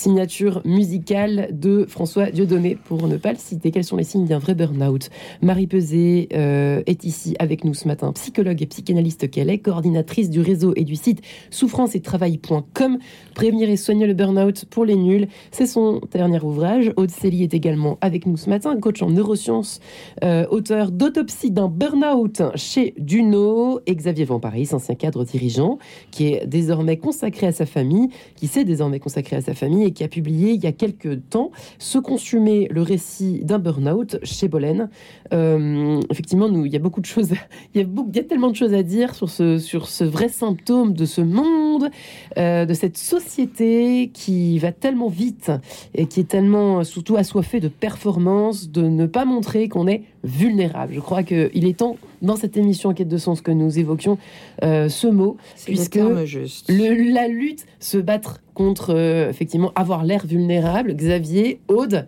signature 0.00 0.62
musicale 0.64 1.50
de 1.52 1.84
François 1.86 2.30
Dieudonné, 2.30 2.76
pour 2.76 3.06
ne 3.06 3.18
pas 3.18 3.32
le 3.32 3.38
citer. 3.38 3.70
Quels 3.70 3.84
sont 3.84 3.96
les 3.96 4.04
signes 4.04 4.26
d'un 4.26 4.38
vrai 4.38 4.54
burn-out? 4.54 5.10
Marie 5.42 5.66
Pesé 5.66 6.28
euh, 6.32 6.82
est 6.86 7.04
ici 7.04 7.36
avec 7.38 7.64
nous 7.64 7.74
ce 7.74 7.86
matin, 7.86 8.12
psychologue 8.14 8.62
et 8.62 8.66
psychanalyste 8.66 9.30
qu'elle 9.30 9.50
est, 9.50 9.58
coordinatrice 9.58 10.30
du 10.30 10.40
réseau 10.40 10.72
et 10.74 10.84
du 10.84 10.96
site 10.96 11.20
souffrance 11.50 11.94
et 11.94 12.00
travail.com. 12.00 12.98
Prévenir 13.34 13.68
et 13.68 13.76
soigner 13.76 14.06
le 14.06 14.14
burn-out 14.14 14.64
pour 14.70 14.86
les 14.86 14.96
nuls, 14.96 15.28
c'est 15.50 15.66
son 15.66 16.00
dernier 16.10 16.40
ouvrage. 16.40 16.92
Aude 16.96 17.10
Célie 17.10 17.42
est 17.42 17.54
également 17.54 17.98
avec 18.00 18.26
nous 18.26 18.38
ce 18.38 18.48
matin, 18.48 18.74
coach 18.80 19.02
en 19.02 19.10
neurosciences, 19.10 19.80
euh, 20.24 20.46
auteur 20.50 20.92
d'autopsie 20.92 21.50
d'un 21.50 21.68
burn-out 21.68 22.42
chez 22.54 22.94
Duno, 22.98 23.80
et 23.86 23.94
Xavier 23.94 24.26
Paris, 24.40 24.68
ancien 24.72 24.94
cadre 24.94 25.24
dirigeant, 25.24 25.78
qui 26.10 26.28
est 26.28 26.46
désormais 26.46 26.96
consacré 26.96 27.46
à 27.46 27.52
sa 27.52 27.66
famille, 27.66 28.08
qui 28.36 28.46
s'est 28.46 28.64
désormais 28.64 28.98
consacré 28.98 29.36
à 29.36 29.40
sa 29.42 29.54
famille 29.54 29.89
qui 29.92 30.04
a 30.04 30.08
publié 30.08 30.52
il 30.52 30.62
y 30.62 30.66
a 30.66 30.72
quelques 30.72 31.28
temps 31.28 31.50
Se 31.78 31.98
consumer 31.98 32.68
le 32.70 32.82
récit 32.82 33.40
d'un 33.44 33.58
burn-out 33.58 34.18
chez 34.22 34.48
Bollen. 34.48 34.90
Euh, 35.32 36.00
effectivement, 36.10 36.48
nous, 36.48 36.66
il 36.66 36.72
y 36.72 36.76
a 36.76 36.80
beaucoup 36.80 37.00
de 37.00 37.06
choses, 37.06 37.32
il 37.74 37.80
y 37.80 37.84
a, 37.84 37.86
il 37.86 38.16
y 38.16 38.18
a 38.18 38.24
tellement 38.24 38.50
de 38.50 38.56
choses 38.56 38.74
à 38.74 38.82
dire 38.82 39.14
sur 39.14 39.30
ce, 39.30 39.58
sur 39.58 39.88
ce 39.88 40.04
vrai 40.04 40.28
symptôme 40.28 40.92
de 40.92 41.04
ce 41.04 41.20
monde, 41.20 41.59
euh, 42.38 42.64
de 42.64 42.74
cette 42.74 42.96
société 42.96 44.10
qui 44.12 44.58
va 44.58 44.72
tellement 44.72 45.08
vite 45.08 45.52
et 45.94 46.06
qui 46.06 46.20
est 46.20 46.28
tellement 46.28 46.84
surtout 46.84 47.16
assoiffée 47.16 47.60
de 47.60 47.68
performance, 47.68 48.70
de 48.70 48.82
ne 48.82 49.06
pas 49.06 49.24
montrer 49.24 49.68
qu'on 49.68 49.86
est 49.86 50.02
vulnérable. 50.24 50.94
Je 50.94 51.00
crois 51.00 51.22
qu'il 51.22 51.66
est 51.66 51.78
temps, 51.78 51.96
dans 52.22 52.36
cette 52.36 52.56
émission 52.56 52.92
Quête 52.92 53.08
de 53.08 53.16
sens, 53.16 53.40
que 53.40 53.50
nous 53.50 53.78
évoquions 53.78 54.18
euh, 54.62 54.88
ce 54.88 55.06
mot, 55.06 55.36
puisque 55.64 55.96
le, 55.96 57.12
la 57.12 57.28
lutte, 57.28 57.66
se 57.78 57.98
battre 57.98 58.40
contre, 58.54 58.94
euh, 58.94 59.30
effectivement, 59.30 59.72
avoir 59.74 60.04
l'air 60.04 60.26
vulnérable. 60.26 60.94
Xavier, 60.94 61.60
Aude, 61.68 62.06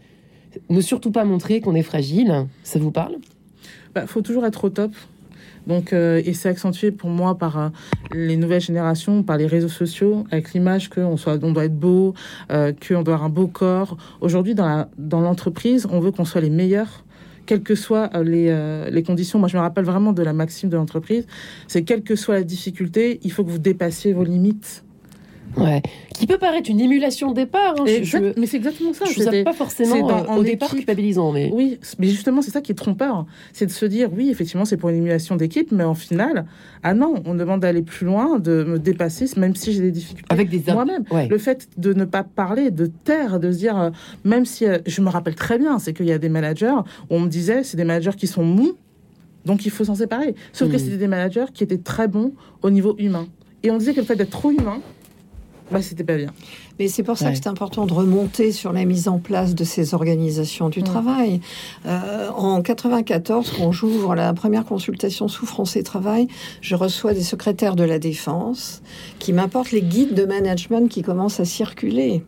ne 0.68 0.80
surtout 0.80 1.10
pas 1.10 1.24
montrer 1.24 1.60
qu'on 1.60 1.74
est 1.74 1.82
fragile, 1.82 2.46
ça 2.62 2.78
vous 2.78 2.90
parle? 2.90 3.16
Il 3.20 3.94
bah, 3.94 4.06
faut 4.06 4.22
toujours 4.22 4.44
être 4.46 4.64
au 4.64 4.70
top. 4.70 4.92
Donc, 5.66 5.92
euh, 5.92 6.20
et 6.24 6.34
c'est 6.34 6.48
accentué 6.48 6.90
pour 6.90 7.10
moi 7.10 7.38
par 7.38 7.70
les 8.12 8.36
nouvelles 8.36 8.60
générations, 8.60 9.22
par 9.22 9.36
les 9.36 9.46
réseaux 9.46 9.68
sociaux, 9.68 10.24
avec 10.30 10.52
l'image 10.52 10.88
qu'on 10.90 11.16
on 11.26 11.52
doit 11.52 11.64
être 11.64 11.78
beau, 11.78 12.14
qu'on 12.48 13.02
doit 13.02 13.14
avoir 13.14 13.24
un 13.24 13.28
beau 13.28 13.46
corps. 13.46 13.96
Aujourd'hui, 14.20 14.54
dans 14.54 14.86
l'entreprise, 15.20 15.86
on 15.90 16.00
veut 16.00 16.10
qu'on 16.10 16.24
soit 16.24 16.40
les 16.40 16.50
meilleurs 16.50 17.04
quelles 17.46 17.62
que 17.62 17.74
soient 17.74 18.10
euh, 18.14 18.24
euh, 18.26 18.90
les, 18.90 19.02
conditions. 19.02 19.38
Moi, 19.38 19.48
je 19.48 19.56
me 19.56 19.62
rappelle 19.62 19.84
vraiment 19.84 20.12
de 20.12 20.22
la 20.22 20.32
maxime 20.32 20.68
de 20.68 20.76
l'entreprise, 20.76 21.26
c'est 21.66 21.82
quelle 21.82 22.02
que 22.02 22.16
soit 22.16 22.34
la 22.34 22.44
difficulté, 22.44 23.20
il 23.22 23.32
faut 23.32 23.44
que 23.44 23.50
vous 23.50 23.58
dépassiez 23.58 24.12
vos 24.12 24.24
limites. 24.24 24.84
Ouais. 25.56 25.82
Qui 26.14 26.26
peut 26.26 26.38
paraître 26.38 26.70
une 26.70 26.80
émulation 26.80 27.30
au 27.30 27.34
départ. 27.34 27.74
Hein. 27.78 27.84
mais 28.36 28.46
c'est 28.46 28.56
exactement 28.56 28.92
ça. 28.92 29.04
Je 29.06 29.22
ne 29.22 29.42
pas 29.42 29.52
forcément 29.52 30.08
euh, 30.10 30.36
au 30.36 30.42
départ 30.42 30.70
culpabilisant. 30.70 31.32
Mais... 31.32 31.50
Oui, 31.52 31.78
mais 31.98 32.08
justement, 32.08 32.42
c'est 32.42 32.50
ça 32.50 32.60
qui 32.60 32.72
est 32.72 32.76
trompeur. 32.76 33.26
C'est 33.52 33.66
de 33.66 33.70
se 33.70 33.86
dire, 33.86 34.10
oui, 34.14 34.30
effectivement, 34.30 34.64
c'est 34.64 34.76
pour 34.76 34.88
une 34.90 34.96
émulation 34.96 35.36
d'équipe, 35.36 35.72
mais 35.72 35.84
en 35.84 35.94
final, 35.94 36.46
ah 36.82 36.94
non, 36.94 37.14
on 37.26 37.34
demande 37.34 37.60
d'aller 37.60 37.82
plus 37.82 38.06
loin, 38.06 38.38
de 38.38 38.64
me 38.64 38.78
dépasser, 38.78 39.26
même 39.36 39.54
si 39.54 39.72
j'ai 39.72 39.82
des 39.82 39.90
difficultés. 39.90 40.32
Avec 40.32 40.48
des 40.48 40.62
Moi-même. 40.72 41.04
Le 41.28 41.38
fait 41.38 41.68
de 41.76 41.92
ne 41.92 42.04
pas 42.04 42.22
parler, 42.22 42.70
de 42.70 42.86
taire, 42.86 43.40
de 43.40 43.50
se 43.52 43.58
dire, 43.58 43.78
euh, 43.78 43.90
même 44.24 44.44
si. 44.44 44.66
Euh, 44.66 44.78
je 44.86 45.00
me 45.00 45.08
rappelle 45.08 45.34
très 45.34 45.58
bien, 45.58 45.78
c'est 45.78 45.92
qu'il 45.92 46.06
y 46.06 46.12
a 46.12 46.18
des 46.18 46.28
managers 46.28 46.74
où 47.10 47.14
on 47.16 47.20
me 47.20 47.28
disait, 47.28 47.62
c'est 47.62 47.76
des 47.76 47.84
managers 47.84 48.16
qui 48.16 48.26
sont 48.26 48.44
mous, 48.44 48.74
donc 49.44 49.66
il 49.66 49.70
faut 49.70 49.84
s'en 49.84 49.94
séparer. 49.94 50.34
Sauf 50.52 50.70
que 50.70 50.76
hmm. 50.76 50.78
c'était 50.78 50.96
des 50.96 51.08
managers 51.08 51.46
qui 51.52 51.64
étaient 51.64 51.78
très 51.78 52.08
bons 52.08 52.32
au 52.62 52.70
niveau 52.70 52.94
humain. 52.98 53.26
Et 53.62 53.70
on 53.70 53.76
disait 53.76 53.92
que 53.92 54.00
le 54.00 54.06
fait 54.06 54.16
d'être 54.16 54.30
trop 54.30 54.50
humain, 54.50 54.80
bah, 55.72 55.82
c'était 55.82 56.04
pas 56.04 56.16
bien. 56.16 56.32
Mais 56.78 56.88
c'est 56.88 57.02
pour 57.02 57.18
ça 57.18 57.30
que 57.30 57.36
c'est 57.36 57.48
important 57.48 57.86
de 57.86 57.92
remonter 57.92 58.52
sur 58.52 58.72
la 58.72 58.84
mise 58.84 59.08
en 59.08 59.18
place 59.18 59.54
de 59.54 59.64
ces 59.64 59.94
organisations 59.94 60.68
du 60.68 60.82
travail. 60.82 61.40
Euh, 61.86 62.28
en 62.30 62.62
94, 62.62 63.52
quand 63.56 63.72
j'ouvre 63.72 64.14
la 64.14 64.32
première 64.32 64.64
consultation 64.64 65.28
souffrance 65.28 65.76
et 65.76 65.82
travail, 65.82 66.28
je 66.60 66.74
reçois 66.74 67.14
des 67.14 67.22
secrétaires 67.22 67.76
de 67.76 67.84
la 67.84 67.98
défense 67.98 68.82
qui 69.18 69.32
m'apportent 69.32 69.72
les 69.72 69.82
guides 69.82 70.14
de 70.14 70.24
management 70.24 70.88
qui 70.88 71.02
commencent 71.02 71.40
à 71.40 71.44
circuler 71.44 72.22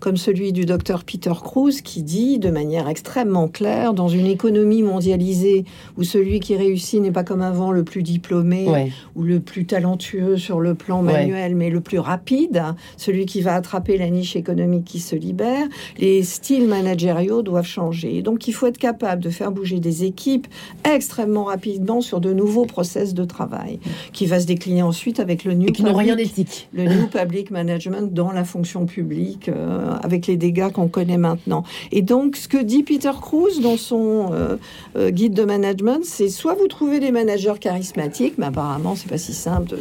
comme 0.00 0.16
celui 0.16 0.52
du 0.52 0.64
docteur 0.64 1.04
Peter 1.04 1.32
Cruz 1.42 1.82
qui 1.82 2.02
dit 2.02 2.38
de 2.38 2.50
manière 2.50 2.88
extrêmement 2.88 3.48
claire, 3.48 3.94
dans 3.94 4.08
une 4.08 4.26
économie 4.26 4.82
mondialisée 4.82 5.64
où 5.96 6.02
celui 6.02 6.40
qui 6.40 6.56
réussit 6.56 7.00
n'est 7.00 7.12
pas 7.12 7.24
comme 7.24 7.42
avant 7.42 7.72
le 7.72 7.84
plus 7.84 8.02
diplômé 8.02 8.92
ou 9.14 9.22
le 9.22 9.40
plus 9.40 9.66
talentueux 9.66 10.36
sur 10.36 10.60
le 10.60 10.74
plan 10.74 11.02
manuel, 11.02 11.54
mais 11.54 11.70
le 11.70 11.80
plus 11.80 11.98
rapide, 11.98 12.62
celui 12.96 13.26
qui 13.26 13.40
va 13.40 13.54
attraper 13.54 13.98
la 13.98 14.10
niche 14.10 14.36
économique 14.36 14.84
qui 14.84 15.00
se 15.00 15.16
libère, 15.16 15.66
les 15.98 16.22
styles 16.22 16.68
managériaux 16.68 17.42
doivent 17.42 17.66
changer. 17.66 18.22
donc 18.22 18.48
il 18.48 18.52
faut 18.52 18.66
être 18.66 18.78
capable 18.78 19.22
de 19.22 19.30
faire 19.30 19.52
bouger 19.52 19.80
des 19.80 20.04
équipes 20.04 20.46
extrêmement 20.84 21.44
rapidement 21.44 22.00
sur 22.00 22.20
de 22.20 22.32
nouveaux 22.32 22.64
process 22.64 23.14
de 23.14 23.24
travail, 23.24 23.78
qui 24.12 24.26
va 24.26 24.40
se 24.40 24.46
décliner 24.46 24.82
ensuite 24.82 25.20
avec 25.20 25.44
le 25.44 25.54
new, 25.54 25.68
rien 25.94 26.16
d'éthique. 26.16 26.68
le 26.72 26.84
new 26.84 27.06
public 27.06 27.50
management 27.50 28.12
dans 28.12 28.32
la 28.32 28.44
fonction 28.44 28.86
publique. 28.86 29.48
Euh, 29.48 29.73
euh, 29.74 29.96
avec 30.02 30.26
les 30.26 30.36
dégâts 30.36 30.70
qu'on 30.70 30.88
connaît 30.88 31.18
maintenant. 31.18 31.64
Et 31.92 32.02
donc, 32.02 32.36
ce 32.36 32.48
que 32.48 32.58
dit 32.58 32.82
Peter 32.82 33.12
Cruz 33.20 33.60
dans 33.62 33.76
son 33.76 34.30
euh, 34.32 34.56
euh, 34.96 35.10
guide 35.10 35.34
de 35.34 35.44
management, 35.44 36.00
c'est 36.04 36.28
soit 36.28 36.54
vous 36.54 36.68
trouvez 36.68 37.00
des 37.00 37.10
managers 37.10 37.54
charismatiques, 37.60 38.34
mais 38.38 38.46
apparemment 38.46 38.94
c'est 38.94 39.08
pas 39.08 39.18
si 39.18 39.32
simple 39.32 39.74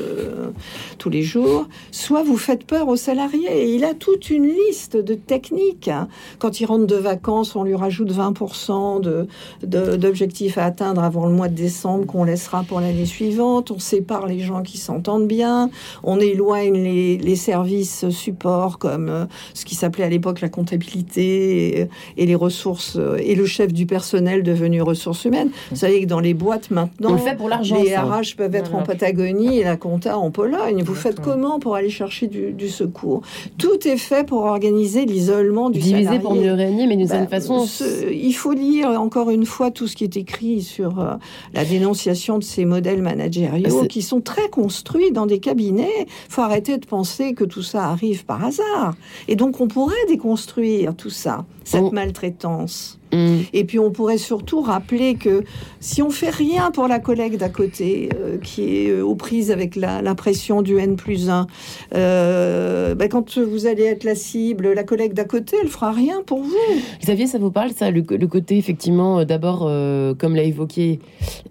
tous 0.98 1.10
les 1.10 1.22
jours, 1.22 1.68
soit 1.92 2.24
vous 2.24 2.38
faites 2.38 2.66
peur 2.66 2.88
aux 2.88 2.96
salariés. 2.96 3.74
Il 3.74 3.84
a 3.84 3.94
toute 3.94 4.30
une 4.30 4.48
liste 4.48 4.98
de 4.98 5.14
techniques. 5.14 5.88
Hein. 5.88 6.08
Quand 6.40 6.60
il 6.60 6.66
rentre 6.66 6.88
de 6.88 6.96
vacances, 6.96 7.56
on 7.56 7.64
lui 7.64 7.76
rajoute 7.76 8.12
20% 8.12 9.02
de, 9.02 9.28
d'objectifs 9.64 10.58
à 10.58 10.66
atteindre 10.66 11.04
avant 11.04 11.26
le 11.26 11.34
mois 11.34 11.50
de 11.50 11.56
décembre 11.56 12.06
qu'on 12.06 12.24
laissera 12.24 12.64
pour 12.64 12.80
l'année 12.80 13.06
suivante. 13.06 13.72
On 13.72 13.80
sépare 13.80 14.28
les 14.28 14.40
gens 14.40 14.62
qui 14.62 14.78
s'entendent 14.78 15.28
bien. 15.28 15.70
On 16.04 16.20
éloigne 16.20 16.74
les, 16.74 17.18
les 17.18 17.36
services 17.36 18.10
support 18.10 18.78
comme 18.78 19.28
ce 19.54 19.66
qui 19.66 19.76
s'appelait 19.84 20.06
à 20.06 20.10
l'époque 20.10 20.40
la 20.40 20.50
comptabilité 20.50 21.90
et, 22.18 22.26
les 22.26 22.36
ressources 22.36 22.96
euh, 22.98 23.18
et 23.18 23.36
le 23.36 23.46
chef 23.46 23.74
du 23.74 23.86
personnel 23.86 24.42
devenu 24.42 24.82
ressources 24.82 25.26
humaines. 25.26 25.50
Vous 25.72 25.78
savez 25.78 26.02
que 26.02 26.06
dans 26.06 26.22
les 26.22 26.34
boîtes 26.34 26.72
maintenant, 26.72 27.10
On 27.10 27.14
le 27.14 27.20
fait 27.20 27.36
pour 27.36 27.50
l'argent, 27.50 27.82
les 27.84 27.96
RH 27.96 28.36
peuvent 28.38 28.56
être 28.56 28.76
en 28.76 28.84
Patagonie 28.84 29.60
et 29.60 29.64
la 29.64 29.76
compta 29.76 30.18
en 30.18 30.32
Pologne. 30.32 30.84
Vous 30.84 30.96
faites 30.96 31.20
comment 31.20 31.60
pour 31.60 31.76
aller 31.76 31.90
chercher 31.90 32.28
du, 32.28 32.70
secours? 32.70 33.22
Tout 33.58 33.88
est 33.88 33.98
fait 33.98 34.26
pour 34.26 34.44
organiser 34.44 35.06
l'isolement 35.06 35.70
du 35.70 35.80
Diviser 35.80 36.20
pour 36.20 36.36
mieux 36.36 36.54
régner, 36.54 36.88
mais 36.88 36.96
d'une 36.96 37.08
certaine 37.08 37.26
bah, 37.26 37.42
façon. 37.42 37.66
il 38.10 38.34
faut 38.34 38.54
lire 38.54 38.88
encore 38.90 39.30
une 39.32 39.46
fois 39.46 39.70
tout 39.70 39.88
ce 39.88 39.96
qui 39.98 40.06
est 40.06 40.16
écrit 40.16 40.62
sur 40.62 41.00
euh, 41.00 41.16
la 41.54 41.66
dénonciation 41.66 42.38
de 42.38 42.44
ces 42.44 42.64
modèles 42.64 43.02
managériaux 43.02 43.86
qui 43.88 44.02
sont 44.02 44.22
très 44.22 44.50
construits 44.50 45.12
dans 45.12 45.26
des 45.26 45.40
cabinets. 45.40 46.08
Il 46.08 46.34
faut 46.34 46.42
arrêter 46.42 46.78
de 46.78 46.86
penser 46.86 47.34
que 47.34 47.44
tout 47.44 47.64
ça 47.64 47.90
arrive 47.90 48.24
par 48.26 48.46
hasard. 48.46 48.96
Et 49.28 49.36
donc 49.36 49.60
on 49.60 49.68
pourrait 49.74 49.96
déconstruire 50.08 50.96
tout 50.96 51.10
ça, 51.10 51.46
cette 51.64 51.92
maltraitance. 51.92 53.00
Mm. 53.12 53.42
Et 53.54 53.64
puis 53.64 53.80
on 53.80 53.92
pourrait 53.92 54.18
surtout 54.18 54.62
rappeler 54.62 55.16
que 55.16 55.44
si 55.80 56.02
on 56.02 56.10
fait 56.10 56.30
rien 56.30 56.72
pour 56.72 56.88
la 56.88 57.00
collègue 57.00 57.38
d'à 57.38 57.50
côté, 57.50 58.10
euh, 58.16 58.38
qui 58.38 58.76
est 58.76 58.90
euh, 58.90 59.02
aux 59.02 59.16
prises 59.16 59.52
avec 59.52 59.76
la, 59.76 60.02
pression 60.16 60.62
du 60.62 60.78
N 60.78 60.96
plus 60.96 61.30
1, 61.30 61.48
euh, 61.96 62.94
ben, 62.94 63.10
quand 63.10 63.40
vous 63.40 63.66
allez 63.66 63.84
être 63.84 64.04
la 64.04 64.14
cible, 64.14 64.74
la 64.74 64.84
collègue 64.84 65.14
d'à 65.14 65.26
côté, 65.26 65.58
elle 65.62 65.70
fera 65.70 65.92
rien 65.92 66.22
pour 66.24 66.44
vous. 66.44 66.54
Xavier, 67.02 67.26
ça 67.26 67.40
vous 67.40 67.52
parle, 67.52 67.72
ça, 67.72 67.90
le, 67.90 68.02
côté 68.04 68.58
effectivement, 68.58 69.26
d'abord, 69.26 69.70
comme 70.18 70.36
l'a 70.36 70.44
évoqué 70.44 71.00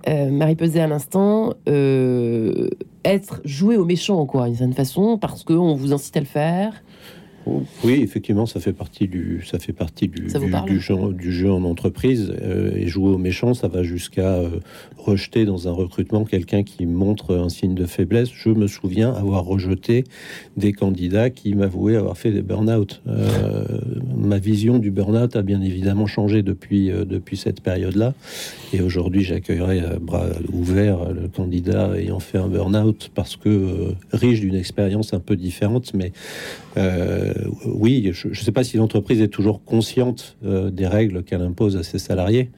Marie 0.06 0.54
Peset 0.54 0.80
à 0.80 0.86
l'instant, 0.86 1.54
être 3.04 3.40
joué 3.44 3.76
au 3.76 3.84
méchant, 3.84 4.24
quoi, 4.26 4.46
d'une 4.46 4.54
certaine 4.54 4.74
façon, 4.74 5.18
parce 5.18 5.42
qu'on 5.42 5.74
vous 5.74 5.92
incite 5.92 6.16
à 6.16 6.20
le 6.20 6.26
faire 6.26 6.82
oui, 7.46 8.00
effectivement, 8.02 8.46
ça 8.46 8.60
fait 8.60 8.72
partie 8.72 9.08
du, 9.08 9.42
ça 9.44 9.58
fait 9.58 9.72
partie 9.72 10.08
du, 10.08 10.22
du, 10.22 10.80
jeu, 10.80 10.94
du, 11.12 11.32
jeu, 11.32 11.50
en 11.50 11.64
entreprise. 11.64 12.32
Euh, 12.40 12.72
et 12.76 12.86
jouer 12.86 13.10
au 13.10 13.18
méchant, 13.18 13.54
ça 13.54 13.68
va 13.68 13.82
jusqu'à 13.82 14.34
euh, 14.34 14.60
rejeter 14.96 15.44
dans 15.44 15.68
un 15.68 15.72
recrutement 15.72 16.24
quelqu'un 16.24 16.62
qui 16.62 16.86
montre 16.86 17.36
un 17.36 17.48
signe 17.48 17.74
de 17.74 17.86
faiblesse. 17.86 18.28
Je 18.32 18.50
me 18.50 18.66
souviens 18.68 19.12
avoir 19.12 19.44
rejeté 19.44 20.04
des 20.56 20.72
candidats 20.72 21.30
qui 21.30 21.54
m'avouaient 21.54 21.96
avoir 21.96 22.16
fait 22.16 22.30
des 22.30 22.42
burn-out. 22.42 23.02
Euh, 23.08 23.64
ma 24.16 24.38
vision 24.38 24.78
du 24.78 24.90
burn-out 24.90 25.34
a 25.34 25.42
bien 25.42 25.60
évidemment 25.62 26.06
changé 26.06 26.42
depuis, 26.42 26.90
depuis 26.90 27.36
cette 27.36 27.60
période-là. 27.60 28.14
Et 28.72 28.80
aujourd'hui, 28.80 29.22
j'accueillerai 29.22 29.80
à 29.80 29.98
bras 29.98 30.26
ouverts 30.52 31.12
le 31.12 31.28
candidat 31.28 31.90
ayant 31.98 32.20
fait 32.20 32.38
un 32.38 32.48
burn-out 32.48 33.10
parce 33.14 33.36
que 33.36 33.94
riche 34.12 34.40
d'une 34.40 34.54
expérience 34.54 35.12
un 35.12 35.20
peu 35.20 35.36
différente, 35.36 35.92
mais 35.94 36.12
oui, 37.64 38.10
je 38.12 38.28
ne 38.28 38.34
sais 38.34 38.52
pas 38.52 38.64
si 38.64 38.76
l'entreprise 38.76 39.20
est 39.20 39.28
toujours 39.28 39.64
consciente 39.64 40.36
des 40.42 40.86
règles 40.86 41.22
qu'elle 41.22 41.42
impose 41.42 41.76
à 41.76 41.82
ses 41.82 41.98
salariés. 41.98 42.50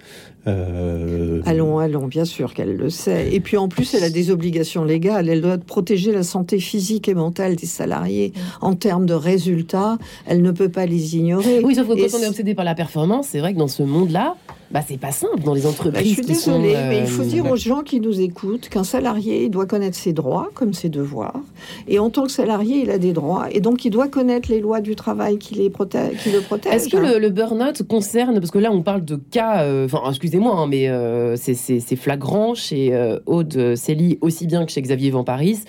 Euh... 0.46 1.40
Allons, 1.46 1.78
allons, 1.78 2.06
bien 2.06 2.24
sûr 2.24 2.54
qu'elle 2.54 2.76
le 2.76 2.90
sait. 2.90 3.34
Et 3.34 3.40
puis 3.40 3.56
en 3.56 3.68
plus, 3.68 3.94
elle 3.94 4.04
a 4.04 4.10
des 4.10 4.30
obligations 4.30 4.84
légales. 4.84 5.28
Elle 5.28 5.40
doit 5.40 5.58
protéger 5.58 6.12
la 6.12 6.22
santé 6.22 6.58
physique 6.58 7.08
et 7.08 7.14
mentale 7.14 7.56
des 7.56 7.66
salariés 7.66 8.32
en 8.60 8.74
termes 8.74 9.06
de 9.06 9.14
résultats. 9.14 9.98
Elle 10.26 10.42
ne 10.42 10.50
peut 10.50 10.68
pas 10.68 10.86
les 10.86 11.16
ignorer. 11.16 11.60
Oui, 11.64 11.74
sauf 11.74 11.88
que 11.88 11.94
quand 11.94 12.18
on 12.18 12.22
est 12.22 12.28
obsédé 12.28 12.54
par 12.54 12.64
la 12.64 12.74
performance, 12.74 13.28
c'est 13.30 13.38
vrai 13.38 13.54
que 13.54 13.58
dans 13.58 13.68
ce 13.68 13.82
monde-là, 13.82 14.36
bah, 14.74 14.80
c'est 14.84 14.98
pas 14.98 15.12
simple 15.12 15.44
dans 15.44 15.54
les 15.54 15.66
entreprises. 15.66 16.04
Je 16.04 16.14
suis 16.14 16.22
désolée, 16.22 16.74
mais 16.88 16.98
il 16.98 17.06
faut 17.06 17.22
euh, 17.22 17.26
dire 17.26 17.48
aux 17.48 17.54
gens 17.54 17.82
qui 17.82 18.00
nous 18.00 18.20
écoutent 18.20 18.68
qu'un 18.68 18.82
salarié 18.82 19.48
doit 19.48 19.66
connaître 19.66 19.96
ses 19.96 20.12
droits 20.12 20.50
comme 20.52 20.72
ses 20.72 20.88
devoirs. 20.88 21.38
Et 21.86 22.00
en 22.00 22.10
tant 22.10 22.24
que 22.24 22.32
salarié, 22.32 22.80
il 22.82 22.90
a 22.90 22.98
des 22.98 23.12
droits. 23.12 23.46
Et 23.52 23.60
donc, 23.60 23.84
il 23.84 23.90
doit 23.90 24.08
connaître 24.08 24.50
les 24.50 24.58
lois 24.58 24.80
du 24.80 24.96
travail 24.96 25.38
qui, 25.38 25.54
les 25.54 25.70
qui 25.70 26.30
le 26.32 26.40
protègent. 26.40 26.74
Est-ce 26.74 26.88
que 26.88 26.96
le, 26.96 27.30
burn-out 27.30 27.84
concerne, 27.84 28.40
parce 28.40 28.50
que 28.50 28.58
là, 28.58 28.72
on 28.72 28.82
parle 28.82 29.04
de 29.04 29.14
cas, 29.14 29.62
euh, 29.62 29.84
enfin, 29.84 30.00
excusez-moi, 30.08 30.56
hein, 30.56 30.66
mais 30.66 30.88
euh, 30.88 31.36
c'est 31.36 31.96
flagrant 31.96 32.54
chez 32.54 33.16
Aude 33.26 33.76
Célie, 33.76 34.18
aussi 34.22 34.48
bien 34.48 34.66
que 34.66 34.72
chez 34.72 34.82
Xavier 34.82 35.12
Paris. 35.24 35.60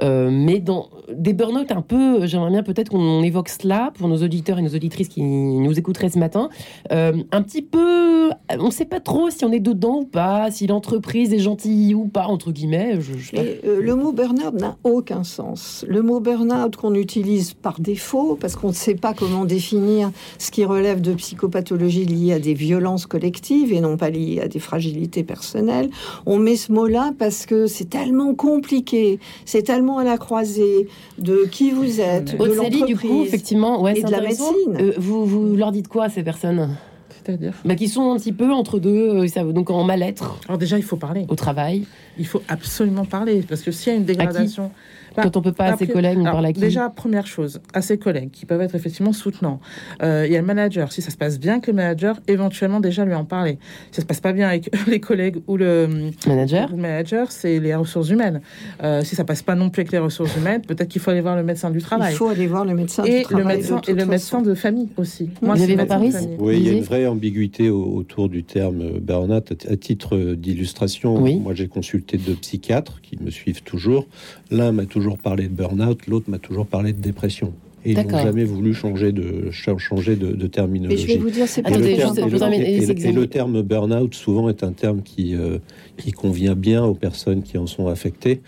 mais 0.00 0.60
dans 0.60 0.88
des 1.12 1.32
burn-out 1.32 1.72
un 1.72 1.82
peu, 1.82 2.26
j'aimerais 2.28 2.52
bien 2.52 2.62
peut-être 2.62 2.90
qu'on 2.90 3.24
évoque 3.24 3.48
cela 3.48 3.90
pour 3.98 4.06
nos 4.06 4.18
auditeurs 4.18 4.60
et 4.60 4.62
nos 4.62 4.76
auditrices 4.76 5.08
qui 5.08 5.22
nous 5.22 5.76
écouteraient 5.76 6.10
ce 6.10 6.20
matin. 6.20 6.48
un 6.90 7.42
petit 7.42 7.62
peu 7.62 8.30
on 8.58 8.66
ne 8.66 8.70
sait 8.70 8.84
pas 8.84 9.00
trop 9.00 9.30
si 9.30 9.44
on 9.44 9.52
est 9.52 9.60
dedans 9.60 10.00
ou 10.00 10.04
pas, 10.04 10.50
si 10.50 10.66
l'entreprise 10.66 11.32
est 11.32 11.38
gentille 11.38 11.94
ou 11.94 12.06
pas, 12.06 12.26
entre 12.26 12.52
guillemets. 12.52 12.98
Euh, 13.34 13.80
le 13.80 13.94
mot 13.94 14.12
burn-out 14.12 14.54
n'a 14.54 14.76
aucun 14.84 15.24
sens. 15.24 15.84
Le 15.88 16.02
mot 16.02 16.20
burn-out 16.20 16.76
qu'on 16.76 16.94
utilise 16.94 17.54
par 17.54 17.80
défaut, 17.80 18.36
parce 18.40 18.56
qu'on 18.56 18.68
ne 18.68 18.74
sait 18.74 18.94
pas 18.94 19.14
comment 19.14 19.44
définir 19.44 20.10
ce 20.38 20.50
qui 20.50 20.64
relève 20.64 21.00
de 21.00 21.14
psychopathologie 21.14 22.04
liée 22.04 22.32
à 22.34 22.38
des 22.38 22.54
violences 22.54 23.06
collectives 23.06 23.72
et 23.72 23.80
non 23.80 23.96
pas 23.96 24.10
liées 24.10 24.40
à 24.40 24.48
des 24.48 24.58
fragilités 24.58 25.22
personnelles, 25.22 25.90
on 26.26 26.38
met 26.38 26.56
ce 26.56 26.72
mot-là 26.72 27.12
parce 27.18 27.46
que 27.46 27.66
c'est 27.66 27.88
tellement 27.88 28.34
compliqué, 28.34 29.18
c'est 29.44 29.62
tellement 29.62 29.98
à 29.98 30.04
la 30.04 30.18
croisée 30.18 30.88
de 31.18 31.46
qui 31.50 31.70
vous 31.70 32.00
êtes, 32.00 32.36
de 32.36 32.44
l'entreprise, 32.44 32.84
du 32.84 32.96
coup, 32.96 33.22
effectivement, 33.22 33.86
et 33.88 34.02
de 34.02 34.10
la 34.10 34.20
médecine. 34.20 34.76
Euh, 34.78 34.92
vous, 34.98 35.24
vous 35.24 35.56
leur 35.56 35.72
dites 35.72 35.88
quoi 35.88 36.04
à 36.04 36.08
ces 36.08 36.22
personnes? 36.22 36.76
C'est-à-dire 37.24 37.54
bah, 37.64 37.74
Qui 37.74 37.88
sont 37.88 38.12
un 38.12 38.16
petit 38.16 38.32
peu 38.32 38.52
entre 38.52 38.78
deux, 38.78 39.26
euh, 39.26 39.52
donc 39.52 39.70
en 39.70 39.84
mal-être. 39.84 40.38
Alors 40.46 40.58
déjà, 40.58 40.78
il 40.78 40.84
faut 40.84 40.96
parler. 40.96 41.26
Au 41.28 41.34
travail. 41.34 41.84
Il 42.18 42.26
faut 42.26 42.42
absolument 42.48 43.04
parler, 43.04 43.42
parce 43.48 43.62
que 43.62 43.70
s'il 43.70 43.92
y 43.92 43.96
a 43.96 43.98
une 43.98 44.04
dégradation... 44.04 44.70
Bah, 45.16 45.22
Quand 45.24 45.36
on 45.36 45.42
peut 45.42 45.52
pas 45.52 45.66
à 45.66 45.76
ses 45.76 45.86
collègues, 45.86 46.18
on 46.18 46.24
parle 46.24 46.46
à 46.46 46.52
qui 46.52 46.60
Déjà, 46.60 46.88
première 46.88 47.26
chose, 47.26 47.60
à 47.74 47.82
ses 47.82 47.98
collègues, 47.98 48.30
qui 48.30 48.46
peuvent 48.46 48.60
être 48.60 48.74
effectivement 48.74 49.12
soutenants. 49.12 49.60
Euh, 50.02 50.24
il 50.26 50.32
y 50.32 50.36
a 50.36 50.40
le 50.40 50.46
manager. 50.46 50.92
Si 50.92 51.02
ça 51.02 51.10
se 51.10 51.16
passe 51.16 51.38
bien 51.38 51.54
avec 51.54 51.66
le 51.66 51.72
manager, 51.72 52.20
éventuellement 52.28 52.80
déjà 52.80 53.04
lui 53.04 53.14
en 53.14 53.24
parler. 53.24 53.58
Si 53.90 53.96
ça 53.96 54.02
se 54.02 54.06
passe 54.06 54.20
pas 54.20 54.32
bien 54.32 54.48
avec 54.48 54.70
les 54.86 55.00
collègues 55.00 55.38
ou 55.46 55.56
le 55.56 56.10
manager, 56.26 56.70
le 56.70 56.76
manager, 56.76 57.30
c'est 57.30 57.58
les 57.58 57.74
ressources 57.74 58.10
humaines. 58.10 58.40
Euh, 58.82 59.02
si 59.02 59.14
ça 59.14 59.24
passe 59.24 59.42
pas 59.42 59.54
non 59.54 59.70
plus 59.70 59.80
avec 59.80 59.92
les 59.92 59.98
ressources 59.98 60.36
humaines, 60.36 60.62
peut-être 60.62 60.88
qu'il 60.88 61.00
faut 61.00 61.10
aller 61.10 61.20
voir 61.20 61.36
le 61.36 61.42
médecin 61.42 61.70
du 61.70 61.80
travail. 61.80 62.12
Il 62.12 62.16
faut 62.16 62.28
aller 62.28 62.46
voir 62.46 62.64
le 62.64 62.74
médecin 62.74 63.04
et 63.04 63.18
du 63.18 63.22
travail. 63.24 63.42
Le 63.42 63.56
médecin, 63.56 63.80
et 63.86 63.92
le 63.92 64.06
médecin 64.06 64.42
de 64.42 64.54
famille 64.54 64.88
aussi. 64.96 65.30
Moi, 65.42 65.54
Vous 65.54 65.62
avez 65.62 65.76
Paris 65.86 66.12
Oui, 66.38 66.56
il 66.58 66.66
y 66.66 66.70
a 66.70 66.72
une 66.72 66.84
vraie 66.84 67.06
ambiguïté 67.06 67.70
autour 67.70 68.28
du 68.28 68.44
terme 68.44 68.98
burn-out. 69.00 69.66
À 69.68 69.76
titre 69.76 70.34
d'illustration, 70.34 71.20
moi 71.40 71.54
j'ai 71.54 71.68
consulté 71.68 72.16
deux 72.16 72.34
psychiatres 72.34 73.00
qui 73.02 73.16
me 73.22 73.30
suivent 73.30 73.62
toujours. 73.62 74.06
L'un 74.50 74.72
m'a 74.72 74.86
toujours 74.86 75.01
parlé 75.18 75.44
de 75.44 75.54
burn-out 75.54 76.06
l'autre 76.06 76.30
m'a 76.30 76.38
toujours 76.38 76.66
parlé 76.66 76.92
de 76.92 77.00
dépression. 77.00 77.52
Et 77.84 77.92
ils 77.92 77.98
n'ont 77.98 78.22
jamais 78.22 78.44
voulu 78.44 78.74
changer 78.74 79.10
de, 79.10 79.50
changer 79.50 80.14
de, 80.14 80.46
terminologie. 80.46 81.02
Et 81.02 81.06
je 81.06 81.12
vais 81.14 81.18
vous 81.18 81.30
dire, 81.30 81.48
c'est 81.48 81.62
et, 81.68 83.12
le 83.12 83.26
terme 83.26 83.62
burn-out, 83.62 84.14
souvent, 84.14 84.48
est 84.48 84.62
un 84.62 84.72
terme 84.72 85.02
qui, 85.02 85.34
euh, 85.34 85.58
qui 85.96 86.12
convient 86.12 86.54
bien 86.54 86.84
aux 86.84 86.94
personnes 86.94 87.42
qui 87.42 87.58
en 87.58 87.66
sont 87.66 87.88
affectées, 87.88 88.40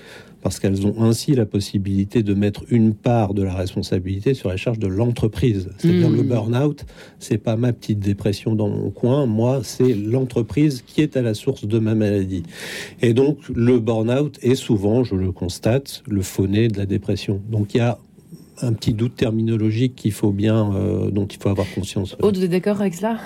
parce 0.45 0.61
qu'elles 0.61 0.87
ont 0.87 1.03
ainsi 1.03 1.35
la 1.35 1.47
possibilité 1.47 2.23
de 2.23 2.35
mettre 2.35 2.65
une 2.69 2.95
part 2.95 3.33
de 3.33 3.43
la 3.43 3.55
responsabilité 3.55 4.35
sur 4.35 4.51
la 4.51 4.59
charge 4.59 4.79
de 4.79 4.87
l'entreprise. 4.87 5.71
C'est-à-dire 5.79 6.11
le 6.11 6.23
hmm. 6.23 6.29
burn-out, 6.29 6.85
c'est 7.19 7.39
pas 7.39 7.57
ma 7.57 7.73
petite 7.73 7.99
dépression 7.99 8.55
dans 8.55 8.69
mon 8.69 8.91
coin, 8.91 9.25
moi, 9.25 9.63
c'est 9.65 9.95
l'entreprise 9.95 10.83
qui 10.87 11.01
est 11.01 11.17
à 11.17 11.23
la 11.23 11.33
source 11.33 11.65
de 11.65 11.79
ma 11.79 11.95
maladie. 11.95 12.43
Et 13.01 13.15
donc, 13.15 13.39
le 13.55 13.81
burn-out 13.81 14.39
est 14.43 14.55
souvent, 14.55 15.03
je 15.03 15.15
le 15.15 15.33
constate, 15.33 16.03
le 16.07 16.21
fauné 16.21 16.69
de 16.69 16.77
la 16.77 16.85
dépression. 16.85 17.41
Donc, 17.51 17.75
il 17.75 17.79
y 17.79 17.81
a 17.81 17.99
un 18.63 18.73
petit 18.73 18.93
doute 18.93 19.17
terminologique 19.17 19.95
qu'il 19.97 20.13
faut 20.13 20.31
bien, 20.31 20.73
euh, 20.75 21.11
dont 21.11 21.27
il 21.27 21.39
faut 21.41 21.49
avoir 21.49 21.67
conscience. 21.75 22.17
Aude, 22.23 22.37
vous 22.37 22.45
êtes 22.45 22.51
d'accord 22.51 22.81
avec 22.81 22.95
cela? 22.95 23.19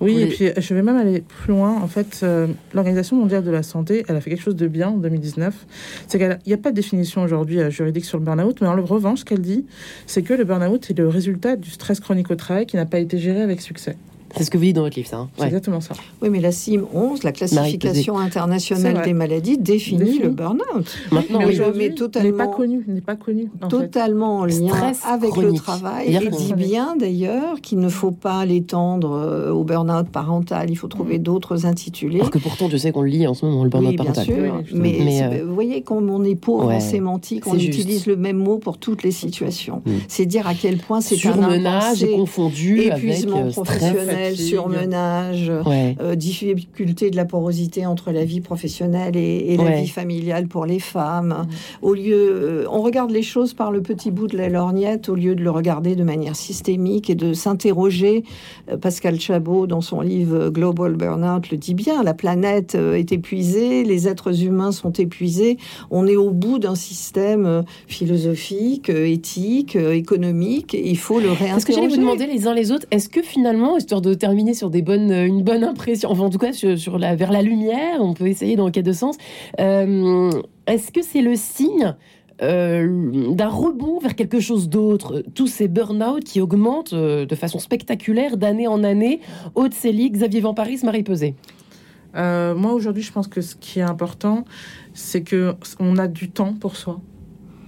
Oui, 0.00 0.20
et 0.20 0.26
puis 0.26 0.48
je 0.56 0.74
vais 0.74 0.82
même 0.82 0.96
aller 0.96 1.20
plus 1.20 1.52
loin. 1.52 1.80
En 1.80 1.86
fait, 1.86 2.20
euh, 2.22 2.46
l'Organisation 2.74 3.16
mondiale 3.16 3.44
de 3.44 3.50
la 3.50 3.62
santé, 3.62 4.04
elle 4.08 4.16
a 4.16 4.20
fait 4.20 4.30
quelque 4.30 4.42
chose 4.42 4.56
de 4.56 4.66
bien 4.66 4.90
en 4.90 4.96
2019. 4.98 5.66
C'est 6.06 6.18
qu'il 6.18 6.38
n'y 6.46 6.52
a 6.52 6.58
pas 6.58 6.70
de 6.70 6.76
définition 6.76 7.22
aujourd'hui 7.22 7.60
euh, 7.60 7.70
juridique 7.70 8.04
sur 8.04 8.18
le 8.18 8.24
burn-out, 8.24 8.60
mais 8.60 8.68
en 8.68 8.76
revanche, 8.84 9.20
ce 9.20 9.24
qu'elle 9.24 9.40
dit, 9.40 9.64
c'est 10.06 10.22
que 10.22 10.34
le 10.34 10.44
burn-out 10.44 10.90
est 10.90 10.98
le 10.98 11.08
résultat 11.08 11.56
du 11.56 11.70
stress 11.70 12.00
chronique 12.00 12.30
au 12.30 12.36
travail 12.36 12.66
qui 12.66 12.76
n'a 12.76 12.86
pas 12.86 12.98
été 12.98 13.18
géré 13.18 13.40
avec 13.40 13.60
succès. 13.60 13.96
C'est 14.36 14.44
ce 14.44 14.50
que 14.50 14.58
vous 14.58 14.64
dites 14.64 14.76
dans 14.76 14.82
votre 14.82 14.96
livre, 14.96 15.08
ça. 15.08 15.18
Hein. 15.18 15.28
C'est 15.36 15.46
exactement 15.46 15.80
ça. 15.80 15.94
Oui, 16.22 16.28
mais 16.30 16.40
la 16.40 16.52
CIM 16.52 16.82
11, 16.92 17.22
la 17.22 17.32
classification 17.32 18.18
internationale 18.18 19.02
des 19.04 19.12
maladies, 19.12 19.58
définit, 19.58 20.18
le 20.18 20.28
burn-out. 20.30 20.96
Maintenant, 21.10 21.40
mais, 21.40 21.58
mais 21.74 21.94
totalement, 21.94 22.30
n'est 22.30 22.36
pas 22.36 22.46
connu, 22.48 22.84
n'est 22.86 23.00
pas 23.00 23.16
connu. 23.16 23.50
totalement 23.68 24.38
en 24.38 24.44
lien 24.44 24.92
avec 25.04 25.36
le 25.36 25.52
travail. 25.52 26.14
Et 26.14 26.28
dit 26.28 26.54
bien 26.54 26.96
d'ailleurs 26.96 27.60
qu'il 27.60 27.78
ne 27.78 27.88
faut 27.88 28.10
pas 28.10 28.44
l'étendre 28.44 29.12
euh, 29.12 29.50
au 29.50 29.64
burn-out 29.64 30.08
parental. 30.08 30.70
Il 30.70 30.76
faut 30.76 30.88
trouver 30.88 31.18
d'autres 31.18 31.66
intitulés. 31.66 32.20
Alors 32.20 32.30
que 32.30 32.38
pourtant, 32.38 32.68
je 32.68 32.76
sais 32.76 32.92
qu'on 32.92 33.02
le 33.02 33.10
lit 33.10 33.26
en 33.26 33.34
ce 33.34 33.46
moment, 33.46 33.64
le 33.64 33.70
burn-out 33.70 33.90
oui, 33.90 33.96
bien 33.96 34.04
parental. 34.04 34.24
Sûr, 34.24 34.62
mais, 34.74 34.98
mais 35.04 35.22
euh, 35.22 35.44
vous 35.46 35.54
voyez, 35.54 35.82
comme 35.82 36.10
on 36.10 36.24
est 36.24 36.34
pauvre 36.34 36.72
en 36.72 36.80
sémantique, 36.80 37.46
on 37.46 37.54
utilise 37.54 38.06
le 38.06 38.16
même 38.16 38.36
mot 38.36 38.58
pour 38.58 38.78
toutes 38.78 39.02
les 39.02 39.10
situations. 39.10 39.82
Mm. 39.84 39.90
C'est 40.08 40.26
dire 40.26 40.46
à 40.46 40.54
quel 40.54 40.78
point 40.78 41.00
c'est 41.00 41.24
un 41.26 41.42
impensé, 41.42 42.12
confondu 42.12 42.80
épuisement 42.80 43.36
avec, 43.38 43.82
euh, 43.82 44.25
surmenage, 44.34 45.50
euh, 45.50 46.14
difficulté 46.14 47.10
de 47.10 47.16
la 47.16 47.24
porosité 47.24 47.86
entre 47.86 48.10
la 48.10 48.24
vie 48.24 48.40
professionnelle 48.40 49.16
et, 49.16 49.56
la 49.56 49.80
vie 49.80 49.88
familiale 49.88 50.48
pour 50.48 50.66
les 50.66 50.78
femmes. 50.78 51.46
Au 51.82 51.94
lieu, 51.94 52.14
euh, 52.14 52.66
on 52.70 52.82
regarde 52.82 53.10
les 53.10 53.22
choses 53.22 53.54
par 53.54 53.70
le 53.70 53.82
petit 53.82 54.10
bout 54.10 54.26
de 54.26 54.36
la 54.36 54.48
lorgnette 54.48 55.08
au 55.08 55.14
lieu 55.14 55.34
de 55.34 55.42
le 55.42 55.50
regarder 55.50 55.96
de 55.96 56.04
manière 56.04 56.36
systémique 56.36 57.10
et 57.10 57.14
de 57.14 57.32
s'interroger. 57.32 58.24
Euh, 58.70 58.76
Pascal 58.76 59.20
Chabot, 59.20 59.66
dans 59.66 59.80
son 59.80 60.00
livre 60.00 60.50
Global 60.50 60.94
Burnout, 60.94 61.50
le 61.50 61.56
dit 61.56 61.74
bien. 61.74 62.02
La 62.02 62.14
planète 62.14 62.74
est 62.74 63.12
épuisée, 63.12 63.84
les 63.84 64.08
êtres 64.08 64.42
humains 64.42 64.72
sont 64.72 64.92
épuisés. 64.92 65.56
On 65.90 66.06
est 66.06 66.16
au 66.16 66.30
bout 66.30 66.58
d'un 66.58 66.74
système 66.74 67.64
philosophique, 67.86 68.88
éthique, 68.88 69.76
économique. 69.76 70.74
Et 70.74 70.90
il 70.90 70.98
faut 70.98 71.20
le 71.20 71.28
réinterroger. 71.28 71.56
Est-ce 71.56 71.66
que 71.66 71.72
j'allais 71.72 71.88
vous 71.88 71.96
demander 71.96 72.26
les 72.26 72.46
uns 72.46 72.54
les 72.56 72.72
autres, 72.72 72.86
est-ce 72.90 73.08
que 73.08 73.22
finalement, 73.22 73.76
histoire 73.76 74.00
de 74.00 74.05
terminer 74.14 74.54
sur 74.54 74.70
des 74.70 74.82
bonnes, 74.82 75.10
euh, 75.10 75.26
une 75.26 75.42
bonne 75.42 75.64
impression, 75.64 76.10
enfin 76.10 76.22
en 76.22 76.30
tout 76.30 76.38
cas 76.38 76.52
sur, 76.52 76.98
la, 76.98 77.16
vers 77.16 77.32
la 77.32 77.42
lumière, 77.42 78.00
on 78.00 78.14
peut 78.14 78.26
essayer 78.26 78.56
dans 78.56 78.66
le 78.66 78.70
cas 78.70 78.82
de 78.82 78.92
sens. 78.92 79.16
Euh, 79.60 80.30
est-ce 80.66 80.90
que 80.92 81.02
c'est 81.02 81.22
le 81.22 81.36
signe 81.36 81.94
euh, 82.42 83.32
d'un 83.32 83.48
rebond 83.48 83.98
vers 83.98 84.14
quelque 84.14 84.40
chose 84.40 84.68
d'autre? 84.68 85.22
Tous 85.34 85.46
ces 85.46 85.68
burn-out 85.68 86.24
qui 86.24 86.40
augmentent 86.40 86.94
de 86.94 87.34
façon 87.34 87.58
spectaculaire 87.58 88.36
d'année 88.36 88.66
en 88.66 88.84
année. 88.84 89.20
Haute 89.54 89.74
Célie, 89.74 90.10
Xavier 90.10 90.42
Paris, 90.54 90.80
Marie 90.82 91.02
Pesé. 91.02 91.34
moi, 92.14 92.72
aujourd'hui, 92.72 93.02
je 93.02 93.12
pense 93.12 93.28
que 93.28 93.40
ce 93.40 93.54
qui 93.56 93.78
est 93.78 93.82
important, 93.82 94.44
c'est 94.94 95.22
que 95.22 95.54
on 95.78 95.96
a 95.98 96.08
du 96.08 96.30
temps 96.30 96.54
pour 96.54 96.76
soi. 96.76 97.00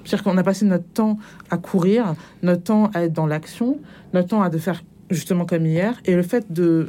C'est-à-dire 0.08 0.24
qu'on 0.24 0.38
a 0.38 0.42
passé 0.42 0.64
notre 0.64 0.88
temps 0.88 1.18
à 1.50 1.58
courir, 1.58 2.14
notre 2.42 2.62
temps 2.62 2.90
à 2.94 3.02
être 3.02 3.12
dans 3.12 3.26
l'action, 3.26 3.78
notre 4.14 4.28
temps 4.28 4.42
à 4.42 4.48
de 4.48 4.56
faire 4.56 4.82
justement 5.10 5.44
comme 5.46 5.66
hier. 5.66 6.00
Et 6.04 6.14
le 6.14 6.22
fait 6.22 6.52
de 6.52 6.88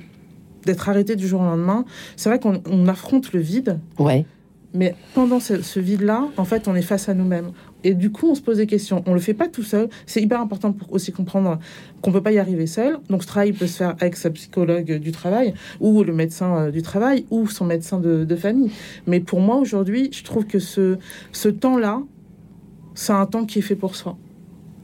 d'être 0.65 0.89
arrêté 0.89 1.15
du 1.15 1.28
jour 1.28 1.41
au 1.41 1.45
lendemain, 1.45 1.86
c'est 2.17 2.30
vrai 2.30 2.39
qu'on 2.39 2.88
affronte 2.88 3.32
le 3.32 3.39
vide. 3.39 3.80
Ouais. 3.97 4.26
Mais 4.74 4.95
pendant 5.15 5.39
ce, 5.39 5.80
vide-là, 5.80 6.28
en 6.38 6.45
fait, 6.45 6.67
on 6.67 6.76
est 6.76 6.84
face 6.84 7.09
à 7.09 7.15
nous-mêmes. 7.15 7.51
Et 7.84 7.95
du 7.95 8.11
coup, 8.11 8.30
on 8.30 8.36
se 8.36 8.41
pose 8.41 8.57
des 8.57 8.67
questions. 8.67 9.03
On 9.07 9.13
le 9.13 9.20
fait 9.20 9.34
pas 9.34 9.47
tout 9.47 9.63
seul. 9.63 9.89
C'est 10.05 10.22
hyper 10.22 10.39
important 10.39 10.74
pour 10.74 10.93
aussi 10.93 11.11
comprendre 11.11 11.57
qu'on 12.01 12.11
peut 12.11 12.22
pas 12.22 12.32
y 12.32 12.38
arriver 12.38 12.67
seul. 12.67 12.99
Donc, 13.09 13.24
ce 13.24 13.28
travail 13.28 13.53
peut 13.53 13.65
se 13.65 13.78
faire 13.78 13.95
avec 13.99 14.15
sa 14.15 14.30
psychologue 14.30 14.99
du 14.99 15.11
travail, 15.11 15.55
ou 15.80 16.03
le 16.03 16.13
médecin 16.13 16.55
euh, 16.55 16.72
du 16.72 16.84
travail, 16.84 17.26
ou 17.32 17.47
son 17.47 17.65
médecin 17.65 17.99
de, 17.99 18.26
de 18.26 18.36
famille. 18.36 18.72
Mais 19.07 19.20
pour 19.20 19.39
moi, 19.39 19.55
aujourd'hui, 19.55 20.09
je 20.13 20.24
trouve 20.24 20.45
que 20.45 20.59
ce, 20.59 20.97
ce 21.32 21.49
temps-là, 21.49 22.03
c'est 22.93 23.13
un 23.13 23.26
temps 23.26 23.45
qui 23.45 23.59
est 23.59 23.63
fait 23.63 23.76
pour 23.76 23.95
soi. 23.95 24.17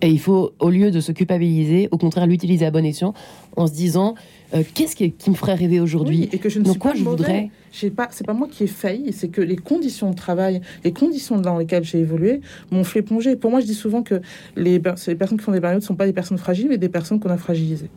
Et 0.06 0.10
il 0.10 0.20
faut, 0.20 0.52
au 0.60 0.70
lieu 0.70 0.92
de 0.92 1.00
se 1.00 1.12
culpabiliser, 1.12 1.90
au 1.90 1.98
contraire 1.98 2.28
l'utiliser 2.28 2.64
à 2.64 2.70
bon 2.70 2.86
escient 2.86 3.16
en 3.58 3.66
se 3.66 3.74
disant 3.74 4.14
euh, 4.54 4.62
qu'est-ce 4.76 4.96
qui, 4.96 5.12
qui 5.12 5.32
me 5.32 5.36
ferait 5.36 5.56
rêver 5.56 5.80
aujourd'hui 5.80 6.20
Oui, 6.22 6.30
et 6.32 6.38
que 6.38 6.48
je 6.48 6.60
ne 6.60 6.66
suis 6.66 6.78
quoi 6.78 6.92
pas 6.92 6.98
je 6.98 7.04
mauvais. 7.04 7.18
voudrais 7.18 7.50
J'ai 7.72 7.90
pas, 7.90 8.10
c'est 8.12 8.24
pas 8.28 8.36
moi 8.36 8.48
qui 8.48 8.66
ai 8.66 8.68
failli, 8.68 9.12
c'est 9.14 9.30
que 9.30 9.42
les 9.42 9.56
conditions 9.56 10.12
de 10.12 10.16
travail, 10.16 10.62
les 10.84 10.94
conditions 10.94 11.38
dans 11.42 11.58
lesquelles 11.58 11.84
j'ai 11.84 11.98
évolué 11.98 12.42
m'ont 12.70 12.84
fait 12.84 13.02
plonger. 13.02 13.36
Pour 13.36 13.50
moi, 13.50 13.62
je 13.62 13.66
dis 13.66 13.74
souvent 13.74 14.04
que 14.04 14.22
les, 14.56 14.80
per- 14.80 14.94
les 15.08 15.16
personnes 15.16 15.40
qui 15.40 15.44
font 15.44 15.52
des 15.54 15.60
burn-out 15.60 15.82
ne 15.82 15.86
sont 15.86 15.96
pas 15.96 16.06
des 16.06 16.14
personnes 16.14 16.38
fragiles, 16.38 16.68
mais 16.70 16.78
des 16.78 16.90
personnes 16.90 17.20
qu'on 17.20 17.32
a 17.32 17.38
fragilisées. 17.38 17.90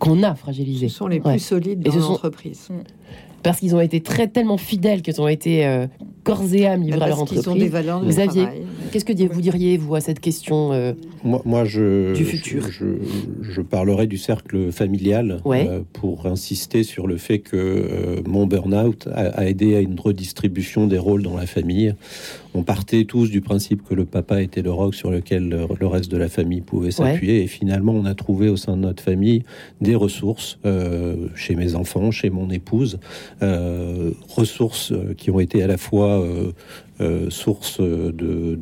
Qu'on 0.00 0.20
a 0.24 0.34
fragilisé. 0.34 0.88
Ce 0.88 0.96
sont 0.96 1.06
les 1.06 1.20
Ouais. 1.20 1.34
plus 1.34 1.38
solides 1.38 1.78
dans 1.80 1.92
sont- 1.92 1.98
l'entreprise. 2.00 2.70
Parce 3.44 3.60
qu'ils 3.60 3.76
ont 3.76 3.80
été 3.80 4.00
très 4.00 4.26
tellement 4.26 4.56
fidèles 4.56 5.02
qu'ils 5.02 5.20
ont 5.20 5.28
été 5.28 5.64
euh, 5.64 5.86
corps 6.24 6.42
et 6.54 6.66
âme 6.66 6.82
livrés 6.82 7.02
à 7.02 7.08
leur 7.08 7.20
entreprise. 7.22 7.62
des 7.62 7.68
valeurs 7.68 8.00
de 8.00 8.08
Xavier, 8.08 8.46
qu'est-ce 8.90 9.04
que 9.04 9.12
vous 9.32 9.40
diriez, 9.40 9.76
vous, 9.76 9.94
à 9.94 10.00
cette 10.00 10.20
question 10.20 10.72
euh, 10.72 10.92
Moi, 11.24 11.42
moi, 11.44 11.64
je, 11.64 12.14
Du 12.14 12.24
futur. 12.24 12.62
Je, 12.70 12.70
je, 13.42 13.52
je 13.52 13.60
parlerai 13.60 14.06
du 14.06 14.18
cercle 14.18 14.70
familial 14.72 15.40
Ouais. 15.44 15.66
euh, 15.68 15.80
pour 15.92 16.26
insister 16.26 16.82
sur 16.82 17.06
le 17.06 17.16
fait 17.16 17.38
que 17.40 17.56
euh, 17.56 18.20
mon 18.26 18.46
burn-out 18.46 19.08
a, 19.12 19.28
a 19.40 19.44
aidé 19.46 19.74
à 19.76 19.80
une 19.80 19.98
redistribution 19.98 20.86
des 20.86 20.98
rôles 20.98 21.22
dans 21.22 21.36
la 21.36 21.46
famille. 21.46 21.94
On 22.54 22.62
partait 22.62 23.04
tous 23.04 23.30
du 23.30 23.40
principe 23.40 23.82
que 23.88 23.94
le 23.94 24.04
papa 24.04 24.42
était 24.42 24.60
le 24.60 24.70
roc 24.70 24.94
sur 24.94 25.10
lequel 25.10 25.48
le, 25.48 25.66
le 25.80 25.86
reste 25.86 26.10
de 26.10 26.18
la 26.18 26.28
famille 26.28 26.60
pouvait 26.60 26.90
s'appuyer. 26.90 27.42
Et 27.42 27.46
finalement, 27.46 27.92
on 27.92 28.04
a 28.04 28.14
trouvé 28.14 28.48
au 28.50 28.56
sein 28.58 28.76
de 28.76 28.82
notre 28.82 29.02
famille 29.02 29.42
des 29.80 29.94
ressources 29.94 30.58
euh, 30.66 31.28
chez 31.34 31.54
mes 31.54 31.74
enfants, 31.74 32.10
chez 32.10 32.28
mon 32.28 32.50
épouse, 32.50 32.98
euh, 33.42 34.10
ressources 34.28 34.92
qui 35.16 35.30
ont 35.30 35.40
été 35.40 35.62
à 35.62 35.66
la 35.66 35.78
fois 35.78 36.11
euh, 36.20 36.52
euh, 37.00 37.30
source 37.30 37.80
de, 37.80 38.58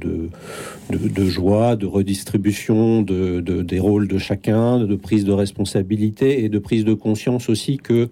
joie, 1.26 1.76
de 1.76 1.86
redistribution 1.86 3.02
de, 3.02 3.40
de- 3.40 3.62
des 3.62 3.78
rôles 3.78 4.08
de 4.08 4.18
chacun, 4.18 4.78
de 4.84 4.96
prise 4.96 5.24
de 5.24 5.32
responsabilité 5.32 6.44
et 6.44 6.48
de 6.48 6.58
prise 6.58 6.84
de 6.84 6.94
conscience 6.94 7.48
aussi 7.48 7.76
que 7.76 8.08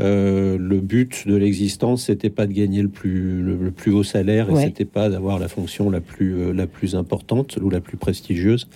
euh, 0.00 0.56
le 0.58 0.80
but 0.80 1.28
de 1.28 1.36
l'existence, 1.36 2.04
c'était 2.06 2.30
pas 2.30 2.46
de 2.46 2.52
gagner 2.52 2.82
le 2.82 2.88
plus, 2.88 3.42
le, 3.42 3.56
le 3.56 3.70
plus 3.70 3.92
haut 3.92 4.02
salaire 4.02 4.48
et 4.48 4.52
Ouais. 4.54 4.64
c'était 4.64 4.84
pas 4.84 5.08
d'avoir 5.08 5.38
la 5.38 5.48
fonction 5.48 5.90
la 5.90 6.00
plus, 6.00 6.34
euh, 6.34 6.52
la 6.52 6.66
plus 6.66 6.94
importante 6.96 7.58
ou 7.62 7.70
la 7.70 7.80
plus 7.80 7.96
prestigieuse, 7.96 8.66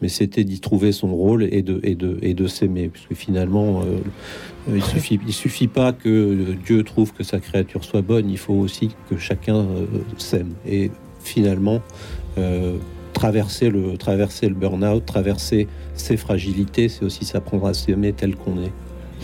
mais 0.00 0.08
c'était 0.08 0.44
d'y 0.44 0.58
trouver 0.60 0.92
son 0.92 1.14
rôle 1.14 1.44
et 1.44 1.62
de, 1.62 1.80
et 1.82 1.94
de, 1.94 2.18
et 2.22 2.34
de 2.34 2.46
s'aimer. 2.46 2.88
Puisque 2.88 3.14
finalement, 3.14 3.82
euh, 3.82 3.98
il 4.74 4.82
suffit, 4.82 5.20
il 5.26 5.32
suffit 5.32 5.68
pas 5.68 5.92
que 5.92 6.54
Dieu 6.64 6.82
trouve 6.82 7.12
que 7.12 7.22
sa 7.24 7.38
créature 7.40 7.84
soit 7.84 8.02
bonne, 8.02 8.30
il 8.30 8.38
faut 8.38 8.54
aussi 8.54 8.90
que 9.08 9.16
chacun 9.18 9.56
euh, 9.56 9.86
s'aime. 10.16 10.54
Et 10.66 10.90
finalement, 11.22 11.82
traverser 13.12 13.68
le, 13.68 13.98
traverser 13.98 14.48
le 14.48 14.54
burn-out, 14.54 15.04
traverser 15.04 15.68
ses 15.94 16.16
fragilités, 16.16 16.88
c'est 16.88 17.04
aussi 17.04 17.26
s'apprendre 17.26 17.66
à 17.66 17.74
s'aimer 17.74 18.12
tel 18.14 18.34
qu'on 18.34 18.62
est. 18.62 18.72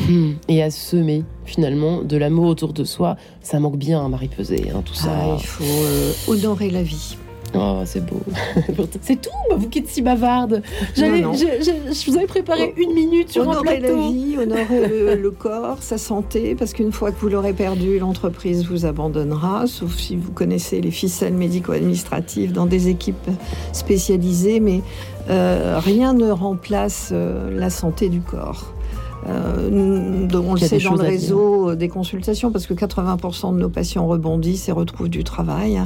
Hmm. 0.08 0.32
et 0.48 0.62
à 0.62 0.70
semer 0.70 1.24
finalement 1.46 2.02
de 2.02 2.16
l'amour 2.16 2.46
autour 2.48 2.72
de 2.72 2.84
soi 2.84 3.16
Ça 3.42 3.58
manque 3.60 3.76
bien, 3.78 4.00
hein, 4.00 4.08
Marie 4.08 4.28
Pesé, 4.28 4.70
hein, 4.74 4.82
tout 4.84 4.94
ça. 4.94 5.08
Ah, 5.10 5.36
il 5.38 5.46
faut 5.46 5.64
euh, 5.64 6.12
honorer 6.28 6.70
la 6.70 6.82
vie. 6.82 7.16
Oh, 7.54 7.80
c'est 7.86 8.04
beau. 8.04 8.20
c'est 9.00 9.18
tout, 9.20 9.30
bah, 9.48 9.56
vous 9.56 9.68
qui 9.70 9.78
êtes 9.78 9.88
si 9.88 10.02
bavarde. 10.02 10.62
J'avais- 10.94 11.22
je, 11.22 11.46
je- 11.64 11.94
je 11.94 12.10
vous 12.10 12.16
avais 12.18 12.26
préparé 12.26 12.74
une 12.76 12.92
minute 12.92 13.30
sur 13.30 13.44
un 13.48 13.52
Honorer 13.56 13.80
la 13.80 13.88
plateau. 13.88 14.10
vie, 14.12 14.36
honorer 14.36 14.88
le, 14.88 15.14
le 15.22 15.30
corps, 15.30 15.78
sa 15.80 15.96
santé, 15.96 16.54
parce 16.56 16.72
qu'une 16.74 16.92
fois 16.92 17.12
que 17.12 17.20
vous 17.20 17.28
l'aurez 17.28 17.54
perdu, 17.54 17.98
l'entreprise 17.98 18.66
vous 18.66 18.84
abandonnera, 18.84 19.66
sauf 19.66 19.96
si 19.96 20.16
vous 20.16 20.32
connaissez 20.32 20.80
les 20.82 20.90
ficelles 20.90 21.34
médico-administratives 21.34 22.52
dans 22.52 22.66
des 22.66 22.88
équipes 22.88 23.30
spécialisées, 23.72 24.60
mais 24.60 24.82
euh, 25.30 25.78
rien 25.82 26.12
ne 26.12 26.30
remplace 26.30 27.10
euh, 27.12 27.56
la 27.58 27.70
santé 27.70 28.08
du 28.08 28.20
corps. 28.20 28.72
Euh, 29.28 30.28
on 30.34 30.54
le 30.54 30.60
sait 30.60 30.78
dans 30.78 30.94
le 30.94 31.02
réseau 31.02 31.74
des 31.74 31.88
consultations, 31.88 32.50
parce 32.50 32.66
que 32.66 32.74
80% 32.74 33.54
de 33.54 33.58
nos 33.58 33.68
patients 33.68 34.06
rebondissent 34.06 34.68
et 34.68 34.72
retrouvent 34.72 35.08
du 35.08 35.24
travail, 35.24 35.80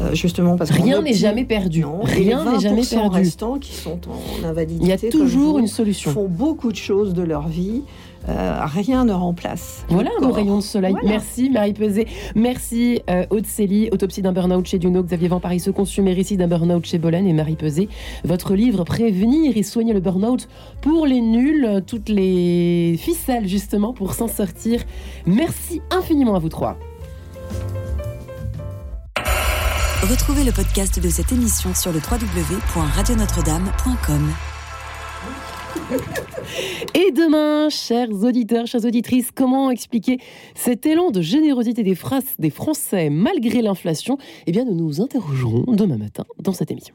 euh, 0.00 0.14
justement 0.14 0.56
parce 0.56 0.70
Rien 0.70 1.02
n'est 1.02 1.12
jamais 1.14 1.44
perdu. 1.44 1.80
Non, 1.82 2.00
Rien 2.02 2.44
n'est 2.44 2.60
jamais 2.60 2.82
20% 2.82 2.90
perdu. 2.90 3.16
restants 3.16 3.58
qui 3.58 3.72
sont 3.72 4.00
en 4.08 4.46
invalidité. 4.46 4.84
Il 4.84 4.88
y 4.88 4.92
a 4.92 5.10
toujours 5.10 5.58
une 5.58 5.66
solution. 5.66 6.10
font 6.10 6.28
beaucoup 6.28 6.72
de 6.72 6.76
choses 6.76 7.14
de 7.14 7.22
leur 7.22 7.48
vie. 7.48 7.82
Euh, 8.28 8.60
rien 8.64 9.04
ne 9.04 9.12
remplace. 9.12 9.84
Voilà 9.88 10.10
un 10.22 10.30
rayon 10.30 10.58
de 10.58 10.62
soleil. 10.62 10.92
Voilà. 10.92 11.08
Merci 11.08 11.50
Marie 11.50 11.72
Pesé. 11.72 12.06
Merci 12.34 13.02
euh, 13.10 13.26
Aude 13.30 13.46
Célie, 13.46 13.88
Autopsie 13.92 14.22
d'un 14.22 14.32
burn-out 14.32 14.66
chez 14.66 14.78
Duno, 14.78 15.02
Xavier 15.02 15.28
Van 15.28 15.40
Paris, 15.40 15.60
Se 15.60 15.70
consumer 15.70 16.14
récit 16.14 16.36
d'un 16.36 16.48
burn-out 16.48 16.86
chez 16.86 16.98
Bolène 16.98 17.26
et 17.26 17.32
Marie 17.32 17.56
Pesé. 17.56 17.88
Votre 18.24 18.54
livre 18.54 18.84
Prévenir 18.84 19.56
et 19.56 19.62
soigner 19.62 19.92
le 19.92 20.00
burn-out 20.00 20.48
pour 20.80 21.06
les 21.06 21.20
nuls, 21.20 21.82
toutes 21.86 22.08
les 22.08 22.96
ficelles 22.98 23.48
justement 23.48 23.92
pour 23.92 24.14
s'en 24.14 24.28
sortir. 24.28 24.80
Merci 25.26 25.82
infiniment 25.90 26.34
à 26.34 26.38
vous 26.38 26.48
trois. 26.48 26.78
Retrouvez 30.10 30.44
le 30.44 30.52
podcast 30.52 31.00
de 31.00 31.08
cette 31.08 31.32
émission 31.32 31.74
sur 31.74 31.90
le 31.90 31.98
www.radionotre-dame.com. 31.98 34.53
Et 36.94 37.10
demain, 37.12 37.68
chers 37.68 38.10
auditeurs, 38.10 38.66
chères 38.66 38.84
auditrices, 38.84 39.30
comment 39.34 39.70
expliquer 39.70 40.18
cet 40.54 40.86
élan 40.86 41.10
de 41.10 41.20
générosité 41.20 41.82
des, 41.82 41.96
des 42.38 42.50
Français 42.50 43.10
malgré 43.10 43.62
l'inflation? 43.62 44.18
Eh 44.46 44.52
bien, 44.52 44.64
nous 44.64 44.74
nous 44.74 45.00
interrogerons 45.00 45.64
demain 45.68 45.96
matin 45.96 46.24
dans 46.38 46.52
cette 46.52 46.70
émission. 46.70 46.94